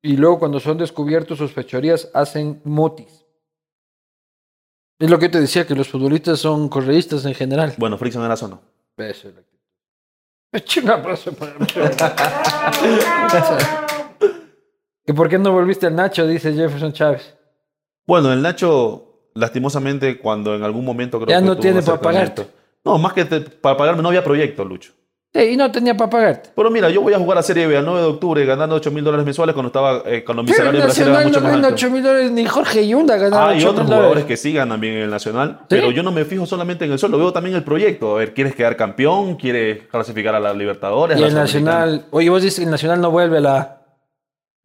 y 0.00 0.16
luego 0.16 0.38
cuando 0.38 0.60
son 0.60 0.78
descubiertos 0.78 1.38
sus 1.38 1.52
fechorías, 1.52 2.08
hacen 2.14 2.60
motis. 2.62 3.21
Es 5.02 5.10
lo 5.10 5.18
que 5.18 5.28
te 5.28 5.40
decía, 5.40 5.66
que 5.66 5.74
los 5.74 5.88
futbolistas 5.88 6.38
son 6.38 6.68
correístas 6.68 7.24
en 7.24 7.34
general. 7.34 7.74
Bueno, 7.76 7.98
Frickson 7.98 8.24
era 8.24 8.34
eso 8.34 8.46
no. 8.46 8.62
Eso 8.96 9.30
es 9.30 9.34
la 9.34 9.40
actitud. 9.40 10.84
Un 10.84 10.90
abrazo 10.90 11.32
para 11.32 11.58
mí. 11.58 11.66
¿Y 15.04 15.12
por 15.12 15.28
qué 15.28 15.40
no 15.40 15.50
volviste 15.50 15.88
al 15.88 15.96
Nacho? 15.96 16.24
Dice 16.24 16.54
Jefferson 16.54 16.92
Chávez. 16.92 17.34
Bueno, 18.06 18.32
el 18.32 18.42
Nacho, 18.42 19.30
lastimosamente, 19.34 20.20
cuando 20.20 20.54
en 20.54 20.62
algún 20.62 20.84
momento 20.84 21.18
creo 21.18 21.30
ya 21.30 21.40
que 21.40 21.46
no 21.46 21.58
tiene 21.58 21.82
para 21.82 22.00
pagarte. 22.00 22.46
No, 22.84 22.96
más 22.96 23.12
que 23.12 23.24
te, 23.24 23.40
para 23.40 23.76
pagarme, 23.76 24.02
no 24.02 24.08
había 24.08 24.22
proyecto, 24.22 24.64
Lucho. 24.64 24.92
Sí, 25.34 25.40
y 25.40 25.56
no 25.56 25.72
tenía 25.72 25.96
para 25.96 26.10
pagarte. 26.10 26.50
Pero 26.54 26.70
mira, 26.70 26.90
yo 26.90 27.00
voy 27.00 27.14
a 27.14 27.18
jugar 27.18 27.38
a 27.38 27.42
Serie 27.42 27.66
B 27.66 27.74
el 27.74 27.84
9 27.86 28.00
de 28.02 28.06
octubre 28.06 28.44
ganando 28.44 28.74
8 28.76 28.90
mil 28.90 29.02
dólares 29.02 29.24
mensuales 29.24 29.54
cuando 29.54 29.68
estaba 29.68 30.02
eh, 30.04 30.22
cuando 30.24 30.42
mi 30.42 30.50
salario 30.52 30.80
en 30.80 30.84
Brasil 30.86 31.04
era 31.08 31.20
mucho 31.22 31.40
no 31.40 31.44
más 31.44 31.52
gana 31.54 31.66
alto. 31.68 31.74
8 31.76 31.90
mil 31.90 32.02
dólares, 32.02 32.30
ni 32.32 32.44
Jorge 32.44 32.86
Yunda 32.86 33.16
ganaba 33.16 33.48
Ah, 33.48 33.54
y 33.54 33.58
8 33.58 33.70
otros 33.70 33.76
mil 33.86 33.94
jugadores 33.94 34.08
dólares. 34.10 34.24
que 34.26 34.36
sí 34.36 34.52
ganan 34.52 34.78
bien 34.78 34.94
en 34.96 35.02
el 35.04 35.10
Nacional, 35.10 35.60
pero 35.68 35.90
yo 35.90 36.02
no 36.02 36.12
me 36.12 36.26
fijo 36.26 36.44
solamente 36.44 36.84
en 36.84 36.92
el 36.92 36.98
sueldo, 36.98 37.16
veo 37.16 37.32
también 37.32 37.56
el 37.56 37.64
proyecto. 37.64 38.14
A 38.16 38.18
ver, 38.18 38.34
¿quieres 38.34 38.54
quedar 38.54 38.76
campeón? 38.76 39.36
¿Quieres 39.36 39.84
clasificar 39.90 40.34
a 40.34 40.40
la 40.40 40.52
Libertadores? 40.52 41.18
Y 41.18 41.22
a 41.22 41.28
el 41.28 41.34
la? 41.34 41.40
Nacional, 41.40 42.04
oye, 42.10 42.28
vos 42.28 42.42
dices 42.42 42.62
el 42.64 42.70
Nacional 42.70 43.00
no 43.00 43.10
vuelve 43.10 43.38
a 43.38 43.40
la... 43.40 43.78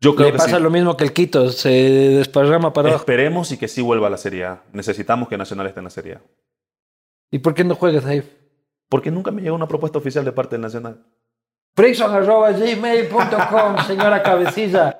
Yo 0.02 0.16
creo 0.16 0.28
Le 0.28 0.32
que 0.34 0.38
pasa 0.38 0.58
sí. 0.58 0.62
lo 0.64 0.70
mismo 0.70 0.98
que 0.98 1.06
el 1.06 1.14
Quito, 1.14 1.50
se 1.50 1.70
desparrama 1.70 2.74
para 2.74 2.90
abajo. 2.90 3.02
Esperemos 3.02 3.52
y 3.54 3.58
que 3.58 3.70
sí 3.70 3.82
vuelva 3.82 4.08
a 4.08 4.10
la 4.10 4.18
Serie 4.18 4.44
A. 4.44 4.64
Necesitamos 4.74 5.30
que 5.30 5.38
Nacional 5.38 5.66
esté 5.68 5.80
en 5.80 5.86
la 5.86 5.90
Serie 5.90 6.14
A. 6.16 6.22
¿Y 7.32 7.40
por 7.40 7.54
qué 7.56 7.64
no 7.64 7.74
juegas 7.74 8.06
ahí? 8.06 8.22
Porque 8.90 9.12
nunca 9.12 9.32
me 9.32 9.42
llegó 9.42 9.56
una 9.56 9.68
propuesta 9.68 9.98
oficial 9.98 10.24
de 10.26 10.32
parte 10.32 10.56
del 10.56 10.62
Nacional. 10.62 11.04
Frixon.gmail.com, 11.76 13.78
señora 13.86 14.24
Cabecilla. 14.24 15.00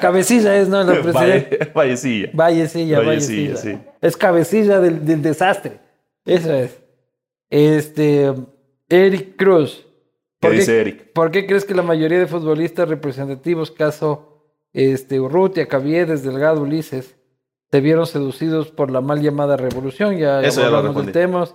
Cabecilla 0.00 0.56
es, 0.56 0.68
¿no? 0.68 0.82
La 0.82 1.00
presidenta. 1.00 1.56
Valle- 1.56 1.72
Vallecilla. 1.72 2.30
Vallecilla, 2.34 2.98
Vallecilla, 3.00 3.54
Vallecilla. 3.54 3.56
sí. 3.56 3.78
Es 4.00 4.16
cabecilla 4.16 4.80
del, 4.80 5.04
del 5.04 5.22
desastre. 5.22 5.78
Eso 6.24 6.52
es. 6.52 6.80
Este. 7.50 8.32
Eric 8.88 9.36
Cruz. 9.36 9.86
¿Qué 10.40 10.48
¿Por 10.48 10.56
dice 10.56 10.80
Eric? 10.80 11.12
¿Por 11.12 11.30
qué 11.30 11.46
crees 11.46 11.64
que 11.64 11.74
la 11.74 11.82
mayoría 11.82 12.18
de 12.18 12.26
futbolistas 12.26 12.88
representativos, 12.88 13.70
caso 13.70 14.42
este, 14.72 15.20
Urrutia, 15.20 15.66
Caviedes, 15.66 16.22
Delgado, 16.24 16.62
Ulises, 16.62 17.16
se 17.70 17.80
vieron 17.80 18.06
seducidos 18.06 18.70
por 18.70 18.90
la 18.90 19.00
mal 19.00 19.22
llamada 19.22 19.56
revolución? 19.56 20.16
Ya, 20.18 20.42
Eso 20.42 20.60
ya 20.62 20.68
lo 20.70 20.78
hablamos 20.78 21.04
del 21.04 21.12
tema. 21.12 21.48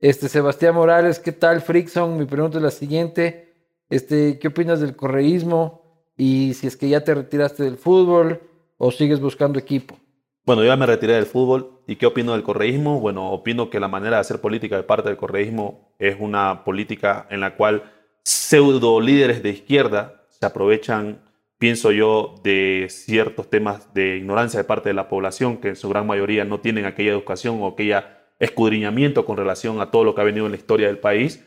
Este, 0.00 0.28
Sebastián 0.28 0.76
Morales, 0.76 1.18
¿qué 1.18 1.32
tal, 1.32 1.60
Frickson? 1.60 2.16
Mi 2.16 2.24
pregunta 2.24 2.58
es 2.58 2.62
la 2.62 2.70
siguiente. 2.70 3.52
Este, 3.90 4.38
¿Qué 4.38 4.46
opinas 4.46 4.80
del 4.80 4.94
correísmo? 4.94 5.82
Y 6.16 6.54
si 6.54 6.68
es 6.68 6.76
que 6.76 6.88
ya 6.88 7.02
te 7.02 7.14
retiraste 7.14 7.64
del 7.64 7.78
fútbol 7.78 8.40
o 8.76 8.92
sigues 8.92 9.18
buscando 9.18 9.58
equipo. 9.58 9.98
Bueno, 10.46 10.62
yo 10.62 10.68
ya 10.68 10.76
me 10.76 10.86
retiré 10.86 11.14
del 11.14 11.26
fútbol. 11.26 11.80
¿Y 11.88 11.96
qué 11.96 12.06
opino 12.06 12.32
del 12.32 12.44
correísmo? 12.44 13.00
Bueno, 13.00 13.32
opino 13.32 13.70
que 13.70 13.80
la 13.80 13.88
manera 13.88 14.18
de 14.18 14.20
hacer 14.20 14.40
política 14.40 14.76
de 14.76 14.84
parte 14.84 15.08
del 15.08 15.18
correísmo 15.18 15.92
es 15.98 16.16
una 16.20 16.62
política 16.62 17.26
en 17.28 17.40
la 17.40 17.56
cual 17.56 17.92
pseudo 18.22 19.00
líderes 19.00 19.42
de 19.42 19.50
izquierda 19.50 20.26
se 20.28 20.46
aprovechan, 20.46 21.22
pienso 21.58 21.90
yo, 21.90 22.36
de 22.44 22.86
ciertos 22.88 23.50
temas 23.50 23.92
de 23.94 24.16
ignorancia 24.18 24.60
de 24.60 24.64
parte 24.64 24.90
de 24.90 24.94
la 24.94 25.08
población, 25.08 25.56
que 25.56 25.70
en 25.70 25.76
su 25.76 25.88
gran 25.88 26.06
mayoría 26.06 26.44
no 26.44 26.60
tienen 26.60 26.84
aquella 26.84 27.10
educación 27.10 27.60
o 27.60 27.66
aquella 27.66 28.17
escudriñamiento 28.38 29.24
con 29.24 29.36
relación 29.36 29.80
a 29.80 29.90
todo 29.90 30.04
lo 30.04 30.14
que 30.14 30.20
ha 30.20 30.24
venido 30.24 30.46
en 30.46 30.52
la 30.52 30.58
historia 30.58 30.86
del 30.86 30.98
país, 30.98 31.44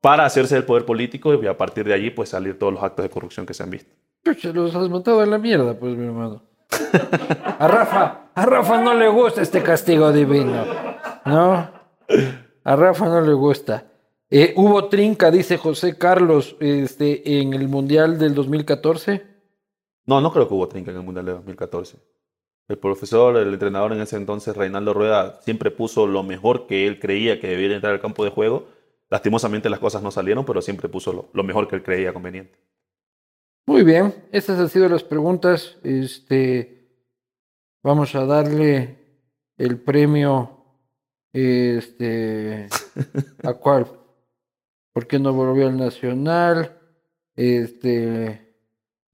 para 0.00 0.24
hacerse 0.24 0.54
del 0.54 0.64
poder 0.64 0.84
político 0.84 1.34
y 1.34 1.46
a 1.46 1.56
partir 1.56 1.84
de 1.84 1.94
allí 1.94 2.10
pues 2.10 2.28
salir 2.28 2.58
todos 2.58 2.72
los 2.72 2.82
actos 2.82 3.02
de 3.02 3.10
corrupción 3.10 3.46
que 3.46 3.54
se 3.54 3.62
han 3.62 3.70
visto. 3.70 3.92
Pucha, 4.22 4.52
los 4.52 4.74
has 4.74 4.88
matado 4.88 5.20
a 5.20 5.26
la 5.26 5.38
mierda, 5.38 5.74
pues, 5.74 5.96
mi 5.96 6.06
hermano. 6.06 6.42
A 7.58 7.66
Rafa, 7.66 8.30
a 8.34 8.46
Rafa 8.46 8.80
no 8.82 8.94
le 8.94 9.08
gusta 9.08 9.42
este 9.42 9.62
castigo 9.62 10.12
divino, 10.12 10.64
¿no? 11.24 11.70
A 12.64 12.76
Rafa 12.76 13.06
no 13.06 13.20
le 13.20 13.32
gusta. 13.32 13.86
Eh, 14.30 14.52
hubo 14.56 14.88
trinca, 14.88 15.30
dice 15.30 15.56
José 15.56 15.96
Carlos, 15.96 16.56
este, 16.60 17.40
en 17.40 17.54
el 17.54 17.68
Mundial 17.68 18.18
del 18.18 18.34
2014. 18.34 19.24
No, 20.04 20.20
no 20.20 20.30
creo 20.32 20.46
que 20.46 20.54
hubo 20.54 20.68
trinca 20.68 20.90
en 20.90 20.98
el 20.98 21.02
Mundial 21.02 21.24
de 21.24 21.32
2014. 21.32 21.98
El 22.68 22.78
profesor, 22.78 23.36
el 23.38 23.54
entrenador 23.54 23.92
en 23.92 24.00
ese 24.02 24.16
entonces, 24.16 24.54
Reinaldo 24.54 24.92
Rueda, 24.92 25.40
siempre 25.40 25.70
puso 25.70 26.06
lo 26.06 26.22
mejor 26.22 26.66
que 26.66 26.86
él 26.86 27.00
creía 27.00 27.40
que 27.40 27.48
debía 27.48 27.74
entrar 27.74 27.94
al 27.94 28.00
campo 28.00 28.24
de 28.24 28.30
juego. 28.30 28.68
Lastimosamente 29.08 29.70
las 29.70 29.80
cosas 29.80 30.02
no 30.02 30.10
salieron, 30.10 30.44
pero 30.44 30.60
siempre 30.60 30.88
puso 30.90 31.12
lo, 31.14 31.30
lo 31.32 31.42
mejor 31.42 31.66
que 31.66 31.76
él 31.76 31.82
creía 31.82 32.12
conveniente. 32.12 32.58
Muy 33.66 33.84
bien, 33.84 34.14
estas 34.32 34.58
han 34.58 34.68
sido 34.68 34.88
las 34.88 35.02
preguntas. 35.02 35.78
Este, 35.82 36.88
vamos 37.82 38.14
a 38.14 38.26
darle 38.26 38.98
el 39.56 39.80
premio, 39.80 40.64
este, 41.32 42.68
¿a 43.44 43.54
cuál? 43.54 43.86
¿Por 44.92 45.06
qué 45.06 45.18
no 45.18 45.32
volvió 45.32 45.68
al 45.68 45.76
Nacional? 45.76 46.78
Este, 47.34 48.47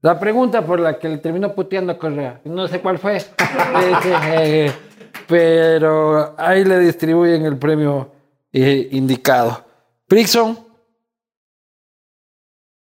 la 0.05 0.19
pregunta 0.19 0.65
por 0.65 0.79
la 0.79 0.99
que 0.99 1.09
le 1.09 1.17
terminó 1.17 1.53
puteando 1.53 1.97
Correa, 1.97 2.41
no 2.45 2.67
sé 2.67 2.79
cuál 2.79 2.99
fue, 2.99 3.17
eh, 4.31 4.71
pero 5.27 6.35
ahí 6.37 6.63
le 6.63 6.79
distribuyen 6.79 7.45
el 7.45 7.57
premio 7.57 8.11
eh, 8.51 8.89
indicado. 8.91 9.65
Prixon, 10.07 10.65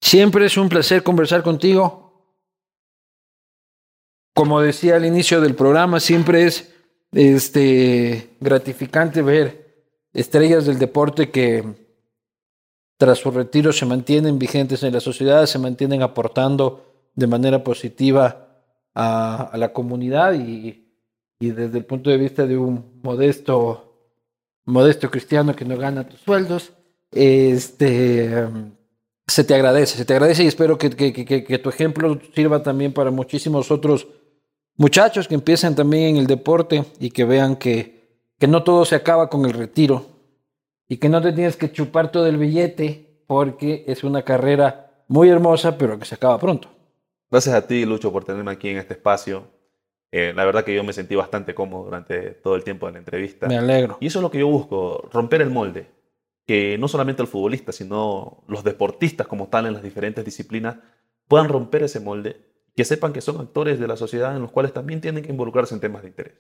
Siempre 0.03 0.47
es 0.47 0.57
un 0.57 0.69
placer 0.69 1.05
conversar 1.05 1.45
contigo. 1.45 2.13
Como 4.35 4.61
decía 4.61 4.97
al 4.97 5.07
inicio 5.07 5.41
del 5.41 5.55
programa, 5.55 6.01
siempre 6.01 6.45
es 6.45 6.75
este, 7.13 8.31
gratificante 8.41 9.23
ver 9.23 9.87
estrellas 10.13 10.67
del 10.67 10.81
deporte 10.81 11.31
que 11.31 11.65
tras 12.99 13.19
su 13.19 13.31
retiro 13.31 13.73
se 13.73 13.87
mantienen 13.87 14.39
vigentes 14.39 14.83
en 14.83 14.93
la 14.93 15.01
sociedad, 15.01 15.47
se 15.47 15.59
mantienen 15.59 16.03
aportando 16.03 16.92
de 17.15 17.27
manera 17.27 17.63
positiva 17.63 18.49
a, 18.95 19.53
la 19.57 19.73
comunidad 19.73 20.35
y, 20.35 20.79
desde 21.41 21.79
el 21.79 21.85
punto 21.85 22.11
de 22.11 22.19
vista 22.19 22.47
de 22.47 22.57
un 22.57 23.01
modesto, 23.03 23.97
modesto 24.65 25.11
cristiano 25.11 25.57
que 25.57 25.65
no 25.65 25.77
gana 25.77 26.09
tus 26.09 26.21
sueldos, 26.21 26.73
este 27.11 28.47
se 29.27 29.45
te 29.45 29.55
agradece, 29.55 29.97
se 29.97 30.05
te 30.05 30.13
agradece 30.15 30.45
y 30.45 30.47
espero 30.47 30.79
que, 30.79 30.91
que, 30.91 31.13
que, 31.13 31.45
que, 31.45 31.59
tu 31.59 31.69
ejemplo 31.69 32.19
sirva 32.35 32.63
también 32.63 32.93
para 32.93 33.11
muchísimos 33.11 33.71
otros 33.71 34.07
muchachos 34.77 35.29
que 35.29 35.35
empiecen 35.35 35.75
también 35.75 36.11
en 36.11 36.17
el 36.17 36.27
deporte 36.27 36.85
y 36.99 37.11
que 37.11 37.25
vean 37.25 37.57
que, 37.57 38.21
que 38.39 38.47
no 38.47 38.63
todo 38.63 38.85
se 38.85 38.97
acaba 38.97 39.31
con 39.31 39.45
el 39.45 39.53
retiro 39.53 40.07
y 40.89 40.97
que 40.97 41.09
no 41.09 41.23
te 41.23 41.33
tienes 41.33 41.57
que 41.57 41.73
chupar 41.73 42.11
todo 42.11 42.27
el 42.27 42.37
billete 42.37 43.25
porque 43.27 43.85
es 43.87 44.05
una 44.05 44.23
carrera 44.23 45.05
muy 45.09 45.29
hermosa 45.29 45.79
pero 45.79 45.99
que 45.99 46.05
se 46.05 46.17
acaba 46.17 46.39
pronto. 46.39 46.72
Gracias 47.33 47.55
a 47.55 47.67
ti, 47.67 47.85
Lucho, 47.85 48.13
por 48.13 48.25
tenerme 48.25 48.53
aquí 48.53 48.69
en 48.69 48.77
este 48.77 48.93
espacio. 48.93 49.51
Eh, 50.13 50.33
la 50.37 50.45
verdad 50.45 50.63
que 50.63 50.75
yo 50.75 50.85
me 50.85 50.93
sentí 50.93 51.17
bastante 51.17 51.55
cómodo 51.55 51.87
durante 51.87 52.31
todo 52.33 52.55
el 52.55 52.63
tiempo 52.63 52.87
de 52.87 52.93
la 52.93 52.99
entrevista. 52.99 53.49
Me 53.49 53.57
alegro. 53.57 53.97
Y 54.01 54.07
eso 54.09 54.19
es 54.19 54.23
lo 54.23 54.31
que 54.31 54.39
yo 54.39 54.47
busco, 54.47 55.09
romper 55.11 55.41
el 55.41 55.51
molde 55.51 55.89
que 56.47 56.77
no 56.79 56.89
solamente 56.89 57.23
el 57.23 57.29
futbolista, 57.29 57.73
sino 57.73 58.43
los 58.49 58.65
deportistas 58.65 59.27
como 59.27 59.49
tal 59.49 59.67
en 59.67 59.75
las 59.75 59.83
diferentes 59.83 60.25
disciplinas 60.25 60.77
puedan 61.29 61.49
romper 61.49 61.85
ese 61.85 62.01
molde, 62.01 62.37
que 62.77 62.85
sepan 62.85 63.13
que 63.13 63.21
son 63.21 63.41
actores 63.41 63.79
de 63.79 63.87
la 63.87 63.97
sociedad 63.97 64.35
en 64.35 64.43
los 64.43 64.51
cuales 64.51 64.73
también 64.73 65.01
tienen 65.01 65.25
que 65.25 65.31
involucrarse 65.31 65.75
en 65.75 65.81
temas 65.81 66.03
de 66.03 66.09
interés. 66.09 66.35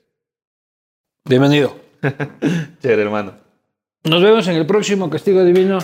Bienvenido. 1.24 1.74
Chévere, 2.82 3.02
hermano. 3.02 3.34
Nos 4.04 4.22
vemos 4.22 4.46
en 4.48 4.56
el 4.56 4.66
próximo 4.66 5.08
Castigo 5.08 5.44
Divino 5.44 5.78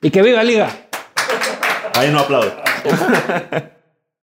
y 0.00 0.10
que 0.10 0.22
viva 0.22 0.42
Liga. 0.44 0.88
Ahí 1.94 2.10
no 2.10 2.20
aplaudo. 2.20 2.54